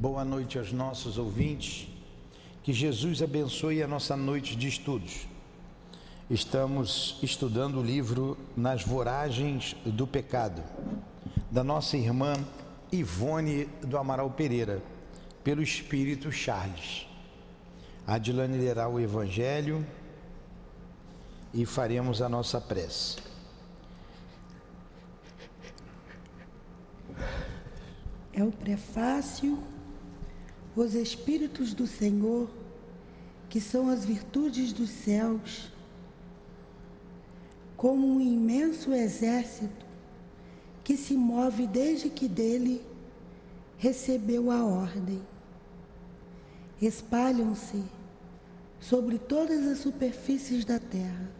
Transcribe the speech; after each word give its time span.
Boa 0.00 0.24
noite 0.24 0.58
aos 0.58 0.72
nossos 0.72 1.18
ouvintes. 1.18 1.86
Que 2.62 2.72
Jesus 2.72 3.20
abençoe 3.20 3.82
a 3.82 3.86
nossa 3.86 4.16
noite 4.16 4.56
de 4.56 4.66
estudos. 4.66 5.26
Estamos 6.30 7.18
estudando 7.22 7.80
o 7.80 7.82
livro 7.82 8.34
Nas 8.56 8.82
Voragens 8.82 9.76
do 9.84 10.06
Pecado, 10.06 10.62
da 11.50 11.62
nossa 11.62 11.98
irmã 11.98 12.32
Ivone 12.90 13.66
do 13.82 13.98
Amaral 13.98 14.30
Pereira, 14.30 14.82
pelo 15.44 15.62
Espírito 15.62 16.32
Charles. 16.32 17.06
Adilane 18.06 18.56
lerá 18.56 18.88
o 18.88 18.98
Evangelho 18.98 19.86
e 21.52 21.66
faremos 21.66 22.22
a 22.22 22.28
nossa 22.30 22.58
prece. 22.58 23.18
É 28.32 28.42
o 28.42 28.50
prefácio, 28.50 29.62
os 30.74 30.94
Espíritos 30.94 31.74
do 31.74 31.86
Senhor, 31.86 32.48
que 33.48 33.60
são 33.60 33.88
as 33.88 34.04
virtudes 34.04 34.72
dos 34.72 34.90
céus, 34.90 35.70
como 37.76 38.06
um 38.06 38.20
imenso 38.20 38.92
exército 38.92 39.86
que 40.84 40.96
se 40.96 41.14
move 41.14 41.66
desde 41.66 42.10
que 42.10 42.28
dele 42.28 42.84
recebeu 43.78 44.50
a 44.50 44.64
ordem. 44.64 45.20
Espalham-se 46.80 47.82
sobre 48.78 49.18
todas 49.18 49.66
as 49.66 49.78
superfícies 49.78 50.64
da 50.64 50.78
terra, 50.78 51.30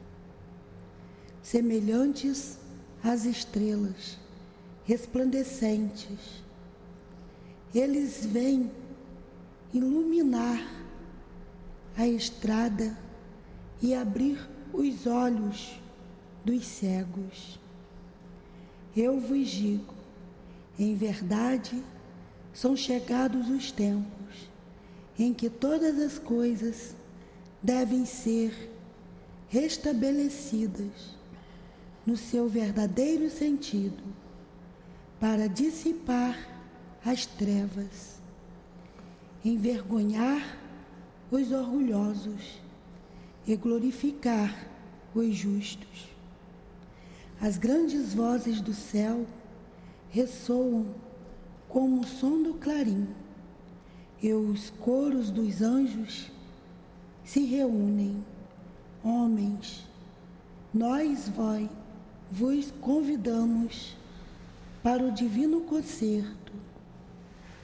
semelhantes 1.42 2.58
às 3.02 3.24
estrelas 3.24 4.18
resplandecentes. 4.84 6.42
Eles 7.74 8.26
vêm 8.26 8.70
iluminar 9.72 10.66
a 11.96 12.06
estrada 12.06 12.96
e 13.80 13.94
abrir 13.94 14.38
os 14.72 15.06
olhos 15.06 15.80
dos 16.44 16.64
cegos. 16.66 17.58
Eu 18.96 19.20
vos 19.20 19.48
digo, 19.48 19.94
em 20.78 20.94
verdade, 20.94 21.82
são 22.52 22.76
chegados 22.76 23.48
os 23.48 23.70
tempos 23.70 24.50
em 25.18 25.34
que 25.34 25.50
todas 25.50 25.98
as 25.98 26.18
coisas 26.18 26.94
devem 27.62 28.06
ser 28.06 28.70
restabelecidas 29.48 31.18
no 32.06 32.16
seu 32.16 32.48
verdadeiro 32.48 33.28
sentido, 33.28 34.02
para 35.18 35.48
dissipar 35.48 36.38
as 37.04 37.26
trevas, 37.26 38.19
envergonhar 39.44 40.58
os 41.30 41.50
orgulhosos 41.52 42.60
e 43.46 43.56
glorificar 43.56 44.68
os 45.14 45.34
justos. 45.34 46.08
As 47.40 47.56
grandes 47.56 48.12
vozes 48.12 48.60
do 48.60 48.74
céu 48.74 49.26
ressoam 50.10 50.94
como 51.68 52.00
o 52.00 52.06
som 52.06 52.42
do 52.42 52.54
clarim, 52.54 53.08
e 54.22 54.32
os 54.34 54.70
coros 54.70 55.30
dos 55.30 55.62
anjos 55.62 56.30
se 57.24 57.44
reúnem. 57.44 58.22
Homens, 59.02 59.88
nós 60.74 61.28
vós, 61.30 61.68
vos 62.30 62.70
convidamos 62.82 63.96
para 64.82 65.02
o 65.02 65.10
divino 65.10 65.62
concerto, 65.62 66.52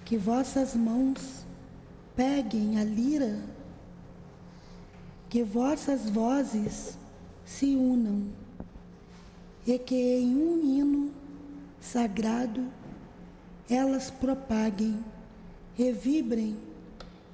que 0.05 0.17
vossas 0.17 0.75
mãos 0.75 1.46
peguem 2.17 2.81
a 2.81 2.85
lira, 2.85 3.39
que 5.29 5.45
vossas 5.45 6.09
vozes 6.09 6.97
se 7.45 7.77
unam 7.77 8.27
e 9.67 9.79
que 9.79 9.95
em 9.95 10.35
um 10.35 10.59
hino 10.65 11.13
sagrado 11.81 12.67
elas 13.69 14.11
propaguem 14.11 15.05
e 15.79 15.93
vibrem 15.93 16.57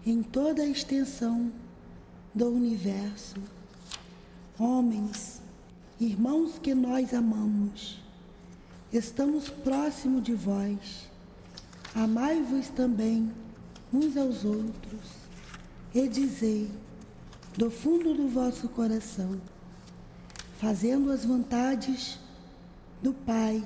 em 0.05 0.23
toda 0.23 0.63
a 0.63 0.67
extensão 0.67 1.53
do 2.35 2.49
universo. 2.49 3.37
Homens, 4.59 5.41
irmãos 6.01 6.59
que 6.59 6.75
nós 6.75 7.15
amamos, 7.15 8.01
estamos 8.93 9.49
próximo 9.49 10.21
de 10.21 10.35
vós. 10.35 11.09
Amai-vos 11.95 12.69
também 12.69 13.31
uns 13.93 14.17
aos 14.17 14.45
outros 14.45 15.23
e 15.95 16.09
dizei 16.09 16.71
do 17.57 17.71
fundo 17.71 18.15
do 18.15 18.29
vosso 18.29 18.69
coração, 18.69 19.41
fazendo 20.59 21.11
as 21.13 21.25
vontades 21.25 22.19
do 23.03 23.13
Pai 23.13 23.63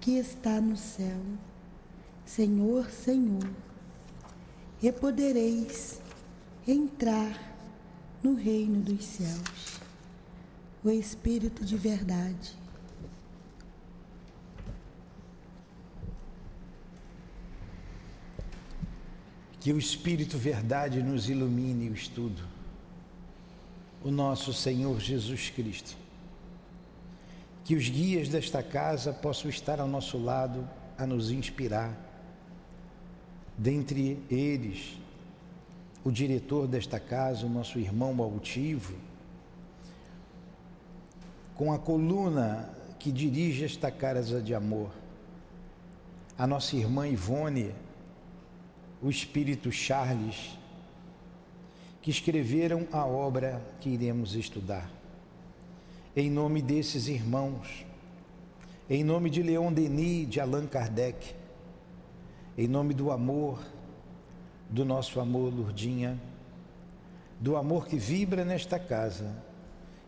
que 0.00 0.12
está 0.12 0.60
no 0.60 0.76
céu. 0.76 1.20
Senhor, 2.24 2.90
Senhor, 2.90 3.48
e 4.82 4.90
podereis 4.90 6.00
entrar 6.66 7.54
no 8.22 8.34
reino 8.34 8.80
dos 8.80 9.04
céus. 9.04 9.80
O 10.82 10.90
Espírito 10.90 11.64
de 11.64 11.76
verdade. 11.76 12.56
Que 19.66 19.72
o 19.72 19.78
Espírito 19.80 20.38
Verdade 20.38 21.02
nos 21.02 21.28
ilumine 21.28 21.90
o 21.90 21.92
estudo. 21.92 22.40
O 24.00 24.12
nosso 24.12 24.52
Senhor 24.52 25.00
Jesus 25.00 25.50
Cristo. 25.50 25.96
Que 27.64 27.74
os 27.74 27.88
guias 27.88 28.28
desta 28.28 28.62
casa 28.62 29.12
possam 29.12 29.50
estar 29.50 29.80
ao 29.80 29.88
nosso 29.88 30.18
lado 30.18 30.64
a 30.96 31.04
nos 31.04 31.32
inspirar. 31.32 31.92
Dentre 33.58 34.22
eles, 34.30 34.96
o 36.04 36.12
diretor 36.12 36.68
desta 36.68 37.00
casa, 37.00 37.44
o 37.44 37.50
nosso 37.50 37.76
irmão 37.80 38.22
altivo, 38.22 38.94
com 41.56 41.72
a 41.72 41.78
coluna 41.80 42.70
que 43.00 43.10
dirige 43.10 43.64
esta 43.64 43.90
casa 43.90 44.40
de 44.40 44.54
amor, 44.54 44.92
a 46.38 46.46
nossa 46.46 46.76
irmã 46.76 47.08
Ivone, 47.08 47.74
o 49.02 49.10
espírito 49.10 49.70
Charles, 49.70 50.58
que 52.00 52.10
escreveram 52.10 52.86
a 52.92 53.04
obra 53.04 53.62
que 53.80 53.88
iremos 53.88 54.34
estudar. 54.34 54.90
Em 56.14 56.30
nome 56.30 56.62
desses 56.62 57.08
irmãos, 57.08 57.84
em 58.88 59.02
nome 59.02 59.28
de 59.28 59.42
Leon 59.42 59.72
Denis, 59.72 60.28
de 60.28 60.40
Allan 60.40 60.66
Kardec, 60.66 61.34
em 62.56 62.68
nome 62.68 62.94
do 62.94 63.10
amor, 63.10 63.60
do 64.70 64.84
nosso 64.84 65.20
amor, 65.20 65.52
Lurdinha, 65.52 66.18
do 67.38 67.56
amor 67.56 67.86
que 67.86 67.96
vibra 67.96 68.44
nesta 68.44 68.78
casa, 68.78 69.36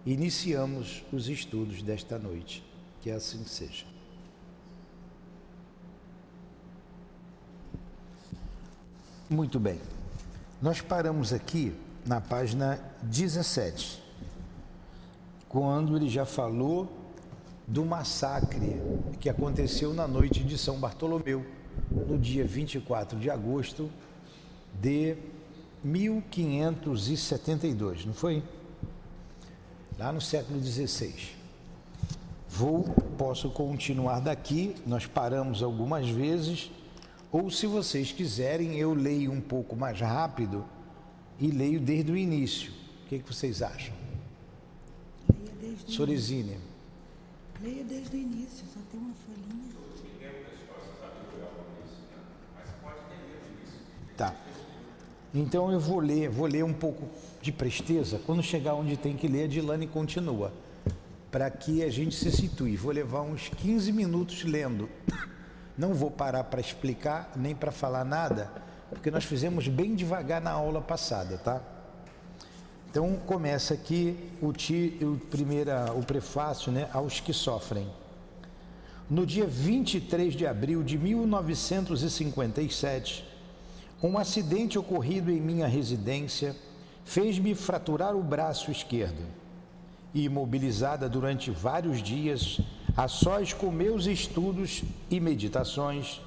iniciamos 0.07 1.05
os 1.13 1.29
estudos 1.29 1.83
desta 1.83 2.19
noite. 2.19 2.65
Que 3.01 3.11
assim 3.11 3.45
seja. 3.45 3.85
Muito 9.31 9.61
bem. 9.61 9.79
Nós 10.63 10.81
paramos 10.81 11.35
aqui 11.35 11.75
na 12.07 12.19
página 12.19 12.81
17, 13.03 14.03
quando 15.51 15.95
ele 15.97 16.09
já 16.09 16.25
falou 16.25 16.91
do 17.67 17.85
massacre 17.85 18.81
que 19.21 19.29
aconteceu 19.29 19.93
na 19.93 20.09
noite 20.09 20.43
de 20.43 20.57
São 20.57 20.81
Bartolomeu, 20.81 21.45
no 21.91 22.17
dia 22.17 22.47
24 22.47 23.19
de 23.19 23.29
agosto 23.29 23.91
de 24.81 25.15
1572, 25.85 28.07
não 28.07 28.15
foi? 28.15 28.43
Lá 29.99 30.11
no 30.11 30.23
século 30.23 30.59
XVI. 30.59 31.37
Vou, 32.49 32.85
posso 33.19 33.51
continuar 33.51 34.21
daqui, 34.21 34.75
nós 34.87 35.05
paramos 35.05 35.63
algumas 35.63 36.09
vezes, 36.09 36.71
ou 37.31 37.51
se 37.51 37.67
vocês 37.67 38.13
quiserem, 38.13 38.77
eu 38.77 38.95
leio 38.95 39.31
um 39.31 39.41
pouco 39.41 39.77
mais 39.77 40.01
rápido 40.01 40.65
e 41.39 41.49
leio 41.49 41.81
desde 41.81 42.11
o 42.11 42.17
início. 42.17 42.73
O 43.05 43.09
que, 43.09 43.17
é 43.17 43.19
que 43.19 43.33
vocês 43.33 43.63
acham? 43.63 43.95
Leia 45.33 45.53
desde 45.61 45.93
Sorizine. 45.93 46.59
Leia 47.63 47.85
desde 47.85 48.17
o 48.17 48.21
início, 48.21 48.65
só 48.73 48.81
tem 48.91 49.01
uma 49.01 49.15
folhinha. 49.15 49.59
Tá. 54.17 54.35
Então 55.33 55.71
eu 55.71 55.79
vou 55.79 56.01
ler, 56.01 56.29
vou 56.29 56.47
ler 56.47 56.65
um 56.65 56.73
pouco 56.73 57.09
de 57.41 57.53
presteza. 57.53 58.21
Quando 58.27 58.43
chegar 58.43 58.75
onde 58.75 58.97
tem 58.97 59.17
que 59.17 59.29
ler, 59.29 59.45
a 59.45 59.47
Dilane 59.47 59.87
continua. 59.87 60.53
Para 61.31 61.49
que 61.51 61.85
a 61.85 61.91
gente 61.91 62.17
se 62.17 62.33
situe. 62.33 62.75
Vou 62.75 62.91
levar 62.91 63.23
uns 63.23 63.49
15 63.49 63.93
minutos 63.93 64.43
lendo. 64.45 64.89
Não 65.79 65.95
vou 65.95 66.11
parar 66.11 66.45
para 66.45 66.61
explicar, 66.61 67.33
nem 67.37 67.55
para 67.55 67.71
falar 67.71 68.05
nada, 68.05 68.51
porque 68.91 69.11
nós 69.11 69.25
fizemos 69.25 69.69
bem 69.69 69.95
devagar 69.95 70.41
na 70.41 70.51
aula 70.51 70.83
passada, 70.83 71.39
tá? 71.39 71.63
Então 72.91 73.15
começa 73.27 73.75
aqui 73.75 74.17
o, 74.43 74.53
ti, 74.53 74.99
o, 75.01 75.17
primeira, 75.27 75.93
o 75.93 76.03
prefácio 76.03 76.73
né, 76.73 76.89
aos 76.93 77.21
que 77.21 77.33
sofrem. 77.33 77.87
No 79.09 79.25
dia 79.25 79.47
23 79.47 80.35
de 80.35 80.45
abril 80.47 80.83
de 80.83 80.99
1957, 80.99 83.25
um 84.03 84.19
acidente 84.19 84.79
ocorrido 84.79 85.31
em 85.31 85.41
minha 85.41 85.67
residência 85.67 86.55
fez-me 87.05 87.55
fraturar 87.55 88.15
o 88.17 88.23
braço 88.23 88.71
esquerdo. 88.71 89.25
E 90.13 90.25
imobilizada 90.25 91.09
durante 91.09 91.51
vários 91.51 92.03
dias, 92.03 92.61
a 92.97 93.09
sós 93.09 93.53
com 93.53 93.71
meus 93.71 94.07
estudos 94.07 94.83
e 95.11 95.21
meditações, 95.21 96.21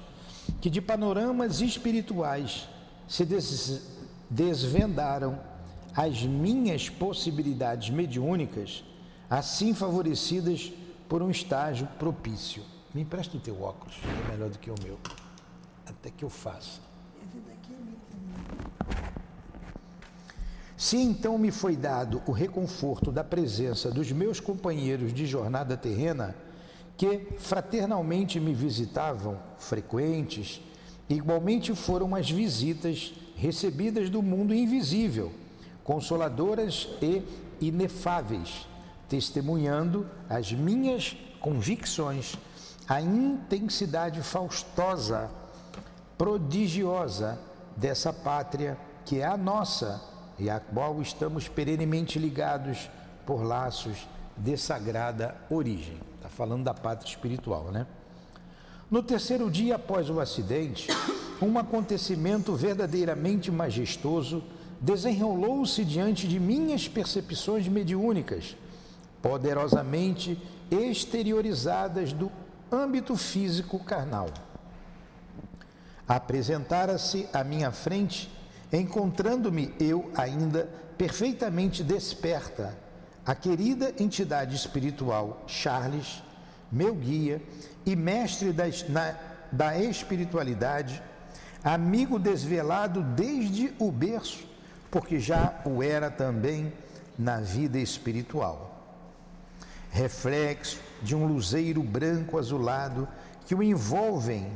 que 0.60 0.70
de 0.70 0.80
panoramas 0.80 1.60
espirituais 1.60 2.68
se 3.08 3.24
des 3.24 3.82
desvendaram 4.30 5.38
as 5.94 6.22
minhas 6.22 6.88
possibilidades 6.88 7.90
mediúnicas, 7.90 8.82
assim 9.28 9.74
favorecidas 9.74 10.72
por 11.08 11.22
um 11.22 11.30
estágio 11.30 11.86
propício. 11.98 12.62
Me 12.94 13.02
empresta 13.02 13.36
o 13.36 13.40
teu 13.40 13.62
óculos, 13.62 13.96
que 13.96 14.08
é 14.08 14.32
melhor 14.32 14.48
do 14.48 14.58
que 14.58 14.70
o 14.70 14.74
meu. 14.82 14.98
Até 15.86 16.10
que 16.10 16.24
eu 16.24 16.30
faça. 16.30 16.80
Se 20.76 20.96
então 20.96 21.38
me 21.38 21.50
foi 21.50 21.76
dado 21.76 22.22
o 22.26 22.32
reconforto 22.32 23.12
da 23.12 23.22
presença 23.22 23.90
dos 23.90 24.10
meus 24.10 24.40
companheiros 24.40 25.12
de 25.12 25.26
jornada 25.26 25.76
terrena, 25.76 26.34
que 27.02 27.34
fraternalmente 27.36 28.38
me 28.38 28.54
visitavam, 28.54 29.36
frequentes, 29.58 30.62
igualmente 31.08 31.74
foram 31.74 32.14
as 32.14 32.30
visitas 32.30 33.12
recebidas 33.34 34.08
do 34.08 34.22
mundo 34.22 34.54
invisível, 34.54 35.32
consoladoras 35.82 36.88
e 37.02 37.24
inefáveis, 37.60 38.68
testemunhando 39.08 40.08
as 40.30 40.52
minhas 40.52 41.16
convicções, 41.40 42.36
a 42.86 43.00
intensidade 43.00 44.22
faustosa, 44.22 45.28
prodigiosa 46.16 47.36
dessa 47.76 48.12
pátria 48.12 48.78
que 49.04 49.18
é 49.18 49.24
a 49.24 49.36
nossa 49.36 50.00
e 50.38 50.48
à 50.48 50.60
qual 50.60 51.02
estamos 51.02 51.48
perenemente 51.48 52.20
ligados 52.20 52.88
por 53.26 53.42
laços 53.42 54.06
de 54.36 54.56
sagrada 54.56 55.34
origem. 55.50 56.11
Está 56.22 56.30
falando 56.30 56.62
da 56.62 56.72
pátria 56.72 57.10
espiritual, 57.10 57.72
né? 57.72 57.84
No 58.88 59.02
terceiro 59.02 59.50
dia 59.50 59.74
após 59.74 60.08
o 60.08 60.20
acidente, 60.20 60.86
um 61.42 61.58
acontecimento 61.58 62.54
verdadeiramente 62.54 63.50
majestoso 63.50 64.40
desenrolou-se 64.80 65.84
diante 65.84 66.28
de 66.28 66.38
minhas 66.38 66.86
percepções 66.86 67.66
mediúnicas, 67.66 68.56
poderosamente 69.20 70.40
exteriorizadas 70.70 72.12
do 72.12 72.30
âmbito 72.70 73.16
físico 73.16 73.80
carnal. 73.80 74.28
Apresentara-se 76.06 77.28
à 77.32 77.42
minha 77.42 77.72
frente, 77.72 78.30
encontrando-me 78.72 79.74
eu 79.80 80.08
ainda 80.14 80.70
perfeitamente 80.96 81.82
desperta, 81.82 82.78
a 83.24 83.34
querida 83.34 83.94
entidade 83.98 84.56
espiritual 84.56 85.44
Charles, 85.46 86.22
meu 86.70 86.94
guia 86.94 87.40
e 87.84 87.94
mestre 87.94 88.52
das, 88.52 88.88
na, 88.88 89.14
da 89.50 89.78
espiritualidade, 89.78 91.02
amigo 91.62 92.18
desvelado 92.18 93.02
desde 93.02 93.72
o 93.78 93.90
berço 93.90 94.52
porque 94.92 95.18
já 95.18 95.54
o 95.64 95.82
era 95.82 96.10
também 96.10 96.70
na 97.18 97.40
vida 97.40 97.78
espiritual. 97.78 98.68
Reflexo 99.90 100.78
de 101.02 101.16
um 101.16 101.26
luzeiro 101.26 101.82
branco 101.82 102.38
azulado 102.38 103.08
que 103.46 103.54
o 103.54 103.62
envolvem, 103.62 104.52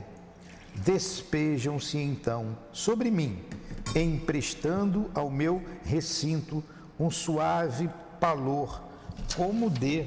despejam-se 0.75 1.97
então 1.97 2.57
sobre 2.71 3.11
mim, 3.11 3.43
emprestando 3.95 5.11
ao 5.15 5.31
meu 5.31 5.63
recinto 5.83 6.63
um 7.01 7.11
suave 7.11 7.89
palor, 8.21 8.83
como 9.37 9.71
de 9.71 10.07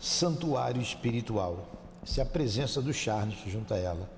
santuário 0.00 0.80
espiritual. 0.80 1.68
Essa 2.02 2.20
é 2.20 2.22
a 2.22 2.26
presença 2.26 2.80
do 2.80 2.92
Charles 2.92 3.38
junto 3.46 3.74
a 3.74 3.76
ela. 3.76 4.10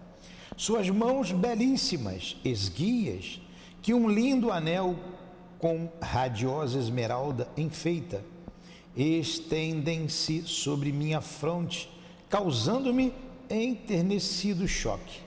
Suas 0.57 0.89
mãos 0.91 1.33
belíssimas, 1.33 2.37
esguias, 2.45 3.41
que 3.81 3.93
um 3.93 4.09
lindo 4.09 4.53
anel 4.53 4.97
com 5.59 5.89
radiosa 6.01 6.79
esmeralda 6.79 7.49
enfeita, 7.57 8.23
estendem-se 8.97 10.43
sobre 10.43 10.93
minha 10.93 11.21
fronte, 11.21 11.91
causando-me 12.29 13.13
enternecido 13.49 14.67
choque. 14.69 15.21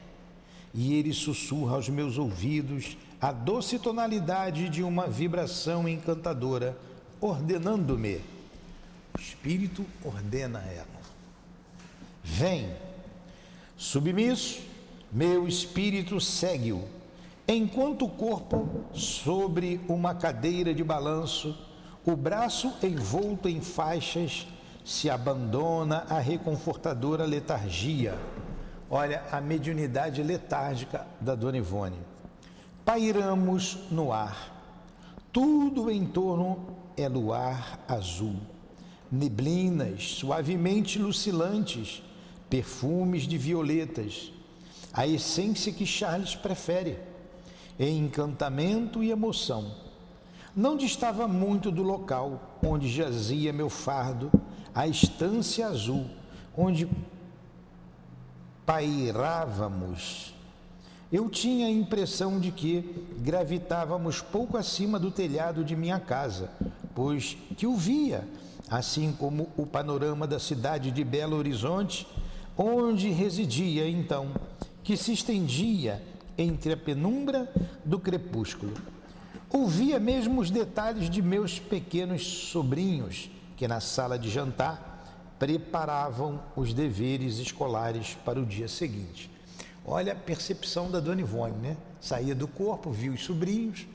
E 0.73 0.93
ele 0.93 1.13
sussurra 1.13 1.75
aos 1.75 1.89
meus 1.89 2.17
ouvidos 2.17 2.97
a 3.19 3.31
doce 3.31 3.79
tonalidade 3.79 4.69
de 4.69 4.83
uma 4.83 5.07
vibração 5.07 5.87
encantadora, 5.87 6.77
ordenando-me. 7.19 8.21
O 9.17 9.19
Espírito 9.19 9.85
ordena 10.03 10.59
ela. 10.59 10.85
Vem. 12.23 12.73
Submisso, 13.77 14.61
meu 15.11 15.47
espírito 15.47 16.19
segue-o 16.19 16.87
Enquanto 17.47 18.05
o 18.05 18.09
corpo 18.09 18.67
sobre 18.91 19.79
uma 19.87 20.15
cadeira 20.15 20.73
de 20.73 20.83
balanço, 20.83 21.55
o 22.03 22.15
braço 22.15 22.73
envolto 22.81 23.47
em 23.47 23.61
faixas, 23.61 24.47
se 24.83 25.11
abandona 25.11 26.05
à 26.09 26.17
reconfortadora 26.17 27.23
letargia. 27.23 28.17
Olha 28.89 29.23
a 29.31 29.39
mediunidade 29.39 30.23
letárgica 30.23 31.05
da 31.21 31.35
Dona 31.35 31.57
Ivone. 31.57 31.97
Pairamos 32.83 33.77
no 33.91 34.11
ar. 34.11 34.51
Tudo 35.31 35.91
em 35.91 36.03
torno 36.03 36.65
é 36.97 37.07
luar 37.07 37.83
azul. 37.87 38.35
Neblinas 39.11 40.15
suavemente 40.15 40.99
lucilantes, 40.99 42.01
perfumes 42.49 43.23
de 43.23 43.37
violetas. 43.37 44.31
A 44.93 45.05
essência 45.05 45.71
que 45.71 45.85
Charles 45.85 46.35
prefere 46.35 46.97
em 47.79 47.99
encantamento 47.99 49.03
e 49.03 49.11
emoção. 49.11 49.71
Não 50.55 50.77
distava 50.77 51.27
muito 51.27 51.69
do 51.69 51.83
local 51.83 52.57
onde 52.63 52.87
jazia 52.87 53.51
meu 53.51 53.69
fardo, 53.69 54.31
a 54.73 54.87
estância 54.87 55.67
azul, 55.67 56.05
onde 56.57 56.87
pairávamos. 58.65 60.33
Eu 61.11 61.29
tinha 61.29 61.67
a 61.67 61.71
impressão 61.71 62.39
de 62.39 62.51
que 62.51 63.05
gravitávamos 63.19 64.21
pouco 64.21 64.57
acima 64.57 64.97
do 64.97 65.11
telhado 65.11 65.63
de 65.63 65.75
minha 65.75 65.99
casa, 65.99 66.49
pois 66.95 67.37
que 67.57 67.67
o 67.67 67.75
via, 67.75 68.27
assim 68.69 69.11
como 69.11 69.49
o 69.57 69.65
panorama 69.65 70.25
da 70.25 70.39
cidade 70.39 70.89
de 70.89 71.03
Belo 71.03 71.35
Horizonte, 71.35 72.07
onde 72.57 73.09
residia 73.09 73.87
então, 73.87 74.31
que 74.81 74.95
se 74.95 75.11
estendia 75.11 76.01
entre 76.37 76.73
a 76.73 76.77
penumbra 76.77 77.51
do 77.83 77.99
crepúsculo. 77.99 78.73
Ouvia 79.51 79.99
mesmo 79.99 80.41
os 80.41 80.49
detalhes 80.49 81.09
de 81.09 81.21
meus 81.21 81.59
pequenos 81.59 82.25
sobrinhos, 82.25 83.29
que 83.55 83.67
na 83.67 83.79
sala 83.79 84.17
de 84.17 84.29
jantar 84.29 85.35
preparavam 85.37 86.41
os 86.55 86.73
deveres 86.73 87.37
escolares 87.39 88.17
para 88.25 88.39
o 88.39 88.45
dia 88.45 88.67
seguinte. 88.67 89.29
Olha 89.85 90.13
a 90.13 90.15
percepção 90.15 90.89
da 90.89 90.99
Dona 90.99 91.21
Ivone, 91.21 91.57
né? 91.57 91.77
Saía 92.01 92.33
do 92.33 92.47
corpo, 92.47 92.91
viu 92.91 93.13
os 93.13 93.23
sobrinhos. 93.23 93.85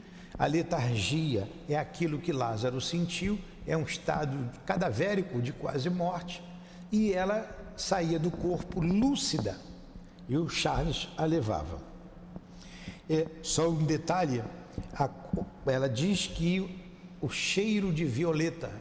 A 0.41 0.47
letargia 0.47 1.47
é 1.69 1.77
aquilo 1.77 2.19
que 2.19 2.33
Lázaro 2.33 2.81
sentiu, 2.81 3.39
é 3.67 3.77
um 3.77 3.83
estado 3.83 4.51
cadavérico 4.65 5.39
de 5.39 5.53
quase 5.53 5.91
morte. 5.91 6.43
E 6.91 7.13
ela 7.13 7.47
saía 7.77 8.19
do 8.19 8.31
corpo 8.31 8.81
lúcida 8.81 9.59
e 10.27 10.39
o 10.39 10.49
Charles 10.49 11.09
a 11.19 11.27
levava. 11.27 11.83
É, 13.07 13.27
só 13.43 13.69
um 13.69 13.85
detalhe: 13.85 14.43
a, 14.95 15.11
ela 15.67 15.91
diz 15.91 16.27
que 16.27 16.75
o 17.21 17.29
cheiro 17.29 17.93
de 17.93 18.07
violeta 18.07 18.73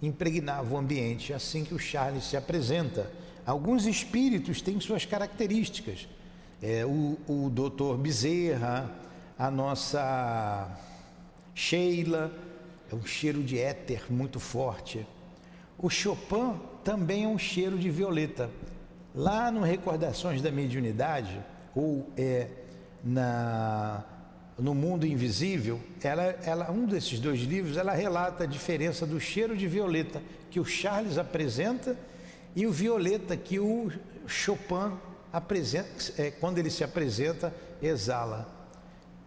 impregnava 0.00 0.74
o 0.74 0.78
ambiente 0.78 1.34
assim 1.34 1.62
que 1.62 1.74
o 1.74 1.78
Charles 1.78 2.24
se 2.24 2.38
apresenta. 2.38 3.12
Alguns 3.44 3.84
espíritos 3.84 4.62
têm 4.62 4.80
suas 4.80 5.04
características. 5.04 6.08
É, 6.62 6.86
o, 6.86 7.18
o 7.28 7.50
doutor 7.50 7.98
Bezerra, 7.98 8.90
a 9.38 9.50
nossa 9.50 10.70
Sheila, 11.54 12.32
é 12.90 12.94
um 12.94 13.04
cheiro 13.04 13.42
de 13.42 13.58
éter 13.58 14.04
muito 14.10 14.40
forte. 14.40 15.06
O 15.78 15.90
Chopin 15.90 16.58
também 16.82 17.24
é 17.24 17.28
um 17.28 17.38
cheiro 17.38 17.78
de 17.78 17.90
violeta. 17.90 18.50
Lá 19.14 19.50
no 19.50 19.62
Recordações 19.62 20.40
da 20.40 20.50
Mediunidade, 20.50 21.42
ou 21.74 22.10
é, 22.16 22.48
na 23.04 24.04
no 24.58 24.74
Mundo 24.74 25.06
Invisível, 25.06 25.78
ela, 26.02 26.22
ela, 26.42 26.70
um 26.70 26.86
desses 26.86 27.20
dois 27.20 27.40
livros, 27.40 27.76
ela 27.76 27.92
relata 27.92 28.44
a 28.44 28.46
diferença 28.46 29.06
do 29.06 29.20
cheiro 29.20 29.54
de 29.54 29.68
violeta 29.68 30.22
que 30.50 30.58
o 30.58 30.64
Charles 30.64 31.18
apresenta 31.18 31.94
e 32.54 32.66
o 32.66 32.72
violeta 32.72 33.36
que 33.36 33.58
o 33.58 33.92
Chopin 34.26 34.92
apresenta, 35.30 35.88
é, 36.16 36.30
quando 36.30 36.56
ele 36.56 36.70
se 36.70 36.82
apresenta, 36.82 37.54
exala. 37.82 38.55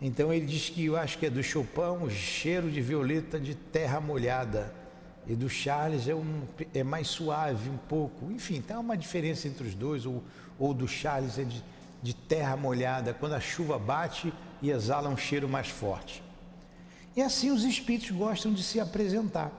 Então 0.01 0.33
ele 0.33 0.45
diz 0.45 0.69
que 0.69 0.85
eu 0.85 0.95
acho 0.95 1.17
que 1.17 1.25
é 1.25 1.29
do 1.29 1.43
Chopin 1.43 2.03
o 2.03 2.09
cheiro 2.09 2.71
de 2.71 2.81
violeta 2.81 3.39
de 3.39 3.53
terra 3.53 3.99
molhada 3.99 4.73
e 5.27 5.35
do 5.35 5.47
Charles 5.47 6.07
é, 6.07 6.15
um, 6.15 6.41
é 6.73 6.83
mais 6.83 7.07
suave 7.07 7.69
um 7.69 7.77
pouco. 7.77 8.31
Enfim, 8.31 8.61
tem 8.61 8.75
uma 8.75 8.97
diferença 8.97 9.47
entre 9.47 9.67
os 9.67 9.75
dois, 9.75 10.05
ou, 10.05 10.23
ou 10.57 10.73
do 10.73 10.87
Charles 10.87 11.37
é 11.37 11.43
de, 11.43 11.63
de 12.01 12.15
terra 12.15 12.57
molhada, 12.57 13.13
quando 13.13 13.33
a 13.33 13.39
chuva 13.39 13.77
bate 13.77 14.33
e 14.61 14.71
exala 14.71 15.07
um 15.07 15.15
cheiro 15.15 15.47
mais 15.47 15.67
forte. 15.67 16.23
E 17.15 17.21
assim 17.21 17.51
os 17.51 17.63
espíritos 17.63 18.09
gostam 18.11 18.51
de 18.51 18.63
se 18.63 18.79
apresentar. 18.79 19.51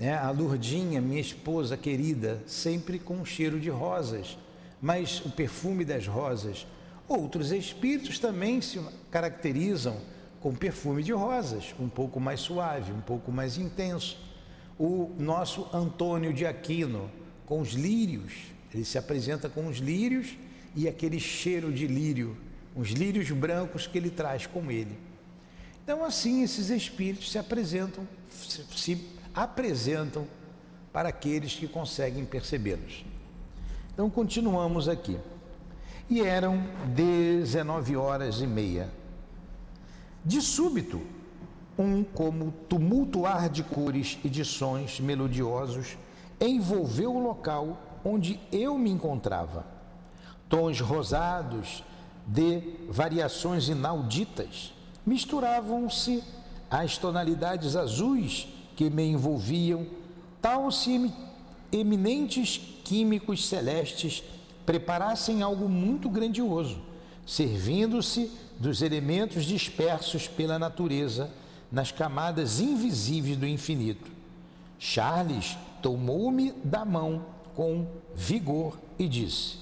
É, 0.00 0.14
a 0.14 0.30
Lourdinha, 0.30 1.00
minha 1.00 1.20
esposa 1.20 1.76
querida, 1.76 2.42
sempre 2.46 2.98
com 2.98 3.18
um 3.18 3.24
cheiro 3.24 3.60
de 3.60 3.68
rosas, 3.68 4.36
mas 4.80 5.20
o 5.24 5.30
perfume 5.30 5.84
das 5.84 6.06
rosas. 6.06 6.66
Outros 7.08 7.52
espíritos 7.52 8.18
também 8.18 8.60
se 8.60 8.78
caracterizam 9.10 9.96
com 10.40 10.54
perfume 10.54 11.02
de 11.02 11.12
rosas, 11.12 11.74
um 11.80 11.88
pouco 11.88 12.20
mais 12.20 12.40
suave, 12.40 12.92
um 12.92 13.00
pouco 13.00 13.32
mais 13.32 13.56
intenso. 13.56 14.18
O 14.78 15.14
nosso 15.18 15.66
Antônio 15.72 16.32
de 16.32 16.46
Aquino, 16.46 17.10
com 17.46 17.60
os 17.60 17.72
lírios, 17.72 18.34
ele 18.72 18.84
se 18.84 18.98
apresenta 18.98 19.48
com 19.48 19.66
os 19.66 19.78
lírios 19.78 20.36
e 20.76 20.86
aquele 20.86 21.18
cheiro 21.18 21.72
de 21.72 21.86
lírio, 21.86 22.36
os 22.76 22.90
lírios 22.90 23.30
brancos 23.30 23.86
que 23.86 23.96
ele 23.96 24.10
traz 24.10 24.46
com 24.46 24.70
ele. 24.70 24.96
Então, 25.82 26.04
assim, 26.04 26.42
esses 26.42 26.68
espíritos 26.68 27.32
se 27.32 27.38
apresentam, 27.38 28.06
se, 28.28 28.62
se 28.76 29.06
apresentam 29.34 30.26
para 30.92 31.08
aqueles 31.08 31.54
que 31.54 31.66
conseguem 31.66 32.26
percebê-los. 32.26 33.04
Então, 33.94 34.10
continuamos 34.10 34.88
aqui. 34.88 35.18
E 36.10 36.22
eram 36.22 36.64
19 36.94 37.96
horas 37.96 38.40
e 38.40 38.46
meia. 38.46 38.88
De 40.24 40.40
súbito, 40.40 41.02
um 41.78 42.02
como 42.02 42.50
tumultuar 42.68 43.50
de 43.50 43.62
cores 43.62 44.18
e 44.24 44.28
de 44.28 44.44
sons 44.44 45.00
melodiosos 45.00 45.98
envolveu 46.40 47.14
o 47.14 47.22
local 47.22 48.00
onde 48.04 48.40
eu 48.50 48.78
me 48.78 48.90
encontrava. 48.90 49.66
Tons 50.48 50.80
rosados 50.80 51.84
de 52.26 52.62
variações 52.88 53.68
inauditas 53.68 54.72
misturavam-se 55.04 56.24
às 56.70 56.96
tonalidades 56.96 57.76
azuis 57.76 58.48
que 58.76 58.88
me 58.88 59.04
envolviam, 59.04 59.86
tal 60.40 60.70
se 60.70 61.12
eminentes 61.70 62.58
químicos 62.82 63.46
celestes 63.46 64.22
preparassem 64.68 65.40
algo 65.40 65.66
muito 65.66 66.10
grandioso, 66.10 66.82
servindo-se 67.26 68.30
dos 68.60 68.82
elementos 68.82 69.46
dispersos 69.46 70.28
pela 70.28 70.58
natureza 70.58 71.30
nas 71.72 71.90
camadas 71.90 72.60
invisíveis 72.60 73.38
do 73.38 73.46
infinito. 73.46 74.10
Charles 74.78 75.56
tomou-me 75.80 76.52
da 76.62 76.84
mão 76.84 77.24
com 77.56 77.86
vigor 78.14 78.78
e 78.98 79.08
disse: 79.08 79.56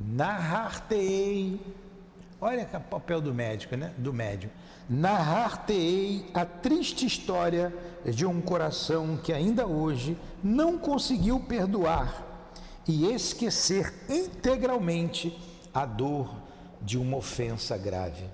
Narrar-te-ei. 0.00 1.60
Olha 2.40 2.68
o 2.74 2.80
papel 2.80 3.20
do 3.20 3.32
médico, 3.32 3.76
né? 3.76 3.94
Do 3.96 4.12
médium. 4.12 4.50
Narrar-te-ei 4.90 6.26
a 6.34 6.44
triste 6.44 7.06
história 7.06 7.72
de 8.04 8.26
um 8.26 8.40
coração 8.40 9.16
que 9.22 9.32
ainda 9.32 9.68
hoje 9.68 10.18
não 10.42 10.76
conseguiu 10.76 11.38
perdoar 11.38 12.23
e 12.86 13.12
esquecer 13.12 13.92
integralmente 14.08 15.36
a 15.72 15.86
dor 15.86 16.34
de 16.80 16.98
uma 16.98 17.16
ofensa 17.16 17.76
grave. 17.76 18.24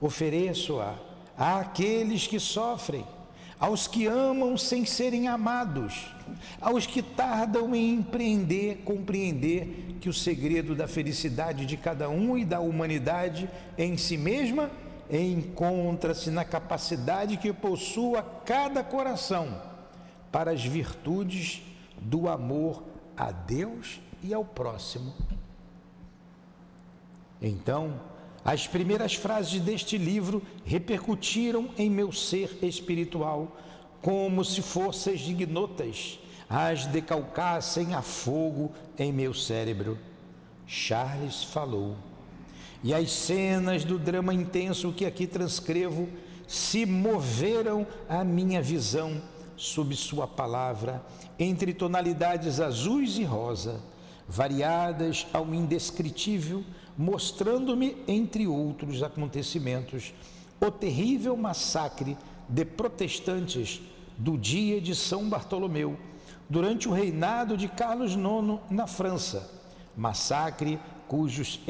Ofereço-a 0.00 0.94
àqueles 1.36 2.26
que 2.26 2.38
sofrem, 2.38 3.04
aos 3.58 3.86
que 3.86 4.06
amam 4.06 4.56
sem 4.56 4.84
serem 4.84 5.26
amados, 5.26 6.06
aos 6.60 6.86
que 6.86 7.02
tardam 7.02 7.74
em 7.74 7.94
empreender, 7.94 8.82
compreender 8.84 9.96
que 10.00 10.08
o 10.08 10.12
segredo 10.12 10.74
da 10.74 10.86
felicidade 10.86 11.66
de 11.66 11.76
cada 11.76 12.08
um 12.08 12.36
e 12.36 12.44
da 12.44 12.60
humanidade 12.60 13.48
em 13.76 13.96
si 13.96 14.16
mesma 14.16 14.70
encontra-se 15.10 16.30
na 16.30 16.44
capacidade 16.44 17.36
que 17.36 17.52
possua 17.52 18.22
cada 18.44 18.82
coração 18.82 19.60
para 20.30 20.50
as 20.50 20.64
virtudes 20.64 21.62
do 22.00 22.28
amor 22.28 22.82
a 23.16 23.30
Deus 23.30 24.00
e 24.22 24.32
ao 24.32 24.44
próximo. 24.44 25.12
Então, 27.40 28.00
as 28.44 28.66
primeiras 28.66 29.14
frases 29.14 29.60
deste 29.60 29.96
livro 29.96 30.42
repercutiram 30.64 31.70
em 31.78 31.90
meu 31.90 32.12
ser 32.12 32.58
espiritual, 32.62 33.56
como 34.02 34.44
se 34.44 34.60
fossem 34.60 35.14
ignotas, 35.14 36.18
as 36.48 36.86
decalcassem 36.86 37.94
a 37.94 38.02
fogo 38.02 38.70
em 38.98 39.12
meu 39.12 39.32
cérebro. 39.32 39.98
Charles 40.66 41.42
falou. 41.42 41.96
E 42.82 42.92
as 42.92 43.10
cenas 43.12 43.82
do 43.84 43.98
drama 43.98 44.34
intenso 44.34 44.92
que 44.92 45.06
aqui 45.06 45.26
transcrevo 45.26 46.08
se 46.46 46.84
moveram 46.84 47.86
à 48.08 48.22
minha 48.22 48.60
visão 48.60 49.22
sob 49.56 49.96
sua 49.96 50.26
palavra, 50.26 51.02
entre 51.38 51.72
tonalidades 51.72 52.60
azuis 52.60 53.18
e 53.18 53.24
rosa, 53.24 53.80
variadas 54.28 55.26
ao 55.32 55.54
indescritível, 55.54 56.64
mostrando-me, 56.96 57.96
entre 58.06 58.46
outros 58.46 59.02
acontecimentos, 59.02 60.14
o 60.60 60.70
terrível 60.70 61.36
massacre 61.36 62.16
de 62.48 62.64
protestantes 62.64 63.82
do 64.16 64.38
dia 64.38 64.80
de 64.80 64.94
São 64.94 65.28
Bartolomeu, 65.28 65.96
durante 66.48 66.88
o 66.88 66.92
reinado 66.92 67.56
de 67.56 67.68
Carlos 67.68 68.12
IX 68.12 68.60
na 68.70 68.86
França. 68.86 69.50
Massacre 69.96 70.78
cujos 71.08 71.60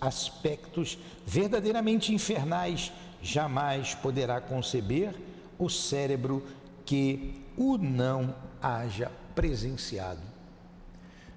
aspectos 0.00 0.98
verdadeiramente 1.26 2.12
infernais 2.14 2.92
jamais 3.22 3.94
poderá 3.94 4.40
conceber 4.40 5.14
o 5.58 5.68
cérebro 5.68 6.44
que 6.88 7.44
o 7.54 7.76
não 7.76 8.34
haja 8.62 9.12
presenciado. 9.34 10.22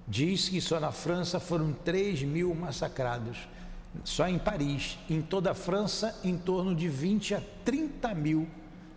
Diz 0.08 0.48
que 0.48 0.62
só 0.62 0.80
na 0.80 0.90
França 0.90 1.38
foram 1.38 1.74
3 1.74 2.22
mil 2.22 2.54
massacrados, 2.54 3.36
só 4.02 4.26
em 4.26 4.38
Paris. 4.38 4.98
Em 5.10 5.20
toda 5.20 5.50
a 5.50 5.54
França, 5.54 6.18
em 6.24 6.38
torno 6.38 6.74
de 6.74 6.88
20 6.88 7.34
a 7.34 7.42
30 7.66 8.14
mil 8.14 8.48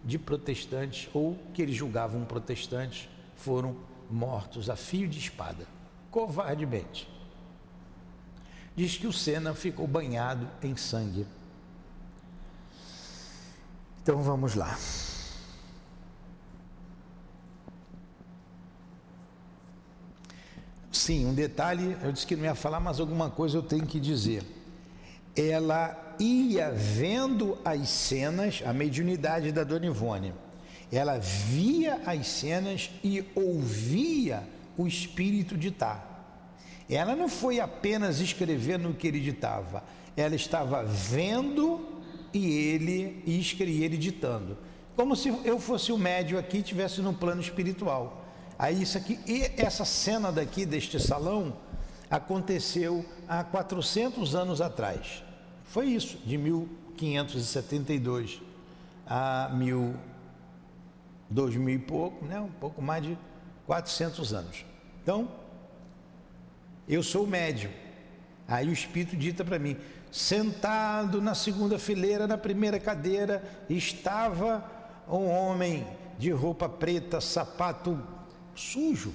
de 0.02 0.18
protestantes, 0.18 1.10
ou 1.14 1.38
que 1.54 1.62
eles 1.62 1.76
julgavam 1.76 2.24
protestantes, 2.24 3.10
foram 3.36 3.76
mortos 4.10 4.70
a 4.70 4.78
fio 4.78 5.10
de 5.10 5.20
espada, 5.20 5.68
covardemente. 6.10 7.06
Diz 8.78 8.96
que 8.96 9.08
o 9.08 9.12
Sena 9.12 9.54
ficou 9.54 9.86
banhado 9.86 10.48
em 10.64 10.78
sangue. 10.78 11.28
Então 14.02 14.22
vamos 14.22 14.56
lá. 14.56 14.78
Sim, 20.96 21.26
um 21.26 21.34
detalhe, 21.34 21.98
eu 22.02 22.10
disse 22.10 22.26
que 22.26 22.38
não 22.38 22.46
ia 22.46 22.56
falar, 22.56 22.80
mas 22.80 23.02
alguma 23.02 23.30
coisa 23.30 23.58
eu 23.58 23.62
tenho 23.62 23.86
que 23.86 24.00
dizer. 24.00 24.44
Ela 25.36 26.16
ia 26.18 26.72
vendo 26.72 27.58
as 27.66 27.90
cenas, 27.90 28.64
a 28.66 28.72
mediunidade 28.72 29.52
da 29.52 29.66
Dona 29.66 29.88
Ivone, 29.88 30.34
ela 30.90 31.18
via 31.18 32.02
as 32.06 32.26
cenas 32.28 32.90
e 33.04 33.26
ouvia 33.36 34.48
o 34.78 34.88
espírito 34.88 35.58
ditar. 35.58 36.40
Ela 36.90 37.14
não 37.14 37.28
foi 37.28 37.60
apenas 37.60 38.22
escrevendo 38.22 38.90
o 38.90 38.94
que 38.94 39.06
ele 39.06 39.20
ditava, 39.20 39.84
ela 40.16 40.34
estava 40.34 40.82
vendo 40.82 41.86
e 42.34 42.50
ele 42.50 43.22
e 43.26 43.84
ele 43.84 43.98
ditando. 43.98 44.58
Como 44.96 45.14
se 45.14 45.28
eu 45.44 45.60
fosse 45.60 45.92
o 45.92 45.98
médio 45.98 46.40
aqui 46.40 46.56
e 46.58 46.62
estivesse 46.62 47.02
no 47.02 47.14
plano 47.14 47.42
espiritual. 47.42 48.25
Aí 48.58 48.82
isso 48.82 48.98
aqui, 48.98 49.20
e 49.28 49.52
essa 49.58 49.84
cena 49.84 50.32
daqui 50.32 50.66
deste 50.66 51.00
salão 51.00 51.58
aconteceu 52.10 53.06
há 53.28 53.44
400 53.44 54.34
anos 54.34 54.62
atrás. 54.62 55.24
Foi 55.66 55.88
isso, 55.88 56.18
de 56.26 56.38
1572 56.38 58.42
a 59.06 59.50
mil, 59.54 59.96
dois 61.30 61.56
mil 61.56 61.76
e 61.76 61.80
pouco, 61.80 62.26
né? 62.26 62.40
um 62.40 62.50
pouco 62.50 62.82
mais 62.82 63.04
de 63.04 63.18
400 63.66 64.34
anos. 64.34 64.66
Então, 65.04 65.30
eu 66.88 67.04
sou 67.04 67.28
médio. 67.28 67.70
Aí 68.48 68.70
o 68.70 68.74
Espírito 68.74 69.18
dita 69.18 69.44
para 69.44 69.60
mim: 69.60 69.76
sentado 70.12 71.22
na 71.22 71.36
segunda 71.36 71.78
fileira, 71.78 72.26
na 72.26 72.38
primeira 72.38 72.80
cadeira, 72.80 73.44
estava 73.70 74.64
um 75.10 75.30
homem 75.30 75.86
de 76.18 76.32
roupa 76.32 76.70
preta, 76.70 77.20
sapato 77.20 78.02
sujo, 78.56 79.14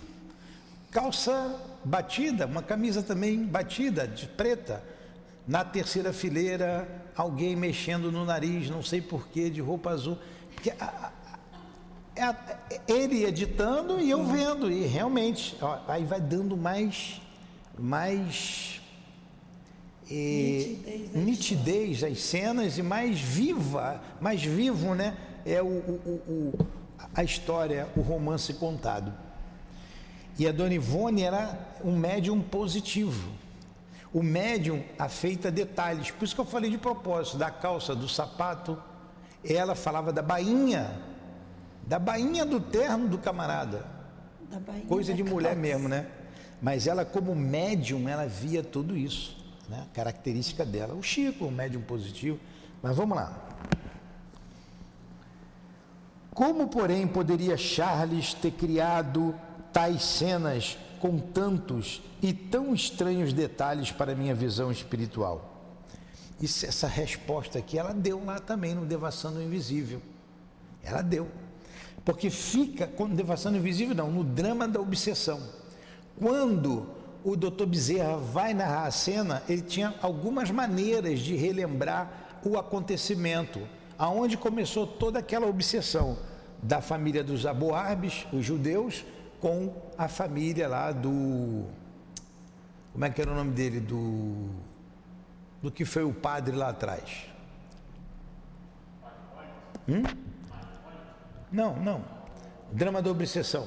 calça 0.91 1.59
batida, 1.85 2.47
uma 2.47 2.63
camisa 2.63 3.03
também 3.03 3.45
batida, 3.45 4.07
de 4.07 4.27
preta. 4.27 4.83
Na 5.47 5.65
terceira 5.65 6.13
fileira, 6.13 6.87
alguém 7.17 7.57
mexendo 7.57 8.13
no 8.13 8.25
nariz, 8.25 8.71
não 8.71 8.83
sei 8.83 9.01
porquê, 9.01 9.51
de 9.51 9.61
roupa 9.61 9.91
azul. 9.91 10.19
Porque 10.55 10.71
a, 10.79 11.11
a, 12.19 12.31
a, 12.31 12.37
ele 12.87 13.25
editando 13.25 13.99
e 13.99 14.11
eu 14.11 14.25
vendo, 14.25 14.71
e 14.71 14.87
realmente, 14.87 15.57
ó, 15.61 15.81
aí 15.89 16.05
vai 16.05 16.21
dando 16.21 16.57
mais, 16.57 17.21
mais 17.79 18.81
e, 20.11 21.09
nitidez 21.15 22.03
às 22.03 22.21
cenas 22.21 22.79
e 22.79 22.83
mais 22.83 23.21
viva, 23.21 24.01
mais 24.21 24.43
vivo, 24.43 24.95
né? 24.95 25.17
É 25.47 25.63
o, 25.63 25.67
o, 25.67 26.23
o, 26.29 26.67
a 27.15 27.23
história, 27.23 27.89
o 27.97 28.01
romance 28.01 28.53
contado. 28.55 29.13
E 30.41 30.49
a 30.49 30.53
Dona 30.53 30.73
Ivone 30.73 31.23
era 31.23 31.55
um 31.85 31.95
médium 31.95 32.41
positivo. 32.41 33.31
O 34.11 34.23
médium 34.23 34.83
afeita 34.99 35.51
detalhes. 35.51 36.11
Por 36.13 36.25
isso 36.25 36.35
que 36.35 36.41
eu 36.41 36.47
falei 36.47 36.71
de 36.71 36.79
propósito, 36.79 37.37
da 37.37 37.51
calça, 37.51 37.95
do 37.95 38.09
sapato. 38.09 38.83
Ela 39.45 39.75
falava 39.75 40.11
da 40.15 40.23
bainha, 40.23 40.99
da 41.87 41.99
bainha 41.99 42.47
do 42.47 42.59
terno 42.59 43.07
do 43.07 43.19
camarada. 43.19 43.85
Coisa 44.89 45.13
de 45.13 45.23
mulher 45.23 45.51
calça. 45.51 45.61
mesmo, 45.61 45.91
né? 45.91 46.07
Mas 46.63 46.87
ela, 46.87 47.05
como 47.05 47.35
médium, 47.35 48.09
ela 48.09 48.25
via 48.27 48.63
tudo 48.63 48.97
isso 48.97 49.37
né? 49.69 49.87
característica 49.93 50.65
dela. 50.65 50.95
O 50.95 51.03
Chico, 51.03 51.45
o 51.45 51.51
médium 51.51 51.83
positivo. 51.83 52.41
Mas 52.83 52.97
vamos 52.97 53.15
lá. 53.15 53.39
Como, 56.33 56.67
porém, 56.69 57.07
poderia 57.07 57.59
Charles 57.59 58.33
ter 58.33 58.53
criado 58.53 59.35
tais 59.73 60.03
cenas 60.03 60.79
com 60.99 61.19
tantos 61.19 62.03
e 62.23 62.33
tão 62.33 62.75
estranhos 62.75 63.33
detalhes 63.33 63.91
para 63.91 64.15
minha 64.15 64.35
visão 64.35 64.71
espiritual? 64.71 65.51
Isso, 66.41 66.65
essa 66.65 66.87
resposta 66.87 67.59
aqui, 67.59 67.79
ela 67.79 67.93
deu 67.93 68.25
lá 68.25 68.39
também 68.39 68.75
no 68.75 68.87
Devassando 68.87 69.43
Invisível. 69.43 70.01
Ela 70.83 71.03
deu. 71.03 71.29
Porque 72.05 72.31
fica, 72.31 72.87
com 72.87 73.09
Devassando 73.09 73.59
Invisível 73.59 73.95
não, 73.95 74.11
no 74.11 74.25
drama 74.25 74.67
da 74.67 74.81
obsessão. 74.81 75.41
Quando 76.19 76.87
o 77.23 77.37
doutor 77.37 77.67
Bezerra 77.67 78.17
vai 78.17 78.55
narrar 78.55 78.87
a 78.87 78.91
cena, 78.91 79.43
ele 79.49 79.63
tinha 79.63 79.95
algumas 80.01 80.51
maneiras 80.51 81.21
de 81.21 81.37
relembrar 81.37 82.41
o 82.43 82.57
acontecimento, 82.57 83.61
aonde 83.99 84.39
começou 84.39 84.87
toda 84.87 85.19
aquela 85.19 85.47
obsessão 85.47 86.17
da 86.63 86.81
família 86.81 87.23
dos 87.23 87.45
Aboarbes, 87.45 88.27
os 88.33 88.45
judeus, 88.45 89.05
com 89.41 89.75
a 89.97 90.09
família 90.09 90.69
lá 90.69 90.93
do. 90.93 91.67
Como 92.93 93.05
é 93.05 93.11
que 93.11 93.21
era 93.21 93.31
o 93.31 93.35
nome 93.35 93.53
dele? 93.53 93.81
Do. 93.81 94.51
Do 95.63 95.71
que 95.71 95.85
foi 95.85 96.05
o 96.05 96.13
padre 96.13 96.57
lá 96.57 96.71
atrás. 96.71 97.27
Hum? 99.89 100.03
Não, 101.51 101.77
não. 101.77 102.05
Drama 102.73 103.03
da 103.03 103.11
obsessão. 103.11 103.67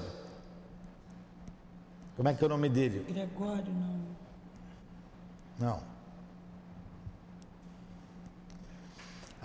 Como 2.15 2.29
é 2.29 2.33
que 2.33 2.43
é 2.43 2.45
o 2.45 2.49
nome 2.49 2.69
dele? 2.69 3.05
Gregório, 3.11 3.73
não. 3.73 4.03
Não. 5.59 5.93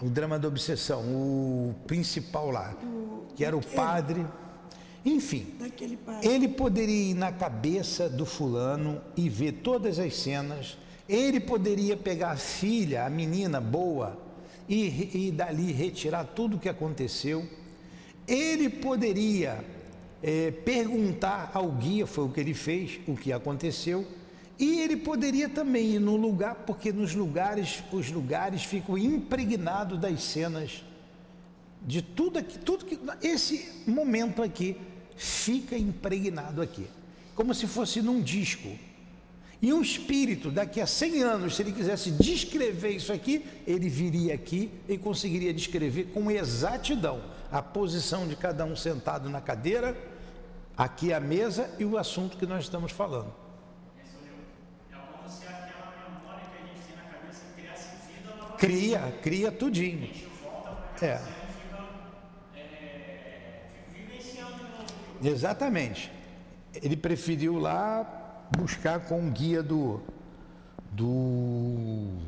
O 0.00 0.08
drama 0.08 0.38
da 0.38 0.46
obsessão, 0.46 1.00
o 1.00 1.74
principal 1.86 2.50
lá, 2.50 2.72
que 3.34 3.44
era 3.44 3.56
o 3.56 3.64
padre. 3.64 4.24
Enfim, 5.04 5.46
ele 6.22 6.48
poderia 6.48 7.10
ir 7.10 7.14
na 7.14 7.32
cabeça 7.32 8.08
do 8.08 8.26
fulano 8.26 9.00
e 9.16 9.28
ver 9.28 9.52
todas 9.52 9.98
as 9.98 10.14
cenas. 10.16 10.76
Ele 11.08 11.40
poderia 11.40 11.96
pegar 11.96 12.32
a 12.32 12.36
filha, 12.36 13.04
a 13.04 13.10
menina 13.10 13.60
boa, 13.60 14.18
e, 14.68 15.26
e 15.28 15.30
dali 15.30 15.72
retirar 15.72 16.24
tudo 16.24 16.56
o 16.56 16.60
que 16.60 16.68
aconteceu. 16.68 17.46
Ele 18.26 18.68
poderia 18.68 19.64
é, 20.22 20.50
perguntar 20.50 21.50
ao 21.54 21.70
guia, 21.70 22.06
foi 22.06 22.24
o 22.24 22.28
que 22.28 22.40
ele 22.40 22.54
fez, 22.54 23.00
o 23.06 23.16
que 23.16 23.32
aconteceu, 23.32 24.06
e 24.58 24.80
ele 24.80 24.96
poderia 24.96 25.48
também 25.48 25.94
ir 25.94 26.00
no 26.00 26.16
lugar, 26.16 26.56
porque 26.66 26.92
nos 26.92 27.14
lugares, 27.14 27.82
os 27.92 28.10
lugares 28.10 28.64
ficam 28.64 28.98
impregnados 28.98 29.98
das 29.98 30.22
cenas 30.22 30.84
de 31.82 32.02
tudo 32.02 32.38
aqui, 32.38 32.58
tudo 32.58 32.84
que 32.84 32.98
esse 33.22 33.82
momento 33.86 34.42
aqui 34.42 34.76
fica 35.16 35.76
impregnado 35.76 36.62
aqui, 36.62 36.86
como 37.34 37.54
se 37.54 37.66
fosse 37.66 38.00
num 38.00 38.20
disco. 38.20 38.68
E 39.60 39.72
um 39.72 39.82
espírito, 39.82 40.52
daqui 40.52 40.80
a 40.80 40.86
100 40.86 41.22
anos, 41.22 41.56
se 41.56 41.62
ele 41.62 41.72
quisesse 41.72 42.12
descrever 42.12 42.90
isso 42.90 43.12
aqui, 43.12 43.44
ele 43.66 43.88
viria 43.88 44.34
aqui 44.34 44.70
e 44.88 44.96
conseguiria 44.96 45.52
descrever 45.52 46.04
com 46.14 46.30
exatidão 46.30 47.20
a 47.50 47.60
posição 47.60 48.28
de 48.28 48.36
cada 48.36 48.64
um 48.64 48.76
sentado 48.76 49.28
na 49.28 49.40
cadeira, 49.40 49.96
aqui 50.76 51.12
a 51.12 51.18
mesa 51.18 51.74
e 51.78 51.84
o 51.84 51.98
assunto 51.98 52.36
que 52.36 52.46
nós 52.46 52.64
estamos 52.64 52.92
falando. 52.92 53.34
Cria, 58.58 59.18
cria 59.22 59.52
tudinho. 59.52 60.10
É. 61.00 61.37
Exatamente. 65.22 66.12
Ele 66.74 66.96
preferiu 66.96 67.58
lá 67.58 68.06
buscar 68.56 69.00
com 69.00 69.26
o 69.26 69.30
guia 69.30 69.62
do 69.62 70.00
do 70.90 72.18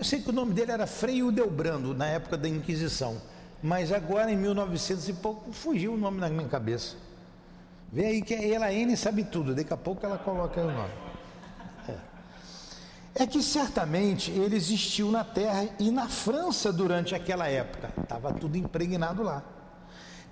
eu 0.00 0.04
sei 0.04 0.22
que 0.22 0.30
o 0.30 0.32
nome 0.32 0.54
dele 0.54 0.72
era 0.72 0.86
Frei 0.86 1.22
Udelbrando 1.22 1.92
na 1.92 2.06
época 2.06 2.38
da 2.38 2.48
Inquisição. 2.48 3.20
Mas 3.62 3.92
agora, 3.92 4.32
em 4.32 4.36
1900 4.36 5.10
e 5.10 5.12
pouco, 5.12 5.52
fugiu 5.52 5.92
o 5.92 5.96
nome 5.98 6.18
na 6.18 6.30
minha 6.30 6.48
cabeça. 6.48 6.96
Vê 7.92 8.06
aí 8.06 8.22
que 8.22 8.32
a 8.32 8.42
Elaine 8.42 8.96
sabe 8.96 9.24
tudo, 9.24 9.54
daqui 9.54 9.74
a 9.74 9.76
pouco 9.76 10.06
ela 10.06 10.16
coloca 10.16 10.58
o 10.58 10.72
nome. 10.72 10.94
É. 13.14 13.24
é 13.24 13.26
que 13.26 13.42
certamente 13.42 14.30
ele 14.30 14.56
existiu 14.56 15.10
na 15.10 15.22
Terra 15.22 15.68
e 15.78 15.90
na 15.90 16.08
França 16.08 16.72
durante 16.72 17.14
aquela 17.14 17.46
época. 17.46 17.90
Estava 18.00 18.32
tudo 18.32 18.56
impregnado 18.56 19.22
lá. 19.22 19.44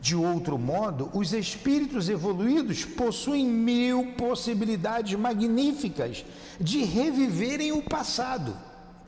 De 0.00 0.14
outro 0.14 0.58
modo, 0.58 1.10
os 1.12 1.32
espíritos 1.32 2.08
evoluídos 2.08 2.84
possuem 2.84 3.46
mil 3.46 4.12
possibilidades 4.12 5.18
magníficas 5.18 6.24
de 6.60 6.84
reviverem 6.84 7.72
o 7.72 7.82
passado. 7.82 8.56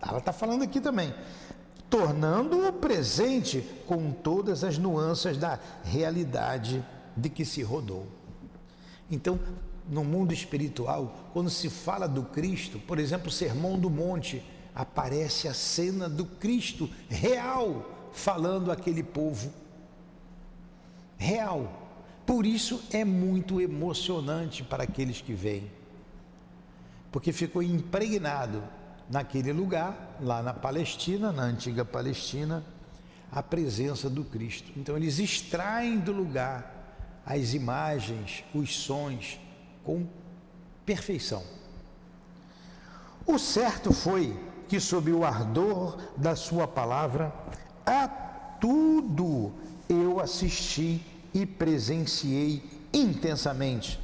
Ela 0.03 0.18
está 0.18 0.33
falando 0.33 0.62
aqui 0.62 0.81
também 0.81 1.14
tornando-o 1.90 2.72
presente 2.72 3.66
com 3.85 4.12
todas 4.12 4.62
as 4.62 4.79
nuances 4.79 5.37
da 5.37 5.59
realidade 5.83 6.83
de 7.16 7.29
que 7.29 7.44
se 7.44 7.62
rodou. 7.62 8.07
Então, 9.11 9.40
no 9.88 10.05
mundo 10.05 10.33
espiritual, 10.33 11.31
quando 11.33 11.50
se 11.50 11.68
fala 11.68 12.07
do 12.07 12.22
Cristo, 12.22 12.79
por 12.79 13.00
exemplo, 13.00 13.26
o 13.29 13.33
Sermão 13.33 13.76
do 13.76 13.90
Monte, 13.90 14.40
aparece 14.72 15.48
a 15.48 15.55
cena 15.55 16.09
do 16.09 16.24
Cristo 16.24 16.88
real 17.09 17.90
falando 18.12 18.70
àquele 18.70 19.03
povo. 19.03 19.53
Real. 21.20 21.70
Por 22.24 22.46
isso 22.46 22.83
é 22.90 23.04
muito 23.04 23.61
emocionante 23.61 24.64
para 24.64 24.85
aqueles 24.85 25.20
que 25.20 25.35
vêm. 25.35 25.70
Porque 27.12 27.30
ficou 27.30 27.62
impregnado 27.62 28.64
naquele 29.11 29.52
lugar, 29.52 30.16
lá 30.18 30.42
na 30.42 30.54
Palestina, 30.54 31.30
na 31.30 31.42
antiga 31.42 31.85
Palestina, 31.85 32.64
a 33.30 33.42
presença 33.42 34.09
do 34.09 34.24
Cristo. 34.24 34.72
Então 34.74 34.96
eles 34.96 35.18
extraem 35.18 35.98
do 35.98 36.11
lugar 36.11 37.20
as 37.26 37.52
imagens, 37.52 38.42
os 38.54 38.74
sons 38.74 39.38
com 39.85 40.06
perfeição. 40.87 41.42
O 43.26 43.38
certo 43.38 43.92
foi 43.92 44.35
que, 44.66 44.80
sob 44.80 45.12
o 45.12 45.22
ardor 45.22 45.98
da 46.16 46.35
Sua 46.35 46.66
palavra, 46.66 47.30
a 47.85 48.09
tudo 48.09 49.52
eu 49.87 50.20
assisti 50.20 51.02
e 51.33 51.47
presenciei 51.47 52.62
intensamente, 52.93 53.99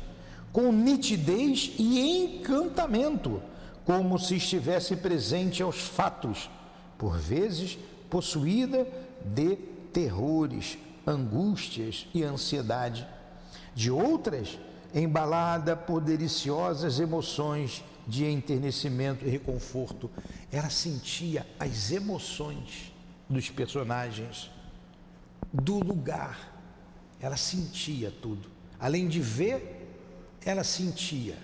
com 0.52 0.72
nitidez 0.72 1.72
e 1.78 2.00
encantamento 2.00 3.42
como 3.84 4.18
se 4.18 4.36
estivesse 4.36 4.96
presente 4.96 5.62
aos 5.62 5.80
fatos, 5.80 6.50
por 6.98 7.16
vezes 7.16 7.78
possuída 8.10 8.86
de 9.24 9.56
terrores, 9.92 10.76
angústias 11.06 12.06
e 12.12 12.22
ansiedade, 12.24 13.06
de 13.74 13.90
outras 13.90 14.58
embalada 14.94 15.76
por 15.76 16.00
deliciosas 16.00 16.98
emoções 16.98 17.84
de 18.06 18.24
enternecimento 18.24 19.24
e 19.24 19.28
reconforto. 19.28 20.10
Ela 20.50 20.70
sentia 20.70 21.46
as 21.58 21.90
emoções 21.90 22.92
dos 23.28 23.50
personagens, 23.50 24.50
do 25.52 25.78
lugar. 25.78 26.55
Ela 27.20 27.36
sentia 27.36 28.12
tudo. 28.22 28.48
Além 28.78 29.08
de 29.08 29.20
ver, 29.20 29.86
ela 30.44 30.62
sentia. 30.62 31.36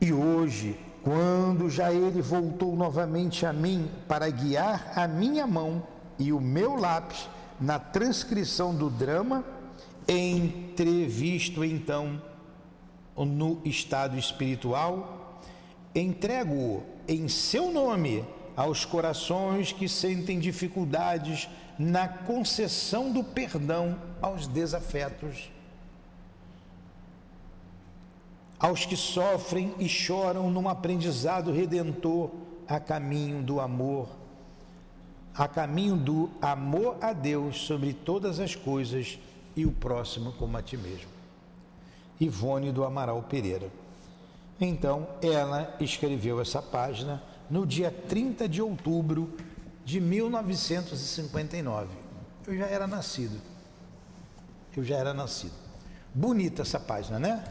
E 0.00 0.12
hoje, 0.12 0.78
quando 1.02 1.70
já 1.70 1.92
ele 1.92 2.20
voltou 2.20 2.76
novamente 2.76 3.46
a 3.46 3.52
mim 3.52 3.90
para 4.06 4.28
guiar 4.28 4.92
a 4.96 5.08
minha 5.08 5.46
mão 5.46 5.82
e 6.18 6.32
o 6.32 6.40
meu 6.40 6.76
lápis 6.76 7.28
na 7.60 7.78
transcrição 7.78 8.74
do 8.74 8.90
drama, 8.90 9.44
entrevisto 10.08 11.64
então 11.64 12.20
no 13.16 13.60
estado 13.64 14.18
espiritual, 14.18 15.40
entrego-o 15.94 16.82
em 17.08 17.28
seu 17.28 17.72
nome 17.72 18.24
aos 18.56 18.84
corações 18.84 19.70
que 19.70 19.88
sentem 19.88 20.38
dificuldades 20.38 21.48
na 21.78 22.08
concessão 22.08 23.12
do 23.12 23.22
perdão 23.22 23.98
aos 24.22 24.46
desafetos, 24.46 25.50
aos 28.58 28.86
que 28.86 28.96
sofrem 28.96 29.74
e 29.78 29.86
choram 29.86 30.50
num 30.50 30.68
aprendizado 30.68 31.52
redentor 31.52 32.30
a 32.66 32.80
caminho 32.80 33.42
do 33.42 33.60
amor, 33.60 34.08
a 35.34 35.46
caminho 35.46 35.96
do 35.96 36.30
amor 36.40 36.96
a 37.02 37.12
Deus 37.12 37.58
sobre 37.58 37.92
todas 37.92 38.40
as 38.40 38.54
coisas 38.54 39.18
e 39.54 39.66
o 39.66 39.72
próximo 39.72 40.32
como 40.32 40.56
a 40.56 40.62
ti 40.62 40.78
mesmo. 40.78 41.10
Ivone 42.18 42.72
do 42.72 42.82
Amaral 42.82 43.22
Pereira. 43.22 43.70
Então, 44.58 45.06
ela 45.20 45.76
escreveu 45.78 46.40
essa 46.40 46.62
página 46.62 47.22
no 47.50 47.66
dia 47.66 47.90
30 47.90 48.48
de 48.48 48.60
outubro 48.60 49.36
de 49.84 50.00
1959. 50.00 51.88
Eu 52.46 52.56
já 52.56 52.66
era 52.66 52.86
nascido. 52.86 53.40
Eu 54.76 54.84
já 54.84 54.96
era 54.96 55.14
nascido. 55.14 55.54
Bonita 56.14 56.62
essa 56.62 56.78
página, 56.78 57.18
né? 57.18 57.44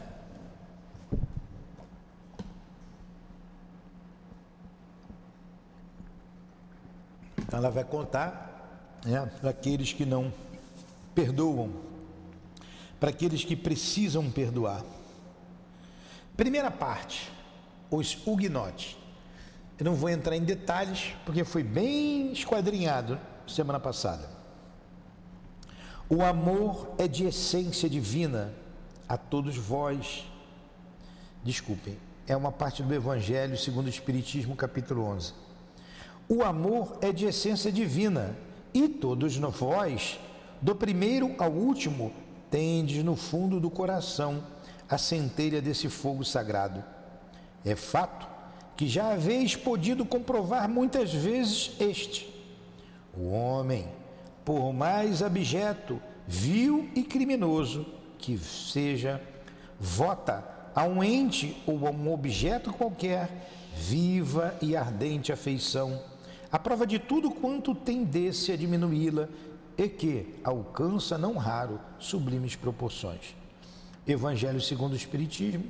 Então 7.38 7.58
ela 7.58 7.70
vai 7.70 7.84
contar 7.84 9.00
né, 9.04 9.24
para 9.40 9.50
aqueles 9.50 9.92
que 9.92 10.04
não 10.04 10.32
perdoam, 11.14 11.70
para 12.98 13.10
aqueles 13.10 13.44
que 13.44 13.56
precisam 13.56 14.30
perdoar. 14.30 14.84
Primeira 16.36 16.70
parte, 16.70 17.32
os 17.90 18.18
huguenotes. 18.26 18.96
Eu 19.78 19.84
não 19.84 19.94
vou 19.94 20.08
entrar 20.08 20.34
em 20.34 20.42
detalhes, 20.42 21.14
porque 21.24 21.44
foi 21.44 21.62
bem 21.62 22.32
esquadrinhado 22.32 23.18
semana 23.46 23.78
passada. 23.78 24.28
O 26.08 26.22
amor 26.22 26.94
é 26.98 27.06
de 27.06 27.26
essência 27.26 27.88
divina 27.88 28.54
a 29.08 29.18
todos 29.18 29.56
vós. 29.56 30.24
Desculpem, 31.44 31.98
é 32.26 32.36
uma 32.36 32.50
parte 32.50 32.82
do 32.82 32.94
Evangelho 32.94 33.58
segundo 33.58 33.86
o 33.86 33.90
Espiritismo, 33.90 34.56
capítulo 34.56 35.04
11. 35.04 35.34
O 36.28 36.42
amor 36.42 36.98
é 37.02 37.12
de 37.12 37.26
essência 37.26 37.70
divina 37.70 38.36
e 38.72 38.88
todos 38.88 39.36
vós, 39.36 40.18
do 40.60 40.74
primeiro 40.74 41.34
ao 41.38 41.50
último, 41.52 42.12
tendes 42.50 43.04
no 43.04 43.14
fundo 43.14 43.60
do 43.60 43.68
coração 43.68 44.42
a 44.88 44.96
centelha 44.96 45.60
desse 45.60 45.88
fogo 45.88 46.24
sagrado. 46.24 46.82
É 47.64 47.76
fato 47.76 48.35
que 48.76 48.86
já 48.86 49.12
haveis 49.12 49.56
podido 49.56 50.04
comprovar 50.04 50.68
muitas 50.68 51.12
vezes 51.12 51.72
este. 51.80 52.28
O 53.16 53.30
homem, 53.30 53.88
por 54.44 54.72
mais 54.72 55.22
abjeto, 55.22 56.00
vil 56.26 56.90
e 56.94 57.02
criminoso 57.02 57.86
que 58.18 58.36
seja, 58.36 59.22
vota 59.80 60.44
a 60.74 60.84
um 60.84 61.02
ente 61.02 61.56
ou 61.66 61.86
a 61.86 61.90
um 61.90 62.12
objeto 62.12 62.72
qualquer 62.72 63.50
viva 63.74 64.54
e 64.60 64.76
ardente 64.76 65.32
afeição, 65.32 66.02
a 66.50 66.58
prova 66.58 66.86
de 66.86 66.98
tudo 66.98 67.30
quanto 67.30 67.74
tendesse 67.74 68.52
a 68.52 68.56
diminuí-la 68.56 69.28
e 69.76 69.88
que 69.88 70.34
alcança 70.42 71.18
não 71.18 71.36
raro 71.36 71.80
sublimes 71.98 72.56
proporções. 72.56 73.34
Evangelho 74.06 74.60
segundo 74.60 74.92
o 74.92 74.96
Espiritismo, 74.96 75.64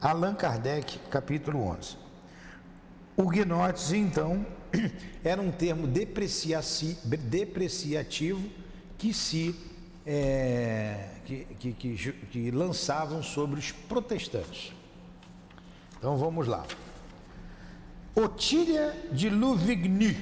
Allan 0.00 0.34
Kardec, 0.34 0.98
capítulo 1.10 1.62
11. 1.62 1.99
Huguenotes, 3.20 3.92
então, 3.92 4.46
era 5.22 5.40
um 5.40 5.50
termo 5.50 5.86
depreciativo 5.86 8.48
que 8.96 9.12
se 9.12 9.54
é, 10.06 11.08
que, 11.24 11.44
que, 11.58 11.72
que, 11.72 12.12
que 12.12 12.50
lançavam 12.50 13.22
sobre 13.22 13.60
os 13.60 13.70
protestantes. 13.70 14.72
Então 15.98 16.16
vamos 16.16 16.46
lá. 16.46 16.64
Otília 18.14 18.96
de 19.12 19.30
Louvigny. 19.30 20.16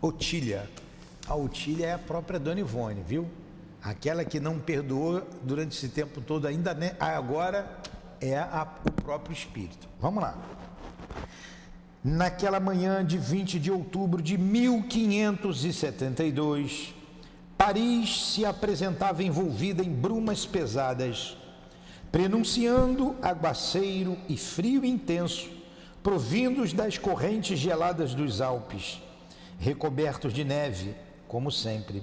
Otília. 0.00 0.68
A 1.26 1.34
Otília 1.34 1.86
é 1.86 1.92
a 1.92 1.98
própria 1.98 2.38
Dona 2.38 2.60
Ivone, 2.60 3.02
viu? 3.06 3.28
Aquela 3.82 4.24
que 4.24 4.40
não 4.40 4.58
perdoou 4.58 5.26
durante 5.42 5.76
esse 5.76 5.88
tempo 5.88 6.20
todo, 6.20 6.46
ainda 6.46 6.76
agora 6.98 7.80
é 8.20 8.38
a, 8.38 8.68
o 8.86 8.92
próprio 8.92 9.32
Espírito. 9.32 9.88
Vamos 10.00 10.22
lá. 10.22 10.36
Naquela 12.02 12.58
manhã 12.58 13.04
de 13.04 13.18
20 13.18 13.58
de 13.58 13.70
outubro 13.70 14.22
de 14.22 14.38
1572, 14.38 16.94
Paris 17.58 18.32
se 18.32 18.42
apresentava 18.44 19.22
envolvida 19.22 19.82
em 19.82 19.90
brumas 19.90 20.46
pesadas, 20.46 21.36
prenunciando 22.10 23.14
aguaceiro 23.20 24.16
e 24.28 24.36
frio 24.36 24.82
intenso, 24.82 25.50
provindos 26.02 26.72
das 26.72 26.96
correntes 26.96 27.58
geladas 27.58 28.14
dos 28.14 28.40
Alpes, 28.40 29.02
recobertos 29.58 30.32
de 30.32 30.42
neve, 30.42 30.94
como 31.28 31.52
sempre. 31.52 32.02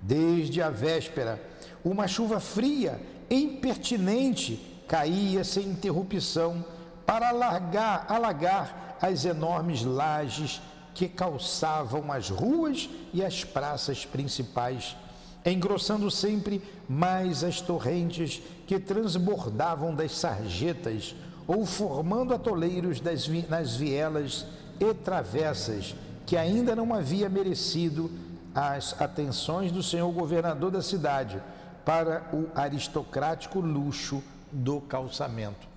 Desde 0.00 0.62
a 0.62 0.70
véspera, 0.70 1.42
uma 1.84 2.06
chuva 2.06 2.38
fria, 2.38 3.00
impertinente, 3.28 4.73
caía 4.86 5.44
sem 5.44 5.68
interrupção 5.68 6.64
para 7.06 7.28
alargar, 7.28 8.06
alagar 8.08 8.96
as 9.00 9.24
enormes 9.24 9.82
lajes 9.82 10.60
que 10.94 11.08
calçavam 11.08 12.10
as 12.12 12.30
ruas 12.30 12.88
e 13.12 13.24
as 13.24 13.44
praças 13.44 14.06
principais, 14.06 14.96
engrossando 15.44 16.10
sempre 16.10 16.62
mais 16.88 17.42
as 17.42 17.60
torrentes 17.60 18.40
que 18.66 18.78
transbordavam 18.78 19.94
das 19.94 20.12
sarjetas 20.12 21.14
ou 21.46 21.66
formando 21.66 22.32
atoleiros 22.32 23.00
das, 23.00 23.28
nas 23.48 23.76
vielas 23.76 24.46
e 24.80 24.94
travessas 24.94 25.94
que 26.24 26.36
ainda 26.36 26.74
não 26.74 26.94
havia 26.94 27.28
merecido 27.28 28.10
as 28.54 28.98
atenções 29.00 29.70
do 29.70 29.82
senhor 29.82 30.10
governador 30.12 30.70
da 30.70 30.80
cidade 30.80 31.42
para 31.84 32.22
o 32.32 32.46
aristocrático 32.54 33.60
luxo 33.60 34.22
do 34.54 34.80
calçamento. 34.80 35.68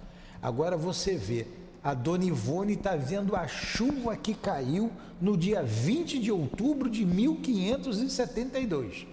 Agora 0.42 0.78
você 0.78 1.18
vê, 1.18 1.46
a 1.84 1.94
dona 1.94 2.24
Ivone 2.26 2.74
está 2.74 2.96
vendo 2.96 3.36
a 3.36 3.48
chuva 3.48 4.16
que 4.16 4.34
caiu 4.34 4.90
no 5.20 5.36
dia 5.36 5.62
20 5.64 6.20
de 6.20 6.32
outubro 6.32 6.90
de 6.90 7.06
1572. 7.06 9.06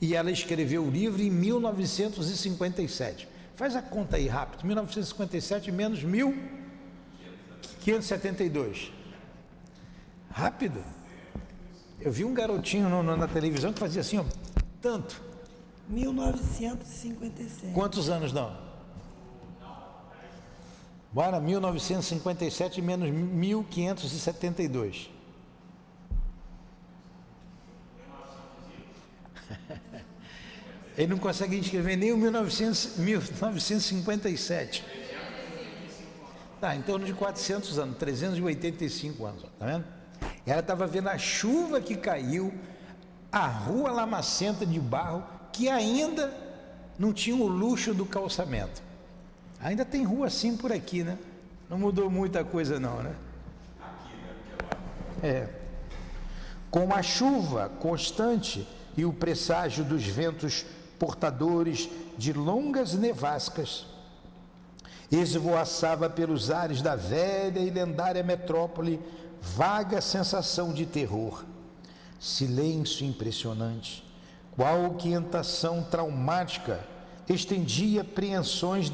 E 0.00 0.14
ela 0.14 0.30
escreveu 0.30 0.84
o 0.84 0.90
livro 0.90 1.20
em 1.22 1.30
1957. 1.30 3.28
Faz 3.56 3.74
a 3.76 3.82
conta 3.82 4.16
aí 4.16 4.26
rápido: 4.26 4.66
1957 4.66 5.70
menos 5.72 6.02
1572. 6.02 8.92
Rápido. 10.30 10.82
Eu 12.00 12.10
vi 12.12 12.24
um 12.24 12.34
garotinho 12.34 12.88
no, 12.88 13.00
no, 13.02 13.16
na 13.16 13.28
televisão 13.28 13.72
que 13.72 13.78
fazia 13.78 14.00
assim, 14.00 14.18
ó, 14.18 14.24
tanto. 14.82 15.22
1957. 15.88 17.72
Quantos 17.72 18.08
anos 18.08 18.32
não? 18.32 18.64
Bora, 21.12 21.38
1957 21.38 22.82
menos 22.82 23.08
1572. 23.08 25.08
Ele 30.98 31.06
não 31.08 31.18
consegue 31.18 31.56
escrever 31.56 31.96
nem 31.96 32.12
o 32.12 32.16
1900, 32.16 32.96
1957. 32.98 34.84
Tá, 36.60 36.74
em 36.74 36.82
torno 36.82 37.06
de 37.06 37.12
400 37.12 37.78
anos, 37.78 37.96
385 37.98 39.24
anos, 39.24 39.42
tá 39.42 39.66
vendo? 39.66 39.84
Ela 40.46 40.60
estava 40.60 40.86
vendo 40.86 41.08
a 41.08 41.18
chuva 41.18 41.80
que 41.80 41.96
caiu, 41.96 42.52
a 43.30 43.46
rua 43.46 43.92
lamacenta 43.92 44.66
de 44.66 44.80
barro 44.80 45.33
que 45.54 45.68
ainda 45.68 46.34
não 46.98 47.12
tinha 47.12 47.36
o 47.36 47.46
luxo 47.46 47.94
do 47.94 48.04
calçamento. 48.04 48.82
Ainda 49.60 49.84
tem 49.84 50.02
rua 50.02 50.26
assim 50.26 50.56
por 50.56 50.72
aqui, 50.72 51.04
né? 51.04 51.16
Não 51.70 51.78
mudou 51.78 52.10
muita 52.10 52.44
coisa 52.44 52.80
não, 52.80 53.02
né? 53.02 53.14
É. 55.22 55.48
Com 56.70 56.92
a 56.92 57.02
chuva 57.02 57.70
constante 57.80 58.66
e 58.96 59.04
o 59.04 59.12
presságio 59.12 59.84
dos 59.84 60.04
ventos 60.04 60.66
portadores 60.98 61.88
de 62.18 62.32
longas 62.32 62.94
nevascas, 62.94 63.86
esvoaçava 65.10 66.10
pelos 66.10 66.50
ares 66.50 66.82
da 66.82 66.96
velha 66.96 67.60
e 67.60 67.70
lendária 67.70 68.24
metrópole 68.24 69.00
vaga 69.40 70.00
sensação 70.00 70.72
de 70.72 70.84
terror, 70.84 71.44
silêncio 72.18 73.06
impressionante, 73.06 74.03
qual 74.56 74.94
quietação 74.94 75.82
traumática 75.82 76.80
estendia 77.28 78.02
apreensões 78.02 78.90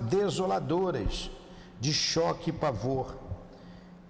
desoladoras 0.00 1.30
de 1.80 1.92
choque 1.92 2.50
e 2.50 2.52
pavor 2.52 3.16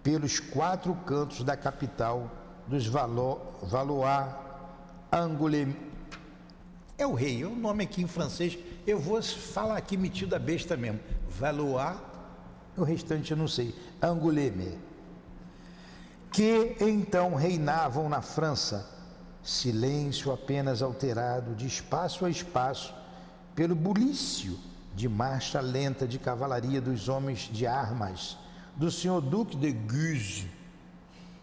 pelos 0.02 0.40
quatro 0.40 0.94
cantos 1.06 1.44
da 1.44 1.56
capital 1.56 2.30
dos 2.66 2.87
Valois 2.87 3.38
Angoulême. 5.12 5.76
É 6.96 7.06
o 7.06 7.14
rei, 7.14 7.42
é 7.42 7.46
o 7.46 7.54
nome 7.54 7.84
aqui 7.84 8.02
em 8.02 8.06
francês. 8.06 8.58
Eu 8.87 8.98
vou 8.98 9.22
falar 9.22 9.76
aqui 9.76 9.96
metido 9.96 10.34
a 10.34 10.38
besta 10.38 10.76
mesmo. 10.76 11.00
Valois, 11.28 11.96
o 12.76 12.82
restante 12.82 13.30
eu 13.30 13.37
não 13.37 13.46
sei. 13.46 13.74
Angoulême. 14.02 14.78
Que 16.32 16.76
então 16.80 17.34
reinavam 17.34 18.08
na 18.08 18.20
França. 18.20 18.97
Silêncio 19.42 20.33
apenas 20.33 20.83
alterado 20.83 21.55
de 21.55 21.66
espaço 21.66 22.24
a 22.24 22.31
espaço 22.31 22.94
pelo 23.55 23.74
bulício 23.74 24.59
de 24.94 25.09
marcha 25.09 25.61
lenta 25.61 26.07
de 26.07 26.18
cavalaria 26.18 26.81
dos 26.81 27.09
homens 27.09 27.48
de 27.53 27.66
armas 27.66 28.37
do 28.77 28.90
senhor 28.90 29.20
Duque 29.20 29.57
de 29.57 29.72
Guise. 29.72 30.48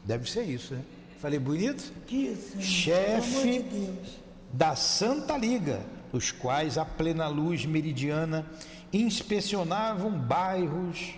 Deve 0.04 0.30
ser 0.30 0.44
isso, 0.44 0.74
né? 0.76 0.82
Falei 1.20 1.40
bonito? 1.40 1.92
Isso. 2.10 2.62
Chefe 2.62 3.64
de 3.64 4.26
da 4.54 4.76
Santa 4.76 5.38
Liga, 5.38 5.82
os 6.14 6.32
quais 6.32 6.78
a 6.78 6.86
plena 6.86 7.28
luz 7.28 7.66
meridiana 7.66 8.46
inspecionavam 8.94 10.12
bairros, 10.12 11.16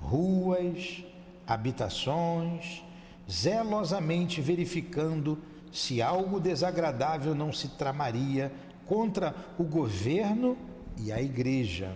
ruas, 0.00 1.02
habitações, 1.46 2.84
zelosamente 3.28 4.40
verificando 4.40 5.38
se 5.78 6.02
algo 6.02 6.40
desagradável 6.40 7.36
não 7.36 7.52
se 7.52 7.68
tramaria 7.68 8.50
contra 8.84 9.32
o 9.56 9.62
governo 9.62 10.58
e 10.96 11.12
a 11.12 11.22
igreja. 11.22 11.94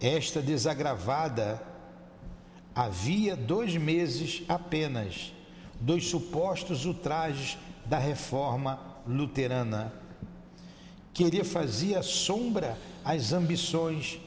Esta 0.00 0.42
desagravada 0.42 1.62
havia 2.74 3.36
dois 3.36 3.76
meses 3.76 4.42
apenas 4.48 5.32
dos 5.80 6.08
supostos 6.10 6.86
ultrajes 6.86 7.56
da 7.86 7.98
reforma 7.98 8.80
luterana. 9.06 9.92
Queria 11.14 11.44
fazia 11.44 12.02
sombra 12.02 12.76
às 13.04 13.32
ambições 13.32 14.18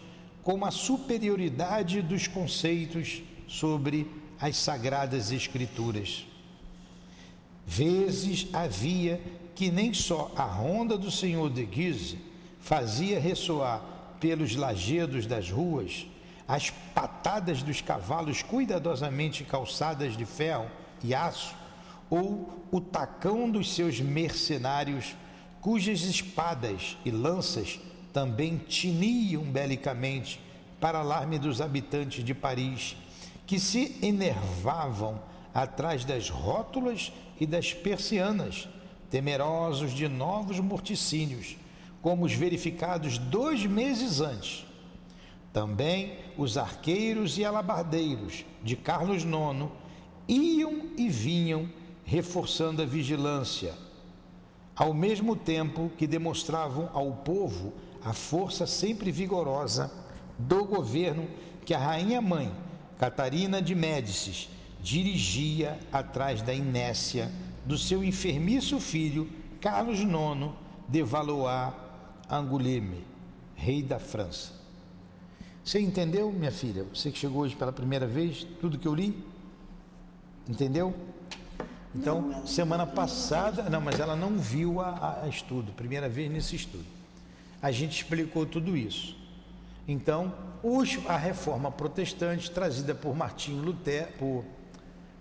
com 0.43 0.63
a 0.63 0.71
superioridade 0.71 2.01
dos 2.01 2.25
conceitos 2.25 3.21
sobre 3.49 4.09
as 4.39 4.55
sagradas 4.55 5.29
escrituras. 5.29 6.25
Vezes 7.65 8.47
havia 8.53 9.21
que 9.55 9.71
nem 9.71 9.93
só 9.93 10.31
a 10.35 10.43
ronda 10.43 10.97
do 10.97 11.11
senhor 11.11 11.49
de 11.49 11.65
Guise 11.65 12.17
fazia 12.59 13.19
ressoar 13.19 13.81
pelos 14.19 14.55
lajedos 14.55 15.25
das 15.25 15.49
ruas 15.49 16.07
as 16.47 16.69
patadas 16.69 17.63
dos 17.63 17.81
cavalos 17.81 18.41
cuidadosamente 18.41 19.43
calçadas 19.43 20.17
de 20.17 20.25
ferro 20.25 20.69
e 21.03 21.13
aço, 21.13 21.55
ou 22.09 22.67
o 22.71 22.81
tacão 22.81 23.49
dos 23.49 23.73
seus 23.73 23.99
mercenários, 23.99 25.15
cujas 25.61 26.01
espadas 26.01 26.97
e 27.05 27.11
lanças 27.11 27.79
também 28.11 28.57
tiniam 28.57 29.43
belicamente 29.43 30.39
para 30.79 30.99
alarme 30.99 31.39
dos 31.39 31.61
habitantes 31.61 32.23
de 32.23 32.33
Paris, 32.33 32.95
que 33.47 33.59
se 33.59 33.97
enervavam 34.01 35.19
atrás 35.53 36.03
das 36.03 36.29
rótulas 36.29 37.11
e 37.43 37.45
das 37.45 37.73
persianas, 37.73 38.69
temerosos 39.09 39.91
de 39.91 40.07
novos 40.07 40.61
morticínios, 40.61 41.57
como 42.01 42.25
os 42.25 42.33
verificados 42.33 43.17
dois 43.17 43.65
meses 43.65 44.21
antes. 44.21 44.65
Também 45.51 46.19
os 46.37 46.57
arqueiros 46.57 47.37
e 47.37 47.43
alabardeiros 47.43 48.45
de 48.63 48.77
Carlos 48.77 49.23
IX 49.23 49.69
iam 50.25 50.91
e 50.97 51.09
vinham 51.09 51.69
reforçando 52.05 52.81
a 52.81 52.85
vigilância, 52.85 53.73
ao 54.73 54.93
mesmo 54.93 55.35
tempo 55.35 55.91
que 55.97 56.07
demonstravam 56.07 56.89
ao 56.93 57.11
povo 57.11 57.73
a 58.05 58.13
força 58.13 58.65
sempre 58.65 59.11
vigorosa 59.11 59.91
do 60.39 60.63
governo 60.63 61.27
que 61.65 61.73
a 61.73 61.77
rainha 61.77 62.21
mãe, 62.21 62.53
Catarina 62.97 63.61
de 63.61 63.75
Médicis, 63.75 64.49
dirigia 64.83 65.79
atrás 65.91 66.41
da 66.41 66.53
inércia 66.53 67.31
do 67.65 67.77
seu 67.77 68.03
enfermiço 68.03 68.81
filho 68.81 69.29
Carlos 69.61 69.99
IX 69.99 70.51
de 70.89 71.01
Valois 71.01 71.73
Angoulême, 72.29 73.05
rei 73.55 73.81
da 73.81 73.97
França. 73.97 74.51
Você 75.63 75.79
entendeu, 75.79 76.29
minha 76.31 76.51
filha? 76.51 76.85
Você 76.93 77.09
que 77.09 77.17
chegou 77.17 77.43
hoje 77.43 77.55
pela 77.55 77.71
primeira 77.71 78.05
vez, 78.05 78.45
tudo 78.59 78.77
que 78.77 78.87
eu 78.87 78.93
li? 78.93 79.23
Entendeu? 80.49 80.93
Então, 81.95 82.21
não, 82.21 82.45
semana 82.45 82.85
passada, 82.85 83.69
não, 83.69 83.79
mas 83.79 83.99
ela 83.99 84.15
não 84.15 84.37
viu 84.37 84.81
a, 84.81 85.21
a, 85.23 85.27
estudo, 85.29 85.71
primeira 85.71 86.09
vez 86.09 86.29
nesse 86.29 86.57
estudo. 86.57 86.85
A 87.61 87.71
gente 87.71 88.01
explicou 88.01 88.45
tudo 88.45 88.75
isso. 88.75 89.15
Então, 89.87 90.33
a 91.07 91.15
reforma 91.15 91.71
protestante 91.71 92.51
trazida 92.51 92.93
por 92.93 93.15
Martinho 93.15 93.63
Lutero, 93.63 94.11
por 94.17 94.43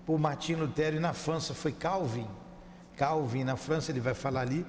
por 0.04 0.18
Martin 0.18 0.54
Lutero 0.54 0.96
e 0.96 1.00
na 1.00 1.12
França 1.12 1.54
foi 1.54 1.72
Calvin. 1.72 2.26
Calvin, 2.96 3.44
na 3.44 3.56
França, 3.56 3.90
ele 3.90 4.00
vai 4.00 4.14
falar 4.14 4.42
ali. 4.42 4.66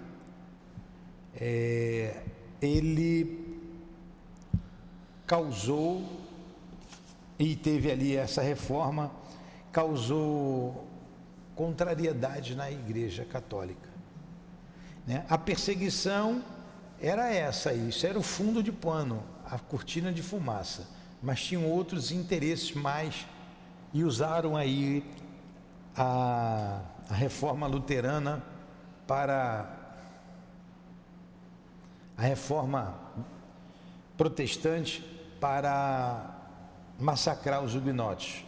É, 1.36 2.22
ele 2.62 3.60
causou, 5.26 6.04
e 7.40 7.56
teve 7.56 7.92
ali 7.92 8.16
essa 8.16 8.42
reforma, 8.42 9.12
causou 9.72 10.88
contrariedade 11.56 12.56
na 12.56 12.72
Igreja 12.72 13.26
Católica. 13.26 13.90
Né? 15.06 15.26
A 15.30 15.38
perseguição 15.38 16.44
era 17.02 17.34
essa, 17.34 17.74
isso 17.74 18.06
era 18.06 18.18
o 18.18 18.24
fundo 18.24 18.64
de 18.64 18.72
pano, 18.72 19.24
a 19.46 19.60
cortina 19.60 20.12
de 20.12 20.22
fumaça, 20.22 20.88
mas 21.22 21.42
tinham 21.42 21.66
outros 21.66 22.12
interesses 22.12 22.74
mais 22.74 23.26
e 23.94 24.04
usaram 24.04 24.58
aí 24.58 25.06
a, 25.96 26.82
a 27.10 27.14
reforma 27.14 27.68
luterana 27.68 28.44
para 29.06 29.84
a 32.18 32.22
reforma 32.22 32.96
protestante 34.18 35.02
para 35.40 36.34
massacrar 37.00 37.64
os 37.64 37.76
huguenotes, 37.76 38.44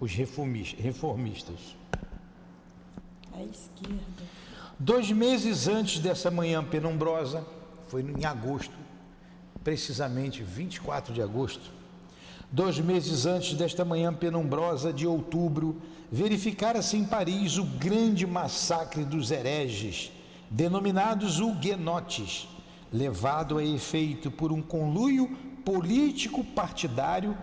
os 0.00 0.12
reformistas. 0.12 1.76
A 3.34 3.42
esquerda. 3.42 4.00
Dois 4.78 5.10
meses 5.10 5.66
antes 5.68 5.98
dessa 6.00 6.30
manhã 6.30 6.62
penumbrosa, 6.62 7.44
foi 7.88 8.02
em 8.02 8.24
agosto, 8.24 8.74
precisamente 9.64 10.42
24 10.42 11.14
de 11.14 11.22
agosto, 11.22 11.72
Dois 12.50 12.78
meses 12.78 13.26
antes 13.26 13.54
desta 13.54 13.84
manhã 13.84 14.12
penumbrosa 14.14 14.92
de 14.92 15.06
outubro, 15.06 15.82
verificara-se 16.10 16.96
em 16.96 17.04
Paris 17.04 17.58
o 17.58 17.64
grande 17.64 18.26
massacre 18.26 19.04
dos 19.04 19.30
hereges, 19.30 20.12
denominados 20.48 21.40
huguenotes, 21.40 22.48
levado 22.92 23.58
a 23.58 23.64
efeito 23.64 24.30
por 24.30 24.52
um 24.52 24.62
conluio 24.62 25.28
político 25.64 26.44
partidário 26.44 27.36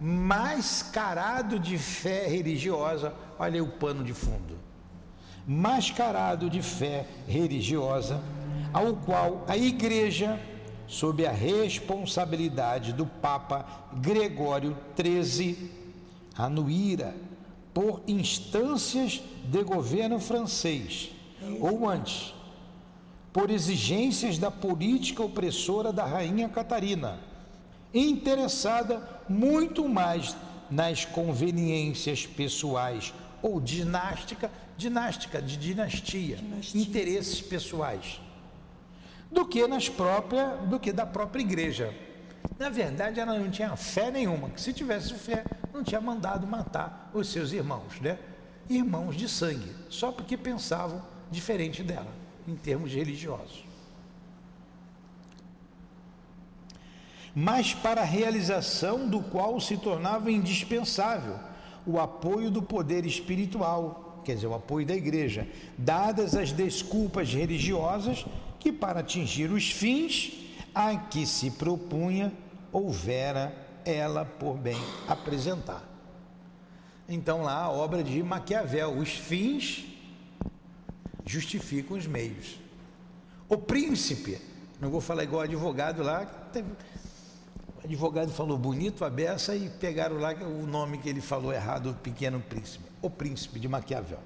mascarado 0.00 1.58
de 1.58 1.78
fé 1.78 2.26
religiosa. 2.26 3.14
Olha 3.38 3.54
aí 3.54 3.60
o 3.60 3.68
pano 3.68 4.02
de 4.02 4.12
fundo. 4.12 4.58
Mascarado 5.46 6.50
de 6.50 6.60
fé 6.60 7.06
religiosa, 7.28 8.20
ao 8.72 8.94
qual 8.94 9.44
a 9.46 9.56
igreja 9.56 10.40
sob 10.90 11.24
a 11.24 11.30
responsabilidade 11.30 12.92
do 12.92 13.06
Papa 13.06 13.64
Gregório 13.94 14.76
XIII, 15.00 15.70
anuíra 16.36 17.14
por 17.72 18.02
instâncias 18.08 19.22
de 19.44 19.62
governo 19.62 20.18
francês, 20.18 21.12
ou 21.60 21.88
antes, 21.88 22.34
por 23.32 23.50
exigências 23.50 24.36
da 24.36 24.50
política 24.50 25.22
opressora 25.22 25.92
da 25.92 26.04
rainha 26.04 26.48
Catarina, 26.48 27.20
interessada 27.94 29.22
muito 29.28 29.88
mais 29.88 30.36
nas 30.68 31.04
conveniências 31.04 32.26
pessoais 32.26 33.14
ou 33.40 33.60
dinástica, 33.60 34.50
dinástica 34.76 35.40
de 35.40 35.56
dinastia, 35.56 36.36
dinastia, 36.36 36.80
interesses 36.80 37.40
pessoais, 37.40 38.20
do 39.30 39.46
que 39.46 39.66
nas 39.66 39.88
próprias, 39.88 40.60
do 40.62 40.80
que 40.80 40.92
da 40.92 41.06
própria 41.06 41.42
igreja. 41.42 41.94
Na 42.58 42.68
verdade, 42.68 43.20
ela 43.20 43.38
não 43.38 43.50
tinha 43.50 43.76
fé 43.76 44.10
nenhuma, 44.10 44.50
que 44.50 44.60
se 44.60 44.72
tivesse 44.72 45.14
fé, 45.14 45.44
não 45.72 45.82
tinha 45.82 46.00
mandado 46.00 46.46
matar 46.46 47.10
os 47.14 47.28
seus 47.28 47.52
irmãos, 47.52 48.00
né? 48.00 48.18
Irmãos 48.68 49.16
de 49.16 49.28
sangue, 49.28 49.74
só 49.88 50.12
porque 50.12 50.36
pensavam 50.36 51.02
diferente 51.30 51.82
dela, 51.82 52.12
em 52.46 52.54
termos 52.54 52.92
religiosos. 52.92 53.64
Mas 57.34 57.72
para 57.72 58.00
a 58.00 58.04
realização 58.04 59.08
do 59.08 59.20
qual 59.20 59.60
se 59.60 59.76
tornava 59.76 60.30
indispensável 60.30 61.38
o 61.86 61.98
apoio 61.98 62.50
do 62.50 62.60
poder 62.60 63.06
espiritual, 63.06 64.20
quer 64.24 64.34
dizer, 64.34 64.48
o 64.48 64.54
apoio 64.54 64.86
da 64.86 64.94
igreja, 64.94 65.48
dadas 65.78 66.34
as 66.34 66.52
desculpas 66.52 67.32
religiosas 67.32 68.26
que, 68.60 68.70
para 68.70 69.00
atingir 69.00 69.50
os 69.50 69.70
fins 69.70 70.32
a 70.74 70.94
que 70.96 71.26
se 71.26 71.50
propunha, 71.50 72.32
houvera 72.70 73.52
ela 73.84 74.24
por 74.24 74.56
bem 74.56 74.78
apresentar. 75.08 75.82
Então, 77.08 77.42
lá 77.42 77.64
a 77.64 77.70
obra 77.70 78.04
de 78.04 78.22
Maquiavel, 78.22 78.96
os 78.96 79.10
fins 79.10 79.84
justificam 81.26 81.96
os 81.96 82.06
meios. 82.06 82.60
O 83.48 83.56
príncipe, 83.56 84.40
não 84.80 84.90
vou 84.90 85.00
falar 85.00 85.24
igual 85.24 85.42
advogado 85.42 86.02
lá, 86.02 86.24
teve, 86.24 86.70
o 86.70 87.84
advogado 87.84 88.30
falou 88.30 88.56
bonito 88.56 89.04
a 89.04 89.10
beça 89.10 89.56
e 89.56 89.68
pegaram 89.68 90.18
lá 90.18 90.32
o 90.34 90.66
nome 90.66 90.98
que 90.98 91.08
ele 91.08 91.20
falou 91.20 91.52
errado, 91.52 91.90
o 91.90 91.94
pequeno 91.94 92.40
príncipe, 92.40 92.84
o 93.02 93.10
príncipe 93.10 93.58
de 93.58 93.66
Maquiavel. 93.66 94.20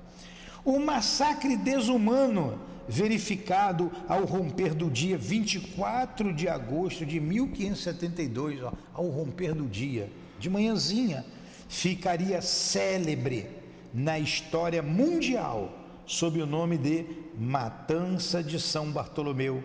O 0.65 0.79
massacre 0.79 1.57
desumano 1.57 2.59
verificado 2.89 3.91
ao 4.09 4.25
romper 4.25 4.75
do 4.75 4.91
dia 4.91 5.17
24 5.17 6.33
de 6.33 6.49
agosto 6.49 7.05
de 7.05 7.21
1572, 7.21 8.63
ó, 8.63 8.73
ao 8.93 9.09
romper 9.09 9.55
do 9.55 9.67
dia, 9.67 10.11
de 10.39 10.49
manhãzinha, 10.49 11.25
ficaria 11.69 12.41
célebre 12.43 13.47
na 13.93 14.19
história 14.19 14.83
mundial 14.83 15.73
sob 16.07 16.41
o 16.41 16.47
nome 16.47 16.77
de 16.77 17.07
Matança 17.39 18.43
de 18.43 18.61
São 18.61 18.91
Bartolomeu, 18.91 19.63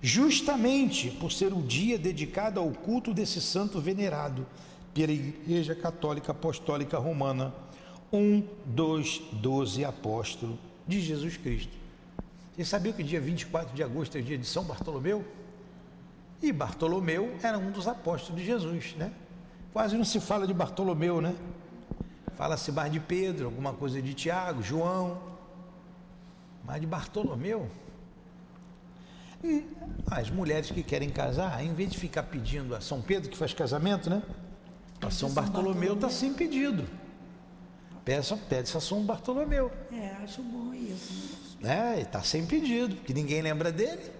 justamente 0.00 1.10
por 1.10 1.32
ser 1.32 1.52
o 1.52 1.62
dia 1.62 1.98
dedicado 1.98 2.60
ao 2.60 2.70
culto 2.70 3.12
desse 3.12 3.40
santo 3.40 3.80
venerado 3.80 4.46
pela 4.92 5.12
Igreja 5.12 5.74
Católica 5.74 6.32
Apostólica 6.32 6.98
Romana, 6.98 7.52
um 8.12 8.42
dos 8.64 9.22
doze 9.32 9.84
apóstolos 9.84 10.56
de 10.86 11.00
Jesus 11.00 11.36
Cristo. 11.36 11.72
Você 12.54 12.64
sabia 12.64 12.92
que 12.92 13.02
o 13.02 13.04
dia 13.04 13.20
24 13.20 13.74
de 13.74 13.82
agosto 13.82 14.16
é 14.16 14.20
o 14.20 14.22
dia 14.22 14.38
de 14.38 14.46
São 14.46 14.62
Bartolomeu? 14.62 15.24
E 16.40 16.52
Bartolomeu 16.52 17.34
era 17.42 17.58
um 17.58 17.70
dos 17.70 17.88
apóstolos 17.88 18.40
de 18.40 18.46
Jesus, 18.46 18.94
né? 18.96 19.12
Quase 19.72 19.96
não 19.96 20.04
se 20.04 20.20
fala 20.20 20.46
de 20.46 20.54
Bartolomeu, 20.54 21.20
né? 21.20 21.34
Fala-se 22.36 22.70
mais 22.70 22.92
de 22.92 23.00
Pedro, 23.00 23.46
alguma 23.46 23.72
coisa 23.72 24.00
de 24.00 24.14
Tiago, 24.14 24.62
João, 24.62 25.20
mas 26.64 26.80
de 26.80 26.86
Bartolomeu. 26.86 27.68
E 29.42 29.66
as 30.10 30.30
mulheres 30.30 30.70
que 30.70 30.82
querem 30.82 31.10
casar, 31.10 31.62
em 31.64 31.74
vez 31.74 31.90
de 31.90 31.98
ficar 31.98 32.22
pedindo 32.24 32.74
a 32.74 32.80
São 32.80 33.02
Pedro, 33.02 33.28
que 33.30 33.36
faz 33.36 33.52
casamento, 33.52 34.08
né? 34.08 34.22
A 35.00 35.10
São 35.10 35.30
Bartolomeu 35.30 35.94
está 35.94 36.08
sem 36.08 36.32
pedido. 36.32 36.84
Peça, 38.04 38.36
pede 38.48 38.76
a 38.76 38.80
São 38.80 39.02
Bartolomeu. 39.02 39.70
É, 39.92 40.16
acho 40.22 40.42
bom 40.42 40.74
isso. 40.74 41.38
Né? 41.60 42.00
Está 42.00 42.22
sem 42.22 42.44
pedido, 42.44 42.96
que 42.96 43.14
ninguém 43.14 43.40
lembra 43.40 43.72
dele. 43.72 44.12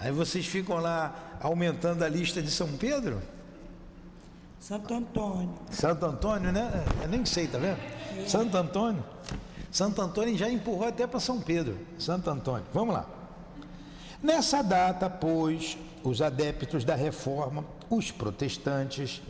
Aí 0.00 0.10
vocês 0.10 0.46
ficam 0.46 0.76
lá 0.78 1.38
aumentando 1.40 2.02
a 2.04 2.08
lista 2.08 2.42
de 2.42 2.50
São 2.50 2.68
Pedro. 2.76 3.22
Santo 4.58 4.92
Antônio. 4.92 5.54
Santo 5.70 6.04
Antônio, 6.04 6.50
né? 6.50 6.84
Eu 7.00 7.08
nem 7.08 7.24
sei, 7.24 7.46
tá 7.46 7.58
vendo? 7.58 7.78
É. 8.18 8.26
Santo 8.26 8.56
Antônio. 8.56 9.04
Santo 9.70 10.02
Antônio 10.02 10.36
já 10.36 10.50
empurrou 10.50 10.88
até 10.88 11.06
para 11.06 11.20
São 11.20 11.40
Pedro. 11.40 11.78
Santo 11.98 12.28
Antônio. 12.28 12.66
Vamos 12.74 12.94
lá. 12.94 13.06
Nessa 14.22 14.62
data, 14.62 15.08
pois, 15.08 15.78
os 16.02 16.20
adeptos 16.20 16.84
da 16.84 16.96
reforma, 16.96 17.64
os 17.88 18.10
protestantes, 18.10 19.22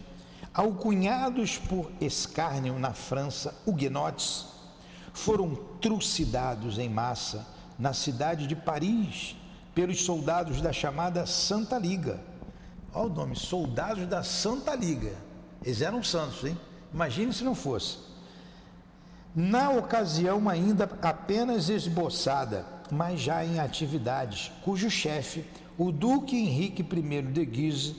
alcunhados 0.57 1.59
por 1.59 1.93
escárnio 2.01 2.79
na 2.79 2.95
França, 2.95 3.55
huguenotes, 3.67 4.47
foram 5.13 5.55
trucidados 5.83 6.79
em 6.79 6.89
massa 6.89 7.47
na 7.79 7.93
cidade 7.93 8.47
de 8.47 8.57
Paris 8.57 9.37
pelos 9.75 10.03
soldados 10.03 10.63
da 10.63 10.73
chamada 10.73 11.27
Santa 11.27 11.79
Liga. 11.79 12.19
Olha 12.95 13.11
o 13.11 13.15
nome, 13.15 13.37
soldados 13.37 14.07
da 14.07 14.23
Santa 14.23 14.75
Liga. 14.75 15.13
Eles 15.63 15.83
eram 15.83 16.03
santos, 16.03 16.43
hein? 16.45 16.59
Imagine 16.93 17.35
se 17.35 17.45
não 17.45 17.55
fosse. 17.55 17.99
Na 19.35 19.69
ocasião 19.69 20.49
ainda 20.49 20.89
apenas 21.03 21.69
esboçada, 21.69 22.65
mas 22.91 23.21
já 23.21 23.45
em 23.45 23.59
atividades, 23.59 24.51
cujo 24.65 24.91
chefe, 24.91 25.45
o 25.77 25.93
Duque 25.93 26.35
Henrique 26.35 26.81
I 26.81 27.23
de 27.23 27.45
Guise, 27.45 27.97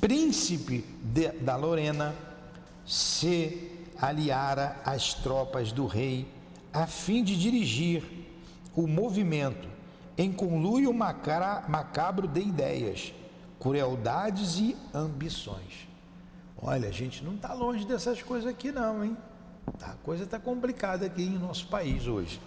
príncipe 0.00 0.84
de, 1.02 1.28
da 1.32 1.56
Lorena, 1.56 2.14
se 2.86 3.70
aliara 4.00 4.76
às 4.84 5.14
tropas 5.14 5.72
do 5.72 5.86
rei 5.86 6.28
a 6.72 6.86
fim 6.86 7.22
de 7.22 7.38
dirigir 7.38 8.02
o 8.74 8.86
movimento 8.86 9.68
em 10.18 10.32
conluio 10.32 10.92
macabro 10.92 12.28
de 12.28 12.40
ideias, 12.40 13.12
crueldades 13.58 14.58
e 14.58 14.76
ambições. 14.92 15.88
Olha, 16.60 16.88
a 16.88 16.92
gente 16.92 17.22
não 17.24 17.34
está 17.34 17.52
longe 17.52 17.84
dessas 17.84 18.22
coisas 18.22 18.48
aqui 18.48 18.72
não, 18.72 19.04
hein? 19.04 19.16
Tá, 19.78 19.88
a 19.88 19.96
coisa 20.04 20.24
está 20.24 20.38
complicada 20.38 21.06
aqui 21.06 21.22
em 21.22 21.38
nosso 21.38 21.66
país 21.68 22.06
hoje. 22.06 22.40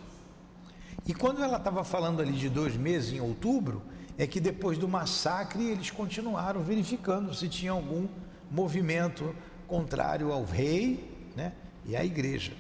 E 1.05 1.13
quando 1.13 1.43
ela 1.43 1.57
estava 1.57 1.83
falando 1.83 2.21
ali 2.21 2.33
de 2.33 2.49
dois 2.49 2.75
meses, 2.75 3.13
em 3.13 3.21
outubro, 3.21 3.81
é 4.17 4.25
que 4.25 4.39
depois 4.39 4.77
do 4.77 4.88
massacre 4.88 5.63
eles 5.63 5.91
continuaram 5.91 6.62
verificando 6.62 7.34
se 7.34 7.47
tinha 7.47 7.71
algum 7.71 8.08
movimento 8.49 9.36
contrário 9.67 10.32
ao 10.32 10.43
rei 10.43 11.32
né, 11.36 11.53
e 11.86 11.95
à 11.95 12.03
igreja. 12.03 12.53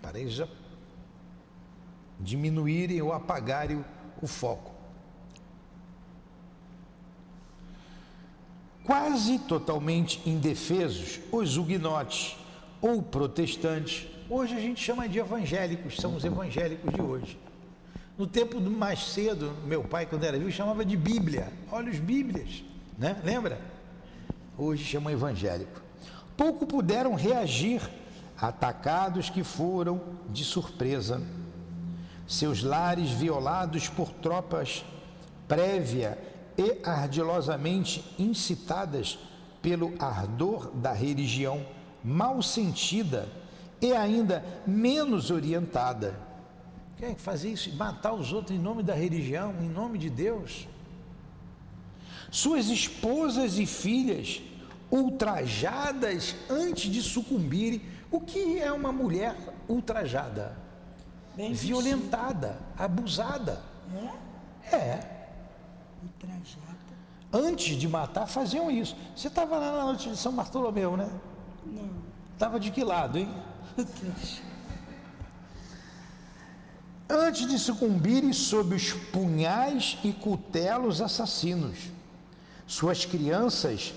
Para 0.00 0.20
eles 0.20 0.40
diminuírem 2.20 3.02
ou 3.02 3.12
apagarem 3.12 3.84
o, 4.22 4.26
foco. 4.26 4.72
Quase 8.84 9.38
totalmente 9.40 10.20
indefesos, 10.28 11.20
os 11.32 11.56
huguenotes 11.56 12.36
ou 12.80 13.02
protestantes, 13.02 14.06
hoje 14.28 14.54
a 14.54 14.60
gente 14.60 14.80
chama 14.80 15.08
de 15.08 15.18
evangélicos, 15.18 15.96
são 15.96 16.14
os 16.14 16.24
evangélicos 16.24 16.92
de 16.92 17.00
hoje. 17.00 17.38
No 18.16 18.26
tempo 18.26 18.60
mais 18.60 19.12
cedo, 19.12 19.52
meu 19.66 19.82
pai, 19.82 20.06
quando 20.06 20.24
era 20.24 20.38
vivo, 20.38 20.50
chamava 20.50 20.84
de 20.84 20.96
Bíblia. 20.96 21.52
Olha 21.70 21.90
os 21.90 21.98
Bíblias, 21.98 22.62
né? 22.96 23.20
Lembra? 23.24 23.60
Hoje 24.56 24.84
chama 24.84 25.10
evangélico. 25.10 25.82
Pouco 26.36 26.66
puderam 26.66 27.14
reagir, 27.14 27.82
atacados 28.40 29.30
que 29.30 29.42
foram 29.42 30.00
de 30.30 30.44
surpresa 30.44 31.20
seus 32.26 32.62
lares 32.62 33.10
violados 33.10 33.88
por 33.88 34.10
tropas 34.10 34.84
prévia 35.46 36.18
e 36.56 36.78
ardilosamente 36.84 38.04
incitadas 38.18 39.18
pelo 39.60 39.92
ardor 39.98 40.70
da 40.70 40.92
religião 40.92 41.64
mal 42.02 42.42
sentida 42.42 43.28
e 43.80 43.92
ainda 43.92 44.44
menos 44.66 45.30
orientada. 45.30 46.18
Quer 47.04 47.16
fazer 47.16 47.50
isso? 47.50 47.74
Matar 47.76 48.14
os 48.14 48.32
outros 48.32 48.56
em 48.56 48.60
nome 48.60 48.82
da 48.82 48.94
religião, 48.94 49.54
em 49.60 49.68
nome 49.68 49.98
de 49.98 50.08
Deus? 50.08 50.66
Suas 52.30 52.70
esposas 52.70 53.58
e 53.58 53.66
filhas 53.66 54.40
ultrajadas 54.90 56.34
antes 56.48 56.90
de 56.90 57.02
sucumbirem. 57.02 57.82
O 58.10 58.20
que 58.20 58.58
é 58.58 58.72
uma 58.72 58.90
mulher 58.90 59.36
ultrajada? 59.68 60.56
Bem 61.36 61.52
violentada, 61.52 62.48
vestido. 62.48 62.82
abusada. 62.82 63.62
É? 64.72 64.74
É. 64.74 65.28
Ultrajada. 66.02 66.74
Antes 67.30 67.76
de 67.76 67.86
matar, 67.86 68.26
faziam 68.26 68.70
isso. 68.70 68.96
Você 69.14 69.28
estava 69.28 69.58
lá 69.58 69.72
na 69.72 69.84
noite 69.84 70.08
de 70.08 70.16
São 70.16 70.32
Bartolomeu, 70.32 70.96
né? 70.96 71.10
Não. 71.66 71.90
Estava 72.32 72.58
de 72.58 72.70
que 72.70 72.82
lado, 72.82 73.18
hein? 73.18 73.28
Antes 77.08 77.46
de 77.46 77.58
sucumbirem 77.58 78.32
sob 78.32 78.74
os 78.74 78.92
punhais 78.92 79.98
e 80.02 80.12
cutelos 80.12 81.00
assassinos. 81.00 81.90
Suas 82.66 83.04
crianças 83.04 83.92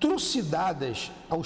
trucidadas 0.00 1.10
ao 1.28 1.42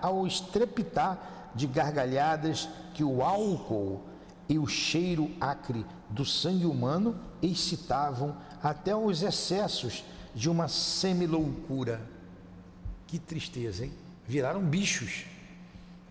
ao 0.00 0.26
estrepitar 0.26 1.50
de 1.54 1.66
gargalhadas 1.66 2.68
que 2.94 3.04
o 3.04 3.22
álcool 3.22 4.00
e 4.48 4.58
o 4.58 4.66
cheiro 4.66 5.30
acre 5.40 5.84
do 6.08 6.24
sangue 6.24 6.66
humano 6.66 7.18
excitavam 7.42 8.36
até 8.62 8.94
os 8.94 9.22
excessos 9.22 10.04
de 10.34 10.48
uma 10.48 10.68
semi-loucura. 10.68 12.00
Que 13.06 13.18
tristeza, 13.18 13.84
hein? 13.84 13.92
Viraram 14.26 14.62
bichos. 14.62 15.24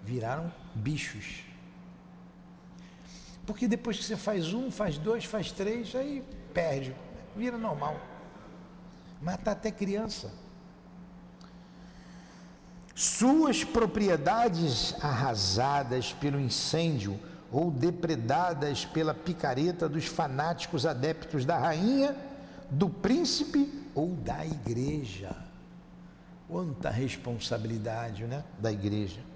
Viraram 0.03 0.51
bichos. 0.75 1.48
Porque 3.49 3.67
depois 3.67 3.97
que 3.97 4.03
você 4.03 4.15
faz 4.15 4.53
um, 4.53 4.69
faz 4.69 4.99
dois, 4.99 5.25
faz 5.25 5.51
três, 5.51 5.95
aí 5.95 6.23
perde, 6.53 6.95
vira 7.35 7.57
normal. 7.57 7.99
Matar 9.19 9.53
até 9.53 9.71
criança. 9.71 10.31
Suas 12.93 13.63
propriedades 13.63 14.93
arrasadas 15.03 16.13
pelo 16.13 16.39
incêndio 16.39 17.19
ou 17.51 17.71
depredadas 17.71 18.85
pela 18.85 19.15
picareta 19.15 19.89
dos 19.89 20.05
fanáticos 20.05 20.85
adeptos 20.85 21.43
da 21.43 21.57
rainha, 21.57 22.15
do 22.69 22.87
príncipe 22.87 23.83
ou 23.95 24.09
da 24.09 24.45
igreja. 24.45 25.35
Quanta 26.47 26.91
responsabilidade, 26.91 28.25
né, 28.25 28.43
da 28.59 28.71
igreja 28.71 29.27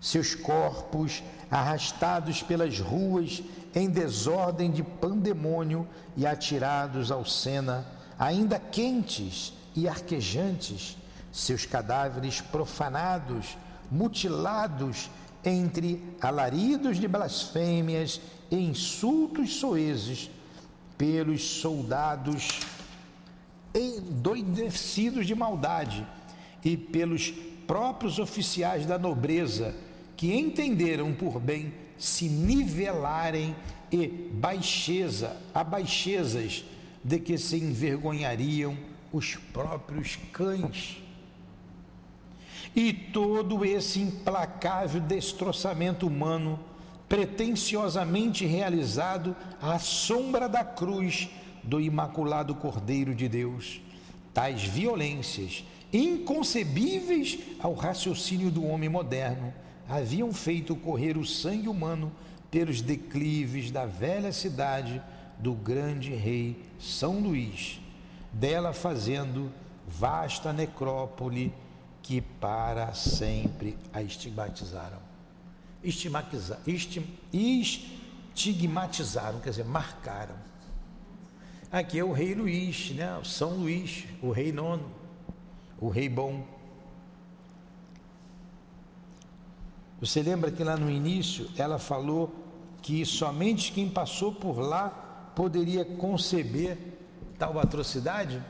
seus 0.00 0.34
corpos 0.34 1.22
arrastados 1.50 2.42
pelas 2.42 2.78
ruas 2.78 3.42
em 3.74 3.88
desordem 3.88 4.70
de 4.70 4.82
pandemônio 4.82 5.86
e 6.16 6.26
atirados 6.26 7.10
ao 7.10 7.24
Sena, 7.24 7.86
ainda 8.18 8.58
quentes 8.58 9.52
e 9.76 9.88
arquejantes, 9.88 10.96
seus 11.32 11.64
cadáveres 11.64 12.40
profanados, 12.40 13.56
mutilados 13.90 15.10
entre 15.44 16.02
alaridos 16.20 16.98
de 16.98 17.06
blasfêmias 17.06 18.20
e 18.50 18.56
insultos 18.56 19.54
soezes 19.54 20.30
pelos 20.98 21.42
soldados 21.42 22.60
endoidecidos 23.72 25.26
de 25.26 25.34
maldade 25.34 26.06
e 26.64 26.76
pelos 26.76 27.32
próprios 27.66 28.18
oficiais 28.18 28.84
da 28.84 28.98
nobreza 28.98 29.74
que 30.20 30.36
entenderam 30.36 31.14
por 31.14 31.40
bem 31.40 31.72
se 31.96 32.28
nivelarem 32.28 33.56
e 33.90 34.06
baixeza, 34.06 35.34
a 35.54 35.64
baixezas 35.64 36.62
de 37.02 37.18
que 37.18 37.38
se 37.38 37.56
envergonhariam 37.56 38.76
os 39.10 39.36
próprios 39.36 40.18
cães. 40.30 41.02
E 42.76 42.92
todo 42.92 43.64
esse 43.64 44.00
implacável 44.00 45.00
destroçamento 45.00 46.06
humano, 46.06 46.60
pretensiosamente 47.08 48.44
realizado 48.44 49.34
à 49.58 49.78
sombra 49.78 50.50
da 50.50 50.62
cruz 50.62 51.30
do 51.62 51.80
Imaculado 51.80 52.54
Cordeiro 52.54 53.14
de 53.14 53.26
Deus, 53.26 53.80
tais 54.34 54.62
violências 54.62 55.64
inconcebíveis 55.90 57.38
ao 57.58 57.72
raciocínio 57.72 58.50
do 58.50 58.66
homem 58.66 58.90
moderno 58.90 59.54
haviam 59.90 60.32
feito 60.32 60.76
correr 60.76 61.18
o 61.18 61.26
sangue 61.26 61.68
humano 61.68 62.12
pelos 62.50 62.80
declives 62.80 63.72
da 63.72 63.84
velha 63.84 64.32
cidade 64.32 65.02
do 65.38 65.52
grande 65.52 66.14
rei 66.14 66.64
São 66.78 67.18
Luís, 67.18 67.80
dela 68.32 68.72
fazendo 68.72 69.52
vasta 69.86 70.52
necrópole 70.52 71.52
que 72.02 72.20
para 72.20 72.92
sempre 72.92 73.78
a 73.92 74.02
estigmatizaram. 74.02 74.98
Estigmatizaram, 75.82 76.60
estigmatizaram, 77.32 79.40
quer 79.40 79.50
dizer, 79.50 79.64
marcaram. 79.64 80.34
Aqui 81.72 81.98
é 81.98 82.04
o 82.04 82.12
rei 82.12 82.34
Luís, 82.34 82.90
né? 82.90 83.18
São 83.24 83.56
Luís, 83.56 84.04
o 84.22 84.30
rei 84.30 84.52
nono, 84.52 84.88
o 85.80 85.88
rei 85.88 86.08
bom. 86.08 86.46
Você 90.00 90.22
lembra 90.22 90.50
que 90.50 90.64
lá 90.64 90.76
no 90.76 90.90
início 90.90 91.50
ela 91.58 91.78
falou 91.78 92.34
que 92.80 93.04
somente 93.04 93.70
quem 93.70 93.88
passou 93.88 94.34
por 94.34 94.58
lá 94.58 94.88
poderia 95.36 95.84
conceber 95.84 96.78
tal 97.38 97.58
atrocidade? 97.58 98.42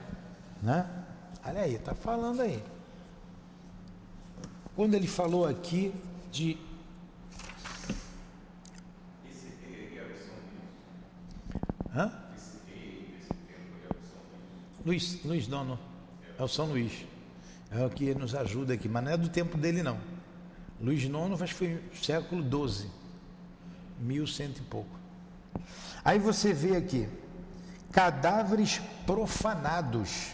Né? 0.63 0.89
Olha 1.45 1.63
aí, 1.63 1.75
está 1.75 1.93
falando 1.93 2.41
aí. 2.41 2.63
Quando 4.77 4.95
ele 4.95 5.09
falou 5.09 5.47
aqui 5.47 5.93
de. 6.31 6.57
Hã? 11.93 12.13
Luiz, 14.87 15.23
Luiz 15.25 15.47
Dono, 15.49 15.79
é 16.39 16.43
o 16.43 16.49
São 16.49 16.67
Luís. 16.67 17.05
É 17.73 17.85
o 17.85 17.91
que 17.91 18.15
nos 18.15 18.35
ajuda 18.35 18.75
aqui, 18.75 18.89
mas 18.89 19.05
não 19.05 19.11
é 19.11 19.17
do 19.17 19.29
tempo 19.29 19.59
dele 19.59 19.83
não. 19.83 19.99
Luís 20.81 21.03
IX 21.03 21.43
acho 21.43 21.55
que 21.55 21.59
foi 21.59 21.83
século 22.03 22.43
XII, 22.43 22.89
mil 23.99 24.27
cento 24.27 24.59
e 24.59 24.63
pouco. 24.63 24.99
Aí 26.03 26.19
você 26.19 26.53
vê 26.53 26.77
aqui, 26.77 27.07
cadáveres 27.93 28.81
profanados, 29.05 30.33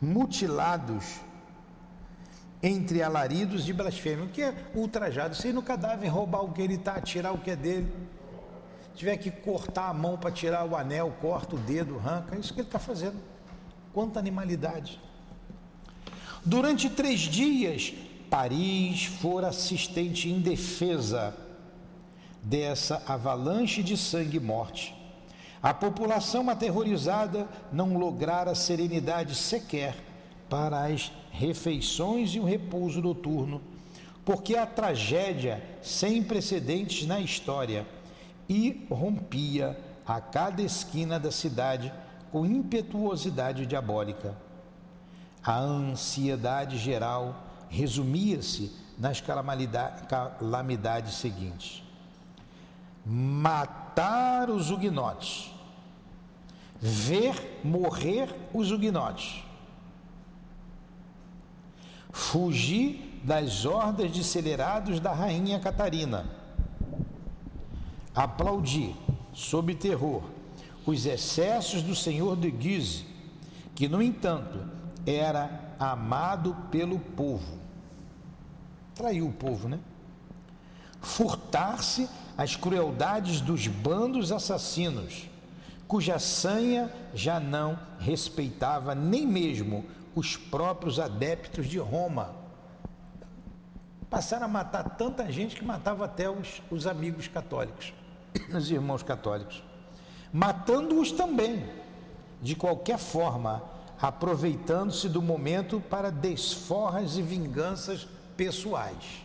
mutilados, 0.00 1.20
entre 2.62 3.02
alaridos 3.02 3.62
de 3.62 3.74
blasfêmia. 3.74 4.24
O 4.24 4.28
que 4.28 4.42
é 4.42 4.54
ultrajado? 4.74 5.34
Se 5.34 5.52
no 5.52 5.62
cadáver 5.62 6.08
roubar 6.08 6.42
o 6.42 6.52
que 6.52 6.62
ele 6.62 6.76
está, 6.76 6.98
tirar 6.98 7.32
o 7.32 7.38
que 7.38 7.50
é 7.50 7.56
dele. 7.56 7.92
Tiver 8.94 9.18
que 9.18 9.30
cortar 9.30 9.88
a 9.88 9.94
mão 9.94 10.16
para 10.16 10.30
tirar 10.30 10.64
o 10.64 10.74
anel, 10.74 11.14
corta 11.20 11.56
o 11.56 11.58
dedo, 11.58 11.98
arranca, 11.98 12.36
é 12.36 12.38
isso 12.38 12.54
que 12.54 12.60
ele 12.60 12.68
está 12.68 12.78
fazendo. 12.78 13.16
Quanta 13.92 14.18
animalidade. 14.18 14.98
Durante 16.42 16.88
três 16.88 17.20
dias, 17.20 17.92
Paris 18.34 19.04
fora 19.04 19.46
assistente 19.46 20.28
indefesa 20.28 21.32
dessa 22.42 23.00
avalanche 23.06 23.80
de 23.80 23.96
sangue 23.96 24.38
e 24.38 24.40
morte. 24.40 24.92
A 25.62 25.72
população 25.72 26.50
aterrorizada 26.50 27.48
não 27.72 27.96
lograra 27.96 28.52
serenidade 28.56 29.36
sequer 29.36 29.94
para 30.50 30.86
as 30.86 31.12
refeições 31.30 32.34
e 32.34 32.40
o 32.40 32.44
repouso 32.44 33.00
noturno, 33.00 33.62
porque 34.24 34.56
a 34.56 34.66
tragédia 34.66 35.62
sem 35.80 36.20
precedentes 36.20 37.06
na 37.06 37.20
história 37.20 37.86
irrompia 38.48 39.78
a 40.04 40.20
cada 40.20 40.60
esquina 40.60 41.20
da 41.20 41.30
cidade 41.30 41.94
com 42.32 42.44
impetuosidade 42.44 43.64
diabólica. 43.64 44.36
A 45.40 45.56
ansiedade 45.56 46.76
geral 46.78 47.43
resumia-se 47.74 48.70
nas 48.96 49.20
calamidades 49.20 51.14
seguintes: 51.14 51.82
matar 53.04 54.48
os 54.48 54.70
huguenotes, 54.70 55.50
ver 56.80 57.60
morrer 57.64 58.32
os 58.54 58.70
huguenotes, 58.70 59.42
fugir 62.12 63.20
das 63.24 63.64
hordas 63.64 64.12
de 64.12 64.22
celerados 64.22 65.00
da 65.00 65.12
rainha 65.12 65.58
Catarina, 65.58 66.30
aplaudir, 68.14 68.94
sob 69.32 69.74
terror, 69.74 70.22
os 70.86 71.06
excessos 71.06 71.82
do 71.82 71.96
senhor 71.96 72.36
de 72.36 72.50
Guise, 72.50 73.04
que, 73.74 73.88
no 73.88 74.00
entanto, 74.00 74.60
era 75.04 75.74
amado 75.80 76.54
pelo 76.70 77.00
povo 77.00 77.63
Traiu 78.94 79.26
o 79.26 79.32
povo, 79.32 79.68
né? 79.68 79.80
Furtar-se 81.00 82.08
às 82.36 82.56
crueldades 82.56 83.40
dos 83.40 83.66
bandos 83.66 84.32
assassinos, 84.32 85.28
cuja 85.86 86.18
sanha 86.18 86.92
já 87.12 87.38
não 87.38 87.78
respeitava 87.98 88.94
nem 88.94 89.26
mesmo 89.26 89.84
os 90.14 90.36
próprios 90.36 90.98
adeptos 90.98 91.66
de 91.66 91.78
Roma. 91.78 92.34
Passaram 94.08 94.46
a 94.46 94.48
matar 94.48 94.96
tanta 94.96 95.30
gente 95.30 95.56
que 95.56 95.64
matava 95.64 96.04
até 96.04 96.30
os, 96.30 96.62
os 96.70 96.86
amigos 96.86 97.26
católicos, 97.26 97.92
os 98.54 98.70
irmãos 98.70 99.02
católicos, 99.02 99.62
matando-os 100.32 101.10
também, 101.10 101.68
de 102.40 102.54
qualquer 102.54 102.98
forma, 102.98 103.62
aproveitando-se 104.00 105.08
do 105.08 105.20
momento 105.20 105.80
para 105.80 106.10
desforras 106.10 107.16
e 107.16 107.22
vinganças 107.22 108.06
pessoais, 108.36 109.24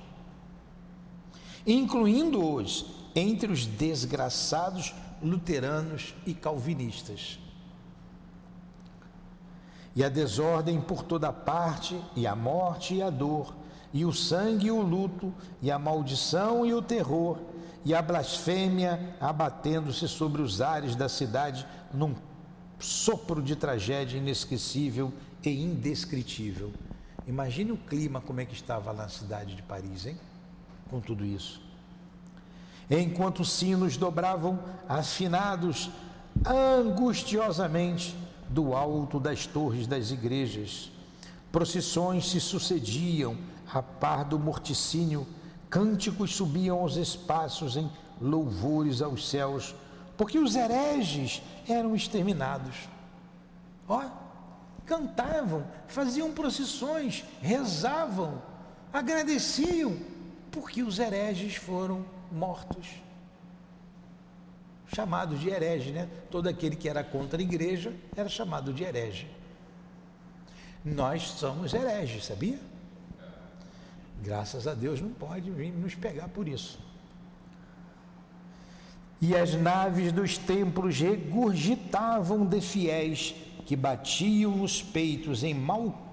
incluindo-os 1.65 2.85
entre 3.15 3.51
os 3.51 3.65
desgraçados 3.65 4.93
luteranos 5.21 6.15
e 6.25 6.33
calvinistas. 6.33 7.39
E 9.95 10.03
a 10.03 10.09
desordem 10.09 10.79
por 10.79 11.03
toda 11.03 11.33
parte, 11.33 11.99
e 12.15 12.25
a 12.25 12.35
morte 12.35 12.95
e 12.95 13.01
a 13.01 13.09
dor, 13.09 13.55
e 13.93 14.05
o 14.05 14.13
sangue 14.13 14.67
e 14.67 14.71
o 14.71 14.81
luto, 14.81 15.33
e 15.61 15.71
a 15.71 15.79
maldição 15.79 16.65
e 16.65 16.73
o 16.73 16.81
terror, 16.81 17.37
e 17.83 17.93
a 17.93 18.01
blasfêmia 18.01 19.15
abatendo-se 19.19 20.07
sobre 20.07 20.41
os 20.41 20.61
ares 20.61 20.95
da 20.95 21.09
cidade 21.09 21.65
num 21.93 22.15
sopro 22.77 23.41
de 23.41 23.55
tragédia 23.55 24.17
inesquecível 24.17 25.11
e 25.43 25.49
indescritível. 25.49 26.71
Imagine 27.29 27.73
o 27.73 27.77
clima 27.77 28.19
como 28.19 28.41
é 28.41 28.45
que 28.45 28.55
estava 28.55 28.91
lá 28.91 29.03
na 29.03 29.07
cidade 29.07 29.55
de 29.55 29.61
Paris, 29.61 30.07
hein? 30.07 30.17
Com 30.89 30.99
tudo 30.99 31.23
isso. 31.23 31.61
Enquanto 32.89 33.41
os 33.41 33.51
sinos 33.51 33.97
dobravam 33.97 34.57
afinados 34.87 35.91
angustiosamente 36.43 38.17
do 38.49 38.73
alto 38.73 39.19
das 39.19 39.45
torres 39.45 39.85
das 39.85 40.09
igrejas, 40.09 40.91
procissões 41.51 42.27
se 42.31 42.39
sucediam 42.39 43.37
a 43.71 43.83
par 43.83 44.25
do 44.25 44.39
morticínio, 44.39 45.27
cânticos 45.69 46.35
subiam 46.35 46.79
aos 46.79 46.95
espaços 46.95 47.77
em 47.77 47.91
louvores 48.19 49.03
aos 49.03 49.29
céus, 49.29 49.75
porque 50.17 50.39
os 50.39 50.55
hereges 50.55 51.43
eram 51.67 51.95
exterminados. 51.95 52.89
Ó, 53.87 54.03
cantavam, 54.89 55.63
faziam 55.87 56.33
procissões, 56.33 57.23
rezavam, 57.39 58.41
agradeciam, 58.91 59.95
porque 60.49 60.81
os 60.81 60.97
hereges 60.97 61.55
foram 61.55 62.03
mortos. 62.31 62.87
Chamados 64.87 65.39
de 65.39 65.49
herege, 65.49 65.91
né? 65.91 66.09
Todo 66.31 66.49
aquele 66.49 66.75
que 66.75 66.89
era 66.89 67.03
contra 67.03 67.39
a 67.39 67.43
igreja 67.43 67.93
era 68.17 68.27
chamado 68.27 68.73
de 68.73 68.83
herege. 68.83 69.27
Nós 70.83 71.21
somos 71.21 71.71
hereges, 71.71 72.25
sabia? 72.25 72.59
Graças 74.23 74.65
a 74.65 74.73
Deus 74.73 74.99
não 74.99 75.11
pode 75.11 75.51
vir 75.51 75.71
nos 75.71 75.93
pegar 75.93 76.29
por 76.29 76.47
isso. 76.47 76.79
E 79.21 79.35
as 79.35 79.53
naves 79.53 80.11
dos 80.11 80.37
templos 80.37 80.99
regurgitavam 80.99 82.43
de 82.43 82.59
fiéis 82.59 83.35
que 83.65 83.75
batiam 83.75 84.55
nos 84.57 84.81
peitos 84.81 85.43
em 85.43 85.55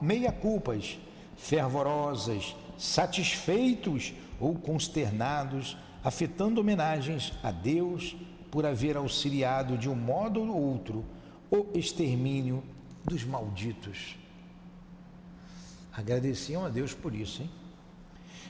meia-culpas, 0.01 0.99
fervorosas, 1.37 2.55
satisfeitos 2.79 4.13
ou 4.39 4.55
consternados, 4.55 5.77
afetando 6.05 6.61
homenagens 6.61 7.33
a 7.43 7.51
Deus 7.51 8.17
por 8.51 8.65
haver 8.65 8.97
auxiliado 8.97 9.77
de 9.77 9.89
um 9.89 9.95
modo 9.95 10.41
ou 10.41 10.57
outro 10.57 11.05
o 11.51 11.67
extermínio 11.75 12.63
dos 13.05 13.25
malditos. 13.25 14.17
Agradeciam 15.93 16.65
a 16.65 16.69
Deus 16.69 16.93
por 16.93 17.15
isso, 17.15 17.43
hein? 17.43 17.51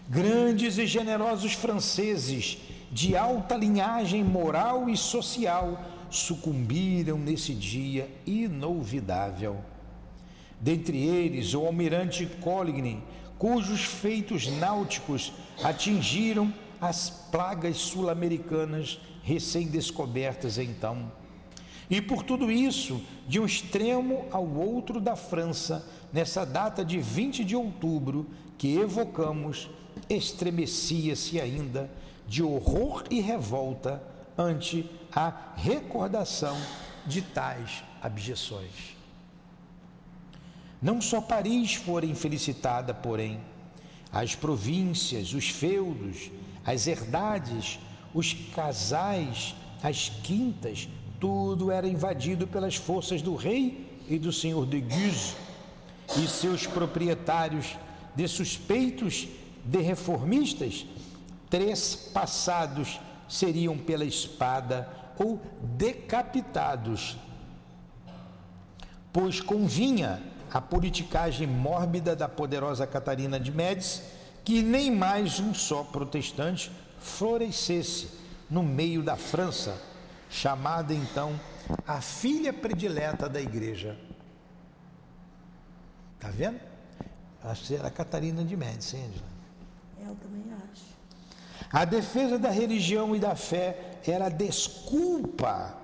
Grandes 0.09 0.79
e 0.79 0.87
generosos 0.87 1.53
franceses 1.53 2.59
de 2.91 3.17
alta 3.17 3.57
linhagem 3.57 4.23
moral 4.23 4.89
e 4.89 4.97
social 4.97 5.81
sucumbiram 6.19 7.19
nesse 7.19 7.55
dia 7.55 8.11
inolvidável. 8.27 9.59
Dentre 10.61 10.99
eles, 10.99 11.55
o 11.55 11.67
almirante 11.67 12.27
Coligny, 12.41 13.03
cujos 13.39 13.85
feitos 13.85 14.47
náuticos 14.47 15.33
atingiram 15.63 16.53
as 16.81 17.11
plagas 17.31 17.77
sul-americanas 17.77 18.99
recém-descobertas 19.23 20.59
então. 20.59 21.11
E 21.89 22.01
por 22.01 22.23
tudo 22.23 22.51
isso, 22.51 23.01
de 23.29 23.39
um 23.39 23.47
extremo 23.47 24.27
ao 24.31 24.47
outro 24.47 25.01
da 25.01 25.15
França, 25.15 25.87
nessa 26.13 26.45
data 26.45 26.85
de 26.85 26.99
20 26.99 27.45
de 27.45 27.55
outubro 27.55 28.27
que 28.59 28.77
evocamos, 28.77 29.69
estremecia-se 30.09 31.41
ainda 31.41 31.91
de 32.27 32.43
horror 32.43 33.05
e 33.11 33.21
revolta 33.21 34.03
ante 34.37 34.89
a 35.15 35.33
recordação 35.57 36.57
de 37.07 37.23
tais 37.23 37.83
abjeções. 38.03 38.97
Não 40.81 41.01
só 41.01 41.21
Paris 41.21 41.75
fora 41.75 42.05
infelicitada, 42.05 42.93
porém, 42.93 43.41
as 44.13 44.35
províncias, 44.35 45.33
os 45.33 45.49
feudos, 45.49 46.31
as 46.65 46.87
herdades, 46.87 47.79
os 48.13 48.33
casais, 48.55 49.55
as 49.83 50.09
quintas, 50.23 50.89
tudo 51.19 51.71
era 51.71 51.89
invadido 51.89 52.47
pelas 52.47 52.77
forças 52.77 53.23
do 53.23 53.35
rei 53.35 53.87
e 54.09 54.19
do 54.19 54.33
senhor 54.33 54.67
de 54.67 54.81
Guise 54.81 55.35
e 56.19 56.29
seus 56.29 56.67
proprietários 56.67 57.77
de 58.15 58.29
suspeitos 58.29 59.27
de 59.65 59.81
reformistas, 59.81 60.87
três 61.51 61.95
passados 62.13 63.01
seriam 63.29 63.77
pela 63.79 64.05
espada 64.05 64.89
ou 65.19 65.41
decapitados, 65.63 67.17
pois 69.13 69.41
convinha 69.41 70.23
a 70.53 70.61
politicagem 70.61 71.47
mórbida 71.47 72.15
da 72.15 72.29
poderosa 72.29 72.87
Catarina 72.87 73.39
de 73.41 73.51
Médici 73.51 74.03
que 74.45 74.63
nem 74.63 74.95
mais 74.95 75.41
um 75.41 75.53
só 75.53 75.83
protestante 75.83 76.71
florescesse 77.01 78.11
no 78.49 78.63
meio 78.63 79.03
da 79.03 79.17
França, 79.17 79.77
chamada 80.31 80.95
então 80.95 81.39
a 81.85 82.01
filha 82.01 82.53
predileta 82.53 83.29
da 83.29 83.41
igreja. 83.41 83.99
Tá 86.21 86.29
vendo? 86.29 86.61
Acho 87.43 87.65
que 87.65 87.75
era 87.75 87.91
Catarina 87.91 88.45
de 88.45 88.57
Médici, 88.57 88.97
Angela. 88.97 89.37
Eu 90.01 90.15
também 90.15 90.45
acho. 90.73 90.96
A 91.77 91.85
defesa 91.85 92.39
da 92.39 92.49
religião 92.49 93.15
e 93.15 93.19
da 93.19 93.37
fé 93.37 93.99
era 94.07 94.29
a 94.29 94.31
desculpa 94.31 95.77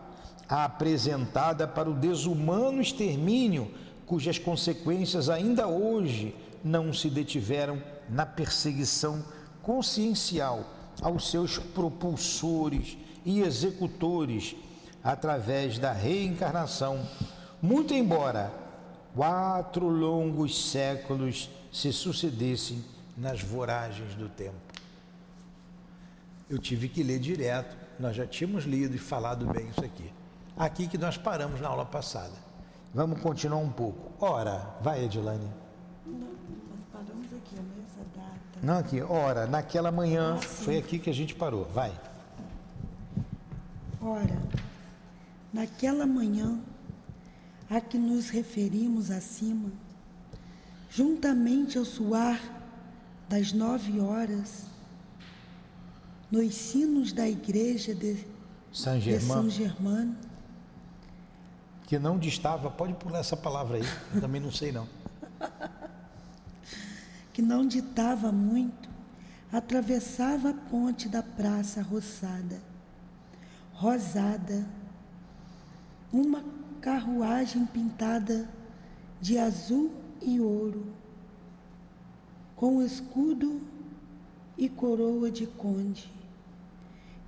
apresentada 0.48 1.68
para 1.68 1.90
o 1.90 1.92
desumano 1.92 2.80
extermínio, 2.80 3.70
cujas 4.06 4.38
consequências 4.38 5.28
ainda 5.28 5.68
hoje 5.68 6.34
não 6.64 6.94
se 6.94 7.10
detiveram 7.10 7.82
na 8.08 8.24
perseguição 8.24 9.22
consciencial 9.62 10.64
aos 11.02 11.30
seus 11.30 11.58
propulsores 11.58 12.96
e 13.22 13.42
executores 13.42 14.56
através 15.04 15.78
da 15.78 15.92
reencarnação, 15.92 17.06
muito 17.60 17.92
embora 17.92 18.50
quatro 19.14 19.90
longos 19.90 20.70
séculos 20.70 21.50
se 21.70 21.92
sucedessem 21.92 22.82
nas 23.14 23.42
voragens 23.42 24.14
do 24.14 24.30
tempo 24.30 24.71
eu 26.52 26.58
tive 26.58 26.86
que 26.86 27.02
ler 27.02 27.18
direto. 27.18 27.74
Nós 27.98 28.14
já 28.14 28.26
tínhamos 28.26 28.64
lido 28.64 28.94
e 28.94 28.98
falado 28.98 29.46
bem 29.46 29.68
isso 29.68 29.82
aqui. 29.82 30.12
Aqui 30.54 30.86
que 30.86 30.98
nós 30.98 31.16
paramos 31.16 31.62
na 31.62 31.68
aula 31.68 31.86
passada. 31.86 32.34
Vamos 32.92 33.22
continuar 33.22 33.56
um 33.58 33.70
pouco. 33.70 34.12
Ora, 34.22 34.76
vai, 34.82 35.02
Edilane. 35.02 35.50
Não, 36.04 36.18
nós 36.18 36.84
paramos 36.92 37.26
aqui, 37.32 37.56
nessa 37.56 38.04
data. 38.14 38.58
Não, 38.62 38.78
aqui, 38.78 39.00
ora, 39.00 39.46
naquela 39.46 39.90
manhã, 39.90 40.36
ah, 40.36 40.42
foi 40.42 40.76
aqui 40.76 40.98
que 40.98 41.08
a 41.08 41.14
gente 41.14 41.34
parou. 41.34 41.64
Vai. 41.72 41.90
Ora, 43.98 44.42
naquela 45.54 46.04
manhã 46.04 46.60
a 47.70 47.80
que 47.80 47.96
nos 47.96 48.28
referimos 48.28 49.10
acima, 49.10 49.72
juntamente 50.90 51.78
ao 51.78 51.84
suar 51.86 52.38
das 53.26 53.54
nove 53.54 53.98
horas, 53.98 54.70
nos 56.32 56.54
sinos 56.54 57.12
da 57.12 57.28
igreja 57.28 57.94
de 57.94 58.26
Saint-Germain. 58.72 60.16
que 61.86 61.98
não 61.98 62.18
distava, 62.18 62.70
pode 62.70 62.94
pular 62.94 63.18
essa 63.18 63.36
palavra 63.36 63.76
aí, 63.76 63.84
eu 64.14 64.20
também 64.22 64.40
não 64.40 64.50
sei 64.50 64.72
não. 64.72 64.88
que 67.34 67.42
não 67.42 67.66
ditava 67.66 68.32
muito, 68.32 68.88
atravessava 69.52 70.50
a 70.50 70.54
ponte 70.54 71.06
da 71.06 71.22
praça 71.22 71.82
roçada, 71.82 72.62
rosada, 73.74 74.66
uma 76.10 76.42
carruagem 76.80 77.66
pintada 77.66 78.48
de 79.20 79.36
azul 79.36 79.92
e 80.22 80.40
ouro, 80.40 80.94
com 82.56 82.82
escudo 82.82 83.60
e 84.56 84.70
coroa 84.70 85.30
de 85.30 85.46
conde 85.46 86.21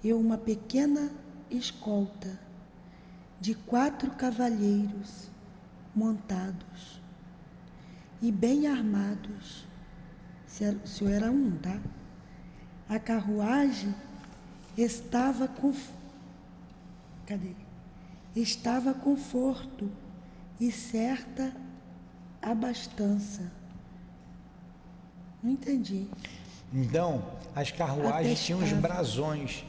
e 0.04 0.12
uma 0.12 0.36
pequena 0.36 1.10
escolta 1.50 2.38
de 3.40 3.54
quatro 3.54 4.10
cavalheiros 4.10 5.30
montados 5.96 7.00
e 8.20 8.30
bem 8.30 8.66
armados. 8.66 9.66
O 10.84 10.86
senhor 10.86 11.12
era 11.12 11.30
um, 11.32 11.56
tá? 11.58 11.80
A 12.88 12.98
carruagem 12.98 13.94
estava 14.76 15.48
Cadê? 17.26 17.52
Estava 18.36 18.92
conforto 18.92 19.90
e 20.60 20.70
certa 20.70 21.52
abastança. 22.42 23.50
Não 25.42 25.50
entendi. 25.50 26.06
Então, 26.72 27.24
as 27.54 27.70
carruagens 27.70 28.44
tinham 28.44 28.62
os 28.62 28.72
brasões. 28.72 29.64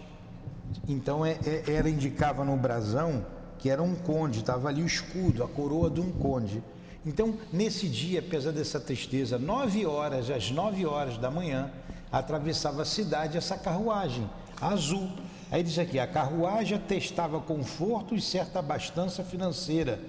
Então, 0.88 1.26
é, 1.26 1.38
é, 1.46 1.64
era 1.68 1.90
indicava 1.90 2.44
no 2.44 2.56
brasão 2.58 3.26
que 3.58 3.70
era 3.70 3.82
um 3.82 3.96
conde, 3.96 4.40
estava 4.40 4.68
ali 4.68 4.84
o 4.84 4.86
escudo, 4.86 5.44
a 5.44 5.48
coroa 5.48 5.90
de 5.90 6.00
um 6.00 6.12
conde. 6.12 6.62
Então, 7.06 7.36
nesse 7.52 7.88
dia, 7.88 8.20
apesar 8.20 8.52
dessa 8.52 8.80
tristeza, 8.80 9.38
nove 9.38 9.86
horas, 9.86 10.30
às 10.30 10.52
nove 10.52 10.86
horas 10.86 11.18
da 11.18 11.32
manhã, 11.32 11.72
atravessava 12.12 12.82
a 12.82 12.86
cidade 12.86 13.38
essa 13.38 13.58
carruagem 13.58 14.30
azul. 14.60 15.10
Aí 15.52 15.64
diz 15.64 15.78
aqui: 15.78 16.00
a 16.00 16.08
carruagem 16.08 16.78
atestava 16.78 17.40
conforto 17.40 18.16
e 18.16 18.22
certa 18.22 18.60
abastança 18.60 19.24
financeira 19.24 20.00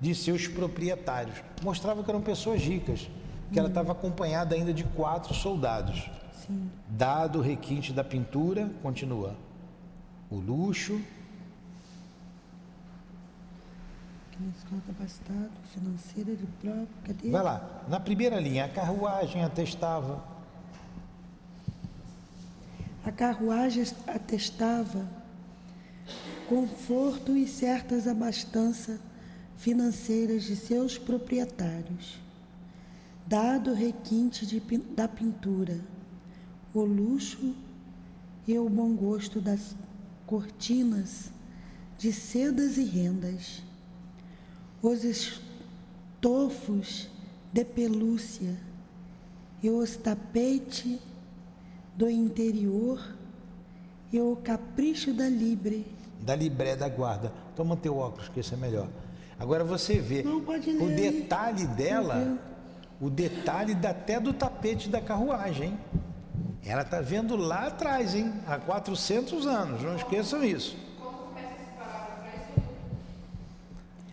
de 0.00 0.14
seus 0.14 0.46
proprietários. 0.48 1.36
Mostrava 1.62 2.02
que 2.02 2.10
eram 2.10 2.20
pessoas 2.20 2.62
ricas, 2.62 3.08
que 3.52 3.58
ela 3.58 3.68
estava 3.68 3.92
acompanhada 3.92 4.54
ainda 4.54 4.72
de 4.72 4.84
quatro 4.84 5.34
soldados. 5.34 6.10
Sim. 6.46 6.70
Dado 6.88 7.38
o 7.38 7.42
requinte 7.42 7.92
da 7.92 8.04
pintura, 8.04 8.70
continua. 8.82 9.34
O 10.30 10.36
luxo. 10.36 11.00
capacitado, 14.86 15.50
financeira 15.72 16.36
de 16.36 16.46
próprio. 16.60 16.88
Cadê? 17.04 17.30
Vai 17.30 17.42
lá. 17.42 17.84
Na 17.88 17.98
primeira 17.98 18.38
linha, 18.38 18.64
a 18.64 18.68
carruagem 18.68 19.42
atestava. 19.42 20.22
A 23.04 23.12
carruagem 23.12 23.84
atestava 24.06 25.08
conforto 26.48 27.36
e 27.36 27.46
certas 27.46 28.06
abastanças 28.06 29.00
financeiras 29.56 30.44
de 30.44 30.54
seus 30.54 30.98
proprietários, 30.98 32.18
dado 33.26 33.70
o 33.70 33.74
requinte 33.74 34.46
de, 34.46 34.60
da 34.94 35.08
pintura, 35.08 35.80
o 36.74 36.80
luxo 36.82 37.54
e 38.46 38.58
o 38.58 38.68
bom 38.68 38.94
gosto 38.94 39.40
das 39.40 39.74
cortinas 40.26 41.30
de 41.96 42.12
sedas 42.12 42.76
e 42.76 42.84
rendas, 42.84 43.62
os 44.82 45.04
estofos 46.22 47.08
de 47.52 47.64
pelúcia 47.64 48.56
e 49.62 49.70
os 49.70 49.96
tapetes 49.96 50.98
do 51.96 52.10
interior 52.10 53.16
e 54.12 54.20
o 54.20 54.36
capricho 54.36 55.14
da 55.14 55.28
libre. 55.28 55.86
Da 56.20 56.34
libré 56.36 56.76
da 56.76 56.88
guarda. 56.88 57.32
Toma 57.54 57.76
teu 57.76 57.96
óculos, 57.96 58.28
que 58.28 58.40
esse 58.40 58.52
é 58.54 58.56
melhor. 58.56 58.88
Agora 59.38 59.64
você 59.64 59.98
vê 59.98 60.24
o 60.26 60.88
detalhe 60.88 61.66
dela, 61.68 62.38
o 63.00 63.10
detalhe 63.10 63.74
da, 63.74 63.90
até 63.90 64.18
do 64.20 64.32
tapete 64.32 64.88
da 64.88 65.00
carruagem. 65.00 65.78
Ela 66.66 66.82
está 66.82 67.00
vendo 67.00 67.36
lá 67.36 67.68
atrás, 67.68 68.14
hein? 68.14 68.34
Há 68.46 68.58
400 68.58 69.46
anos, 69.46 69.82
não 69.82 69.96
esqueçam 69.96 70.44
isso. 70.44 70.76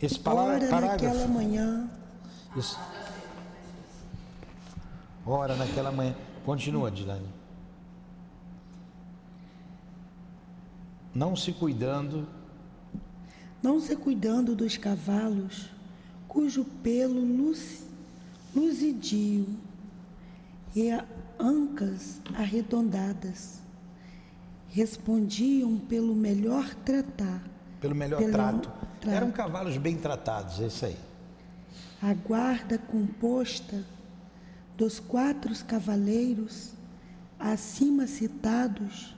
Esse 0.01 0.19
parágrafo. 0.19 0.75
Ora 0.75 0.87
naquela 0.87 1.27
manhã. 1.27 1.89
Isso. 2.55 2.79
Ora 5.25 5.55
naquela 5.55 5.91
manhã. 5.91 6.15
Continua, 6.45 6.91
Dilane. 6.91 7.27
Não 11.13 11.35
se 11.35 11.51
cuidando 11.51 12.27
não 13.63 13.79
se 13.79 13.95
cuidando 13.95 14.53
dos 14.53 14.75
cavalos, 14.75 15.69
cujo 16.27 16.65
pelo 16.65 17.21
luz, 17.21 17.85
luzidio 18.53 19.47
e 20.75 20.91
ancas 21.39 22.21
arredondadas 22.36 23.59
respondiam 24.69 25.77
pelo 25.77 26.15
melhor 26.15 26.73
tratar. 26.86 27.43
Pelo 27.79 27.95
melhor 27.95 28.19
pelo 28.19 28.31
trato. 28.31 28.71
trato. 28.99 29.15
Eram 29.15 29.31
cavalos 29.31 29.77
bem 29.77 29.95
tratados, 29.95 30.59
é 30.59 30.67
isso 30.67 30.86
aí. 30.86 30.97
A 32.01 32.13
guarda 32.13 32.77
composta 32.77 33.86
dos 34.75 34.99
quatro 34.99 35.53
cavaleiros 35.65 36.71
acima 37.39 38.07
citados 38.07 39.15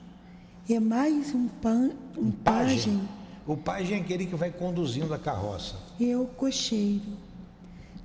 e 0.68 0.80
mais 0.80 1.34
um, 1.34 1.48
pan, 1.48 1.92
um, 2.18 2.28
um 2.28 2.32
pajem, 2.32 2.98
pajem 2.98 3.26
o 3.48 3.56
pajem 3.56 4.00
é 4.00 4.02
aquele 4.02 4.26
que 4.26 4.36
vai 4.36 4.50
conduzindo 4.50 5.14
a 5.14 5.20
carroça. 5.20 5.76
E 6.00 6.16
o 6.16 6.26
cocheiro. 6.26 7.04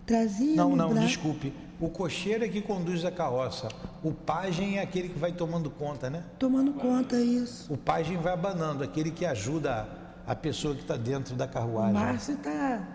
Trazia 0.04 0.54
Não, 0.54 0.76
não, 0.76 0.90
bra... 0.90 1.00
desculpe. 1.00 1.52
O 1.80 1.88
cocheiro 1.88 2.44
é 2.44 2.48
que 2.48 2.60
conduz 2.60 3.06
a 3.06 3.10
carroça. 3.10 3.68
O 4.04 4.12
pajem 4.12 4.76
é 4.76 4.82
aquele 4.82 5.08
que 5.08 5.18
vai 5.18 5.32
tomando 5.32 5.70
conta, 5.70 6.10
né? 6.10 6.22
Tomando 6.38 6.74
conta, 6.74 7.18
isso. 7.18 7.72
O 7.72 7.76
pajem 7.76 8.18
vai 8.18 8.34
abanando, 8.34 8.84
aquele 8.84 9.10
que 9.10 9.24
ajuda 9.24 9.88
a 10.26 10.36
pessoa 10.36 10.74
que 10.74 10.82
está 10.82 10.96
dentro 10.96 11.34
da 11.34 11.48
carruagem. 11.48 11.96
O 11.96 11.98
Márcio 11.98 12.34
está. 12.34 12.86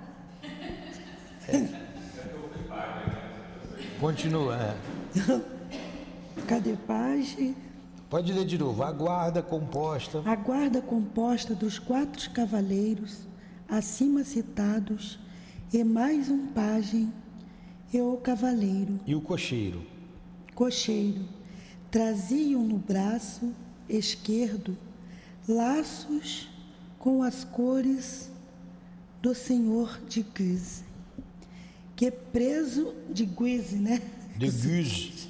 É. 1.47 1.67
Continua. 3.99 4.55
É. 4.55 4.75
Cadê 6.47 6.73
pajem? 6.73 7.55
Pode 8.07 8.31
ler 8.31 8.45
de 8.45 8.57
novo. 8.57 8.83
A 8.83 8.91
guarda 8.91 9.41
composta. 9.41 10.21
A 10.25 10.35
guarda 10.35 10.79
composta 10.79 11.55
dos 11.55 11.79
quatro 11.79 12.29
cavaleiros, 12.29 13.21
acima 13.67 14.23
citados, 14.23 15.19
e 15.73 15.83
mais 15.83 16.29
um 16.29 16.47
pajem, 16.47 17.11
e 17.93 18.01
o 18.01 18.17
cavaleiro. 18.17 18.99
E 19.05 19.15
o 19.15 19.21
cocheiro. 19.21 19.81
Cocheiro. 20.53 21.21
Traziam 21.89 22.63
no 22.63 22.77
braço 22.77 23.53
esquerdo 23.87 24.77
laços 25.47 26.49
com 26.97 27.21
as 27.21 27.43
cores 27.43 28.31
do 29.21 29.33
senhor 29.33 29.99
de 30.07 30.23
Guise, 30.23 30.83
que 31.95 32.11
preso 32.11 32.93
de 33.09 33.25
Guise, 33.25 33.75
né? 33.75 34.01
De 34.37 34.49
Guise. 34.49 35.29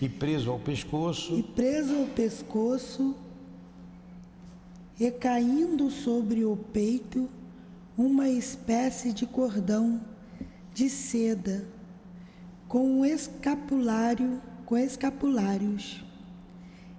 E 0.00 0.08
preso 0.08 0.50
ao 0.50 0.58
pescoço. 0.58 1.36
E 1.36 1.42
preso 1.42 1.94
ao 1.94 2.06
pescoço, 2.06 3.14
recaindo 4.96 5.90
sobre 5.90 6.44
o 6.44 6.56
peito 6.56 7.28
uma 7.96 8.28
espécie 8.28 9.12
de 9.12 9.26
cordão 9.26 10.00
de 10.74 10.88
seda 10.88 11.66
com 12.68 13.04
escapulário, 13.04 14.40
com 14.64 14.76
escapulários. 14.76 16.02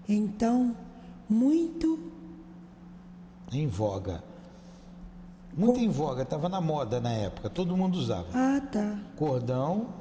Então, 0.07 0.75
muito 1.27 2.11
em 3.51 3.67
voga. 3.67 4.23
Muito 5.55 5.75
com... 5.75 5.85
em 5.85 5.89
voga, 5.89 6.23
estava 6.23 6.49
na 6.49 6.59
moda 6.59 6.99
na 6.99 7.11
época, 7.11 7.49
todo 7.49 7.77
mundo 7.77 7.95
usava. 7.95 8.27
Ah, 8.33 8.61
tá. 8.61 8.99
Cordão. 9.15 9.93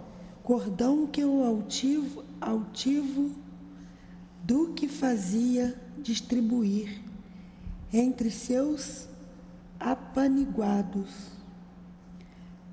Cordão 0.42 1.06
que 1.06 1.24
o 1.24 1.44
altivo, 1.44 2.24
altivo 2.40 3.30
do 4.42 4.72
que 4.74 4.88
fazia 4.88 5.78
distribuir 5.98 7.00
entre 7.92 8.30
seus 8.30 9.06
apaniguados, 9.78 11.10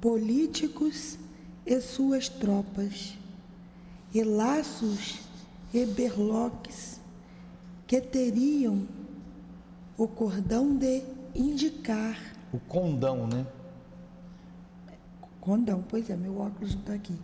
políticos 0.02 1.18
e 1.66 1.80
suas 1.82 2.30
tropas, 2.30 3.18
e 4.14 4.24
laços 4.24 5.20
e 5.74 5.86
berloques 5.86 7.00
que 7.86 8.00
teriam 8.02 8.88
o 9.97 10.08
cordão 10.08 10.76
de 10.76 11.04
indicar. 11.36 12.18
O 12.52 12.60
condão, 12.60 13.28
né? 13.28 13.45
Condão, 15.39 15.84
pois 15.88 16.10
é, 16.10 16.16
meu 16.16 16.39
óculos 16.39 16.74
não 16.74 16.82
está 16.82 16.93
aqui 16.93 17.16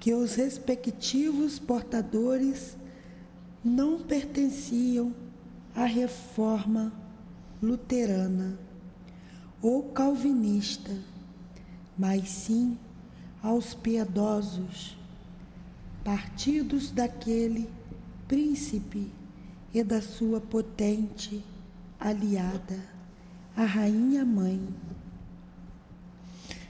que 0.00 0.14
os 0.14 0.34
respectivos 0.36 1.58
portadores 1.58 2.76
não 3.64 4.00
pertenciam 4.00 5.12
à 5.74 5.84
reforma 5.84 6.92
luterana 7.62 8.58
ou 9.60 9.82
calvinista, 9.90 10.92
mas 11.98 12.28
sim 12.28 12.78
aos 13.42 13.74
piedosos, 13.74 14.96
partidos 16.04 16.90
daquele 16.90 17.68
príncipe 18.26 19.10
e 19.74 19.82
da 19.82 20.00
sua 20.00 20.40
potente 20.40 21.44
aliada, 21.98 22.78
a 23.56 23.64
rainha 23.64 24.24
mãe. 24.24 24.60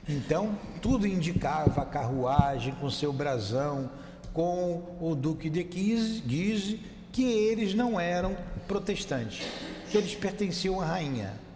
Então, 0.09 0.59
tudo 0.81 1.07
indicava 1.07 1.83
a 1.83 1.87
carruagem 1.87 2.75
com 2.77 2.91
seu 2.91 3.13
brasão, 3.13 3.91
com 4.33 4.97
o 5.01 5.15
Duque 5.15 5.51
de 5.51 5.63
Guise, 5.63 6.81
que 7.13 7.25
eles 7.25 7.75
não 7.75 8.01
eram 8.01 8.37
protestantes, 8.67 9.47
que 9.91 9.99
eles 9.99 10.15
pertenciam 10.15 10.81
à 10.81 10.87
rainha. 10.87 11.48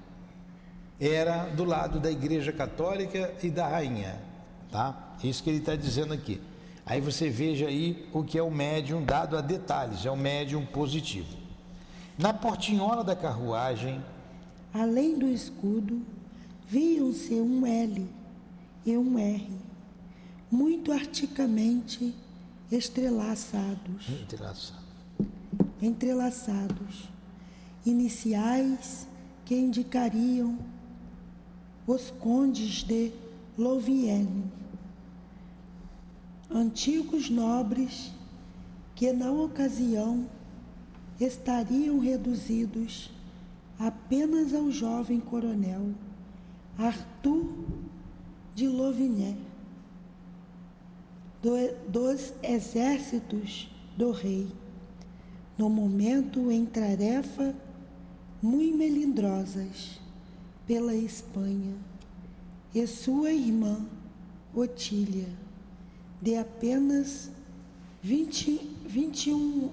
Era 1.08 1.46
do 1.46 1.64
lado 1.64 1.98
da 1.98 2.10
Igreja 2.10 2.52
Católica 2.52 3.34
e 3.42 3.50
da 3.50 3.66
Rainha, 3.66 4.20
tá? 4.70 5.14
Isso 5.24 5.42
que 5.42 5.50
ele 5.50 5.58
está 5.58 5.74
dizendo 5.74 6.14
aqui. 6.14 6.40
Aí 6.86 7.00
você 7.00 7.28
veja 7.28 7.66
aí 7.66 8.08
o 8.12 8.22
que 8.22 8.38
é 8.38 8.42
o 8.42 8.50
médium 8.50 9.04
dado 9.04 9.36
a 9.36 9.40
detalhes, 9.40 10.06
é 10.06 10.10
o 10.10 10.16
médium 10.16 10.64
positivo. 10.64 11.36
Na 12.18 12.32
portinhola 12.32 13.02
da 13.02 13.16
carruagem, 13.16 14.00
além 14.72 15.18
do 15.18 15.26
escudo, 15.26 16.02
viam-se 16.68 17.34
um 17.34 17.66
L 17.66 18.06
e 18.84 18.96
um 18.96 19.18
R, 19.18 19.48
muito 20.50 20.92
articamente 20.92 22.14
estrelaçados. 22.70 24.08
Entrelaçado. 24.08 24.82
Entrelaçados. 25.80 27.08
Iniciais 27.84 29.08
que 29.44 29.54
indicariam 29.54 30.58
os 31.86 32.10
condes 32.10 32.84
de 32.84 33.12
Louvienne, 33.58 34.44
antigos 36.50 37.28
nobres 37.28 38.12
que 38.94 39.12
na 39.12 39.32
ocasião 39.32 40.26
estariam 41.20 41.98
reduzidos 41.98 43.10
apenas 43.78 44.54
ao 44.54 44.70
jovem 44.70 45.18
coronel 45.18 45.92
Arthur 46.78 47.46
de 48.54 48.68
Louvigné, 48.68 49.36
do, 51.42 51.50
dos 51.88 52.32
exércitos 52.42 53.70
do 53.96 54.12
rei, 54.12 54.46
no 55.58 55.68
momento 55.68 56.50
em 56.50 56.64
tarefa 56.64 57.54
muito 58.40 58.76
melindrosas 58.76 60.01
pela 60.66 60.94
Espanha, 60.94 61.74
e 62.74 62.86
sua 62.86 63.30
irmã 63.32 63.84
Otília, 64.54 65.28
de 66.20 66.36
apenas 66.36 67.30
20, 68.02 68.76
21, 68.86 69.70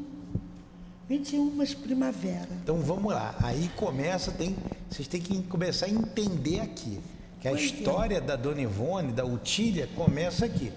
21 1.08 1.66
primavera. 1.84 2.48
Então 2.64 2.80
vamos 2.80 3.14
lá, 3.14 3.36
aí 3.42 3.70
começa, 3.76 4.32
tem, 4.32 4.56
vocês 4.90 5.08
têm 5.08 5.22
que 5.22 5.42
começar 5.44 5.86
a 5.86 5.90
entender 5.90 6.60
aqui, 6.60 7.00
que 7.40 7.48
a 7.48 7.52
pois 7.52 7.64
é. 7.64 7.66
história 7.66 8.18
é. 8.18 8.22
da 8.22 8.36
Dona 8.36 8.62
Ivone, 8.62 9.12
da 9.12 9.26
Otília, 9.26 9.88
começa 9.96 10.46
aqui. 10.46 10.72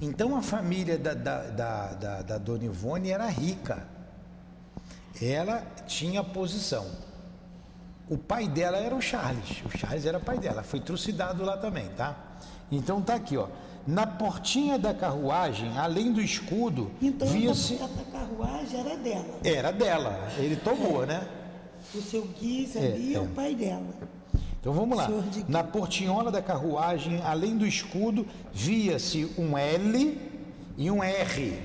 Então 0.00 0.36
a 0.36 0.42
família 0.42 0.98
da, 0.98 1.14
da, 1.14 1.42
da, 1.42 1.92
da, 1.92 2.22
da 2.22 2.38
Dona 2.38 2.64
Ivone 2.64 3.10
era 3.10 3.26
rica, 3.28 3.86
ela 5.20 5.60
tinha 5.86 6.22
posição. 6.22 7.05
O 8.08 8.16
pai 8.16 8.46
dela 8.46 8.76
era 8.76 8.94
o 8.94 9.00
Charles. 9.00 9.62
O 9.64 9.76
Charles 9.76 10.06
era 10.06 10.20
pai 10.20 10.38
dela. 10.38 10.62
Foi 10.62 10.78
trucidado 10.78 11.42
lá 11.42 11.56
também, 11.56 11.88
tá? 11.96 12.16
Então 12.70 13.02
tá 13.02 13.14
aqui, 13.14 13.36
ó. 13.36 13.48
Na 13.86 14.06
portinha 14.06 14.78
da 14.78 14.92
carruagem, 14.92 15.76
além 15.78 16.12
do 16.12 16.20
escudo, 16.20 16.90
então, 17.00 17.26
via-se. 17.28 17.74
Então 17.74 17.86
a 17.86 18.18
carruagem 18.18 18.80
era 18.80 18.96
dela. 18.96 19.40
Era 19.44 19.72
dela. 19.72 20.28
Ele 20.38 20.56
tomou, 20.56 21.04
é. 21.04 21.06
né? 21.06 21.28
O 21.94 22.00
seu 22.00 22.26
Guiz 22.26 22.76
ali 22.76 23.14
é, 23.14 23.18
é, 23.18 23.20
o 23.20 23.28
pai 23.28 23.54
dela. 23.54 23.86
Então 24.60 24.72
vamos 24.72 24.96
lá. 24.98 25.08
Na 25.48 25.62
portinhola 25.62 26.30
da 26.32 26.42
carruagem, 26.42 27.20
além 27.24 27.56
do 27.56 27.66
escudo, 27.66 28.26
via-se 28.52 29.32
um 29.38 29.56
L 29.56 30.20
e 30.76 30.90
um 30.90 31.02
R, 31.02 31.62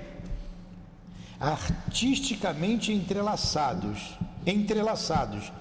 artisticamente 1.40 2.94
entrelaçados, 2.94 4.16
entrelaçados 4.46 5.52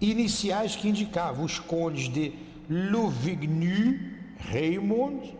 iniciais 0.00 0.76
que 0.76 0.88
indicavam 0.88 1.44
os 1.44 1.58
condes 1.58 2.08
de 2.08 2.32
Louvigny, 2.68 4.16
Raymond, 4.38 5.34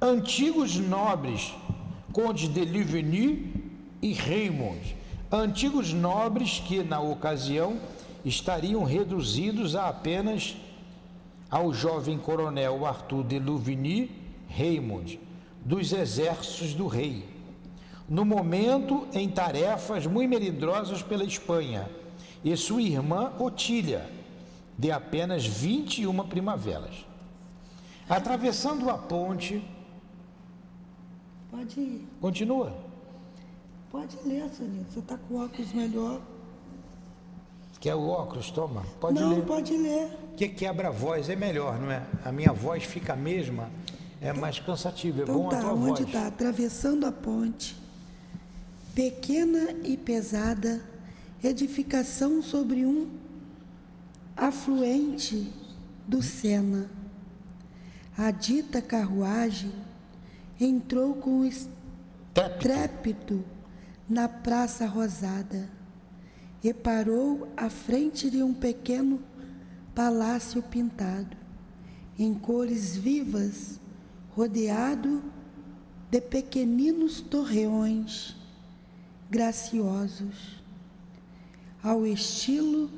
antigos 0.00 0.76
nobres, 0.76 1.52
condes 2.12 2.48
de 2.48 2.64
Louvigny 2.64 3.52
e 4.00 4.12
Raymond, 4.12 4.96
antigos 5.30 5.92
nobres 5.92 6.60
que 6.60 6.82
na 6.82 7.00
ocasião 7.00 7.78
estariam 8.24 8.84
reduzidos 8.84 9.74
a 9.74 9.88
apenas 9.88 10.56
ao 11.50 11.72
jovem 11.72 12.16
coronel 12.16 12.86
Arthur 12.86 13.24
de 13.24 13.38
Louvigny 13.38 14.10
Raymond, 14.48 15.20
dos 15.64 15.92
exércitos 15.92 16.74
do 16.74 16.86
rei, 16.86 17.24
no 18.08 18.24
momento 18.24 19.06
em 19.12 19.28
tarefas 19.28 20.06
muito 20.06 20.30
melindrosas 20.30 21.02
pela 21.02 21.24
Espanha 21.24 21.88
e 22.44 22.56
sua 22.56 22.82
irmã 22.82 23.32
Otília, 23.38 24.10
de 24.76 24.90
apenas 24.90 25.46
21 25.46 26.26
primaveras. 26.28 27.06
Atravessando 28.08 28.90
a 28.90 28.98
ponte. 28.98 29.64
Pode 31.50 31.80
ir. 31.80 32.08
Continua. 32.20 32.76
Pode 33.90 34.16
ler, 34.24 34.48
Soninha. 34.50 34.84
Você 34.88 34.98
está 34.98 35.16
com 35.16 35.36
óculos 35.36 35.72
melhor. 35.72 36.20
Quer 37.78 37.94
o 37.94 38.08
óculos? 38.08 38.50
Toma. 38.50 38.82
Pode 39.00 39.20
não, 39.20 39.30
ler. 39.30 39.38
Não, 39.38 39.44
pode 39.44 39.76
ler. 39.76 40.08
Que 40.36 40.48
quebra 40.48 40.88
a 40.88 40.90
voz 40.90 41.28
é 41.28 41.36
melhor, 41.36 41.78
não 41.80 41.90
é? 41.90 42.02
A 42.24 42.32
minha 42.32 42.52
voz 42.52 42.84
fica 42.84 43.12
a 43.12 43.16
mesma, 43.16 43.70
é 44.20 44.32
mais 44.32 44.58
cansativa. 44.58 45.20
É 45.20 45.22
então 45.24 45.34
bom 45.34 45.48
tá, 45.48 45.58
a 45.58 45.60
tua 45.60 45.72
onde 45.72 45.80
voz. 45.80 46.00
Onde 46.00 46.02
está? 46.04 46.26
Atravessando 46.26 47.06
a 47.06 47.12
ponte. 47.12 47.76
Pequena 48.94 49.72
e 49.84 49.96
pesada 49.96 50.91
edificação 51.42 52.40
sobre 52.40 52.86
um 52.86 53.08
afluente 54.36 55.52
do 56.06 56.22
Sena. 56.22 56.88
A 58.16 58.30
dita 58.30 58.80
carruagem 58.80 59.72
entrou 60.60 61.14
com 61.14 61.44
estrépito 61.44 63.44
na 64.08 64.28
Praça 64.28 64.86
Rosada 64.86 65.68
e 66.62 66.72
parou 66.72 67.48
à 67.56 67.68
frente 67.68 68.30
de 68.30 68.42
um 68.42 68.54
pequeno 68.54 69.20
palácio 69.94 70.62
pintado, 70.62 71.36
em 72.16 72.32
cores 72.34 72.96
vivas, 72.96 73.80
rodeado 74.30 75.22
de 76.08 76.20
pequeninos 76.20 77.20
torreões 77.20 78.36
graciosos 79.28 80.61
ao 81.82 82.06
estilo 82.06 82.88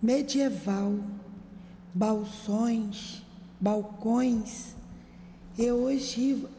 medieval, 0.00 0.98
balsões, 1.94 3.22
balcões 3.60 4.74
e 5.58 5.70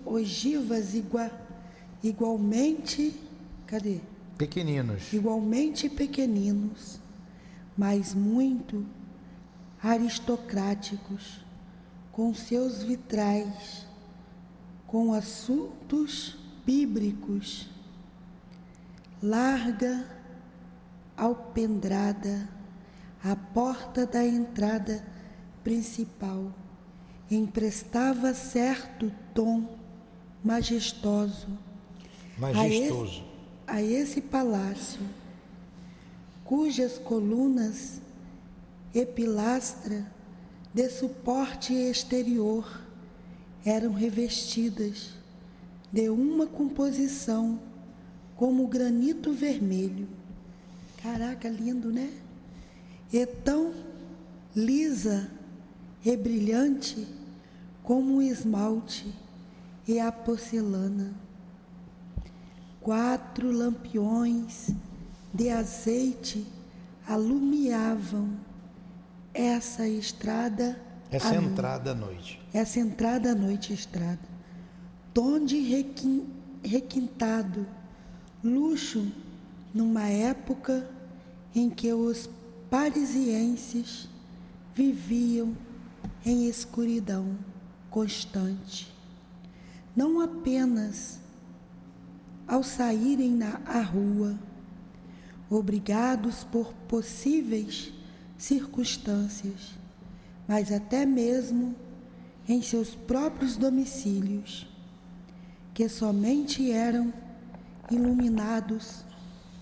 ogivas 0.06 0.94
igual, 0.94 1.32
igualmente, 2.04 3.14
cadê? 3.66 4.00
Pequeninos. 4.38 5.12
Igualmente 5.12 5.90
pequeninos, 5.90 7.00
mas 7.76 8.14
muito 8.14 8.86
aristocráticos, 9.82 11.44
com 12.12 12.34
seus 12.34 12.84
vitrais, 12.84 13.86
com 14.86 15.14
assuntos 15.14 16.38
bíblicos, 16.66 17.68
larga 19.22 20.06
alpendrada 21.18 22.50
à 23.24 23.36
porta 23.36 24.06
da 24.06 24.26
entrada 24.26 25.06
principal, 25.64 26.52
emprestava 27.32 28.34
certo 28.34 29.12
tom 29.34 29.78
majestoso, 30.44 31.48
majestoso. 32.38 33.24
A, 33.66 33.82
esse, 33.82 34.02
a 34.02 34.02
esse 34.02 34.22
palácio, 34.22 35.02
cujas 36.44 36.98
colunas 36.98 38.02
e 38.94 39.06
pilastra 39.06 40.06
de 40.74 40.90
suporte 40.90 41.74
exterior 41.74 42.82
eram 43.66 43.94
revestidas 43.94 45.12
de 45.92 46.10
uma 46.10 46.46
composição 46.46 47.60
como 48.36 48.68
granito 48.68 49.32
vermelho 49.32 50.08
Caraca, 51.04 51.50
lindo, 51.50 51.92
né? 51.92 52.10
É 53.14 53.26
tão 53.26 53.74
lisa 54.56 55.30
e 56.04 56.16
brilhante 56.16 57.06
como 57.84 58.20
o 58.20 58.22
esmalte 58.22 59.14
e 59.86 60.00
a 60.00 60.14
porcelana. 60.14 61.14
Quatro 62.80 63.52
lampiões 63.52 64.70
de 65.34 65.50
azeite 65.50 66.48
alumiavam 67.06 68.38
essa 69.34 69.86
estrada. 69.86 70.82
Essa 71.12 71.36
entrada 71.36 71.92
à 71.92 71.96
noite. 71.96 72.42
Essa 72.54 72.80
entrada 72.80 73.32
à 73.34 73.36
noite 73.36 73.74
estrada. 73.74 74.22
Tom 75.14 75.44
de 75.44 75.60
requintado, 76.64 77.68
luxo 78.42 79.12
numa 79.74 80.08
época 80.08 80.88
em 81.56 81.70
que 81.70 81.92
os 81.94 82.30
parisienses 82.70 84.08
viviam 84.76 85.56
em 86.26 86.48
escuridão 86.48 87.38
constante. 87.90 88.92
Não 89.96 90.20
apenas 90.20 91.20
ao 92.48 92.64
saírem 92.64 93.32
na 93.32 93.62
à 93.66 93.82
rua, 93.82 94.38
obrigados 95.50 96.44
por 96.44 96.74
possíveis 96.88 97.94
circunstâncias, 98.38 99.72
mas 100.48 100.72
até 100.72 101.06
mesmo 101.06 101.76
em 102.48 102.62
seus 102.62 102.96
próprios 102.96 103.56
domicílios, 103.56 104.68
que 105.74 105.88
somente 105.88 106.72
eram 106.72 107.14
iluminados 107.90 109.04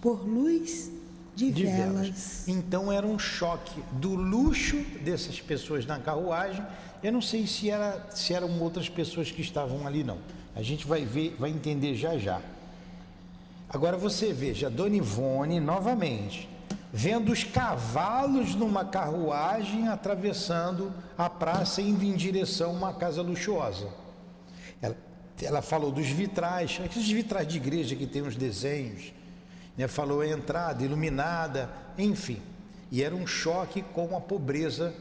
por 0.01 0.27
luz 0.27 0.91
de, 1.35 1.51
de 1.51 1.65
velas. 1.65 2.01
velas. 2.01 2.47
Então 2.47 2.91
era 2.91 3.05
um 3.05 3.17
choque 3.17 3.81
do 3.93 4.15
luxo 4.15 4.77
dessas 5.03 5.39
pessoas 5.39 5.85
na 5.85 5.99
carruagem. 5.99 6.65
Eu 7.03 7.11
não 7.11 7.21
sei 7.21 7.47
se, 7.47 7.69
era, 7.69 8.07
se 8.11 8.33
eram 8.33 8.59
outras 8.59 8.89
pessoas 8.89 9.31
que 9.31 9.41
estavam 9.41 9.87
ali, 9.87 10.03
não. 10.03 10.17
A 10.55 10.61
gente 10.61 10.85
vai 10.85 11.05
ver, 11.05 11.35
vai 11.39 11.49
entender 11.49 11.95
já 11.95 12.17
já. 12.17 12.41
Agora 13.69 13.95
você 13.95 14.33
veja, 14.33 14.69
Dona 14.69 14.97
Ivone, 14.97 15.59
novamente, 15.59 16.49
vendo 16.91 17.31
os 17.31 17.43
cavalos 17.43 18.53
numa 18.53 18.83
carruagem 18.83 19.87
atravessando 19.87 20.93
a 21.17 21.29
praça 21.29 21.81
indo 21.81 22.03
em 22.03 22.13
direção 22.13 22.71
a 22.71 22.73
uma 22.73 22.93
casa 22.93 23.21
luxuosa. 23.21 23.87
Ela, 24.81 24.97
ela 25.41 25.61
falou 25.61 25.89
dos 25.89 26.07
vitrais, 26.07 26.81
aqueles 26.83 27.09
vitrais 27.09 27.47
de 27.47 27.57
igreja 27.57 27.95
que 27.95 28.05
tem 28.05 28.21
os 28.21 28.35
desenhos, 28.35 29.13
né? 29.77 29.87
falou 29.87 30.21
a 30.21 30.27
entrada 30.27 30.83
iluminada, 30.83 31.69
enfim. 31.97 32.41
E 32.91 33.03
era 33.03 33.15
um 33.15 33.25
choque 33.25 33.81
com 33.81 34.15
a 34.15 34.19
pobreza 34.19 34.93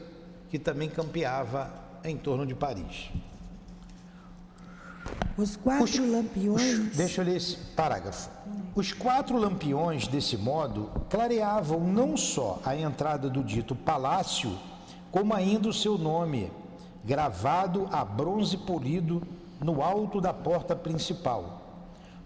que 0.49 0.57
também 0.57 0.89
campeava 0.89 1.71
em 2.03 2.17
torno 2.17 2.45
de 2.45 2.55
Paris. 2.55 3.09
Os 5.37 5.55
quatro 5.55 5.85
os, 5.85 5.97
lampiões. 5.97 6.79
Os, 6.79 6.97
deixa 6.97 7.21
eu 7.21 7.25
ler 7.25 7.37
esse 7.37 7.55
parágrafo. 7.75 8.29
Os 8.75 8.93
quatro 8.93 9.37
lampiões, 9.37 10.07
desse 10.07 10.37
modo, 10.37 10.89
clareavam 11.09 11.79
não 11.79 12.15
só 12.15 12.61
a 12.65 12.75
entrada 12.75 13.29
do 13.29 13.43
dito 13.43 13.75
palácio, 13.75 14.57
como 15.11 15.33
ainda 15.33 15.67
o 15.69 15.73
seu 15.73 15.97
nome, 15.97 16.51
gravado 17.03 17.87
a 17.91 18.05
bronze 18.05 18.57
polido 18.57 19.21
no 19.59 19.81
alto 19.81 20.21
da 20.21 20.33
porta 20.33 20.75
principal. 20.75 21.61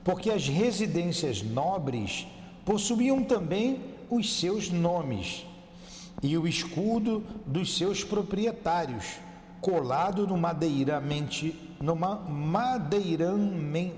Porque 0.03 0.29
as 0.29 0.47
residências 0.47 1.41
nobres 1.41 2.27
possuíam 2.65 3.23
também 3.23 3.79
os 4.09 4.39
seus 4.39 4.69
nomes 4.69 5.45
e 6.21 6.37
o 6.37 6.47
escudo 6.47 7.23
dos 7.45 7.77
seus 7.77 8.03
proprietários, 8.03 9.19
colado 9.61 10.27
no 10.27 10.37
madeiramente 10.37 11.65
numa 11.79 12.15
madeiramente, 12.15 13.93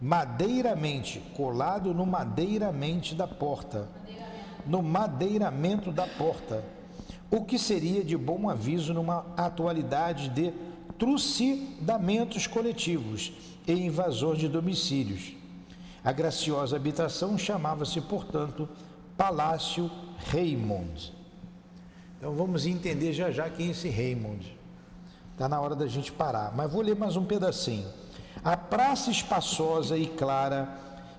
madeiramente, 0.00 1.22
colado 1.34 1.92
no 1.92 2.06
madeiramente 2.06 3.14
da 3.14 3.26
porta, 3.26 3.88
no 4.66 4.82
madeiramento 4.82 5.92
da 5.92 6.06
porta, 6.06 6.64
o 7.30 7.44
que 7.44 7.58
seria 7.58 8.04
de 8.04 8.16
bom 8.16 8.48
aviso 8.48 8.94
numa 8.94 9.26
atualidade 9.36 10.28
de 10.30 10.52
trucidamentos 10.98 12.46
coletivos 12.46 13.32
e 13.66 13.72
invasor 13.72 14.36
de 14.36 14.48
domicílios. 14.48 15.34
A 16.06 16.12
graciosa 16.12 16.76
habitação 16.76 17.36
chamava-se, 17.36 18.00
portanto, 18.00 18.68
Palácio 19.16 19.90
Raymond. 20.30 21.12
Então 22.16 22.32
vamos 22.32 22.64
entender 22.64 23.12
já 23.12 23.32
já 23.32 23.50
quem 23.50 23.66
é 23.66 23.70
esse 23.72 23.88
Raymond. 23.88 24.56
Está 25.32 25.48
na 25.48 25.60
hora 25.60 25.74
da 25.74 25.88
gente 25.88 26.12
parar. 26.12 26.54
Mas 26.54 26.70
vou 26.70 26.80
ler 26.80 26.94
mais 26.94 27.16
um 27.16 27.24
pedacinho. 27.24 27.88
A 28.44 28.56
praça 28.56 29.10
espaçosa 29.10 29.98
e 29.98 30.06
clara 30.06 30.68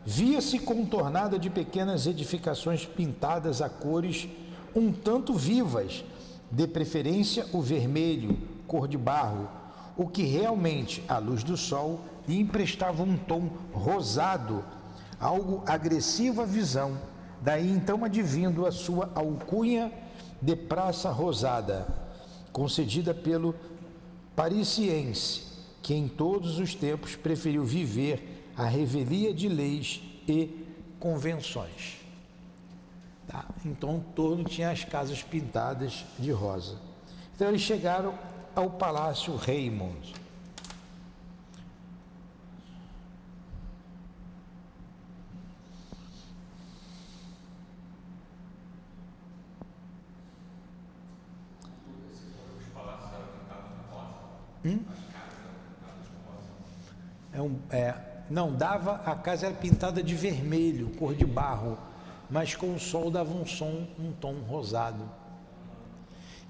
via-se 0.06 0.58
contornada 0.58 1.38
de 1.38 1.50
pequenas 1.50 2.08
edificações 2.08 2.86
pintadas 2.86 3.62
a 3.62 3.68
cores 3.68 4.30
um 4.74 4.94
tanto 4.94 5.34
vivas, 5.34 6.06
de 6.50 6.66
preferência 6.66 7.46
o 7.52 7.62
vermelho, 7.62 8.38
cor 8.66 8.88
de 8.88 8.98
barro, 8.98 9.50
o 9.98 10.08
que 10.08 10.24
realmente, 10.24 11.04
à 11.10 11.18
luz 11.18 11.44
do 11.44 11.58
sol, 11.58 12.00
lhe 12.28 12.40
emprestava 12.40 13.04
um 13.04 13.18
tom 13.18 13.50
rosado, 13.72 14.64
algo 15.20 15.64
agressivo 15.66 16.42
à 16.42 16.46
visão. 16.46 16.98
Daí 17.42 17.70
então 17.72 18.04
advindo 18.04 18.66
a 18.66 18.72
sua 18.72 19.12
alcunha 19.16 19.92
de 20.42 20.56
Praça 20.56 21.10
Rosada, 21.10 21.88
concedida 22.52 23.14
pelo 23.14 23.56
parisiense, 24.36 25.44
que 25.82 25.94
em 25.94 26.08
todos 26.08 26.60
os 26.60 26.76
tempos 26.76 27.16
preferiu 27.16 27.64
viver 27.64 28.52
a 28.58 28.66
revelia 28.66 29.34
de 29.34 29.48
leis 29.48 30.02
e 30.28 30.66
convenções. 31.00 31.98
Tá? 33.28 33.46
Então 33.66 34.04
todo 34.16 34.44
tinha 34.44 34.72
as 34.72 34.84
casas 34.84 35.22
pintadas 35.22 36.06
de 36.18 36.32
rosa. 36.32 36.78
Então 37.36 37.50
eles 37.50 37.62
chegaram 37.62 38.14
ao 38.56 38.70
Palácio 38.72 39.36
Raymond. 39.36 40.14
Hum? 54.68 54.80
É 57.32 57.42
um, 57.42 57.60
é, 57.70 57.94
não, 58.30 58.54
dava, 58.54 58.96
a 59.06 59.16
casa 59.16 59.48
era 59.48 59.56
pintada 59.56 60.04
de 60.04 60.14
vermelho, 60.14 60.90
cor 60.98 61.16
de 61.16 61.26
barro, 61.26 61.78
mas 62.30 62.56
com 62.56 62.74
o 62.74 62.80
sol 62.80 63.10
dava 63.10 63.34
um 63.34 63.46
som, 63.46 63.88
um 63.98 64.12
tom 64.12 64.34
rosado. 64.42 65.10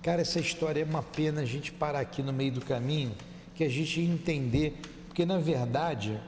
Cara, 0.01 0.21
essa 0.21 0.39
história 0.39 0.81
é 0.81 0.85
uma 0.85 1.03
pena 1.03 1.41
a 1.41 1.45
gente 1.45 1.71
parar 1.71 1.99
aqui 1.99 2.23
no 2.23 2.33
meio 2.33 2.53
do 2.53 2.61
caminho, 2.61 3.13
que 3.53 3.63
a 3.63 3.69
gente 3.69 3.99
entender, 4.01 4.79
porque 5.07 5.25
na 5.25 5.37
verdade 5.37 6.19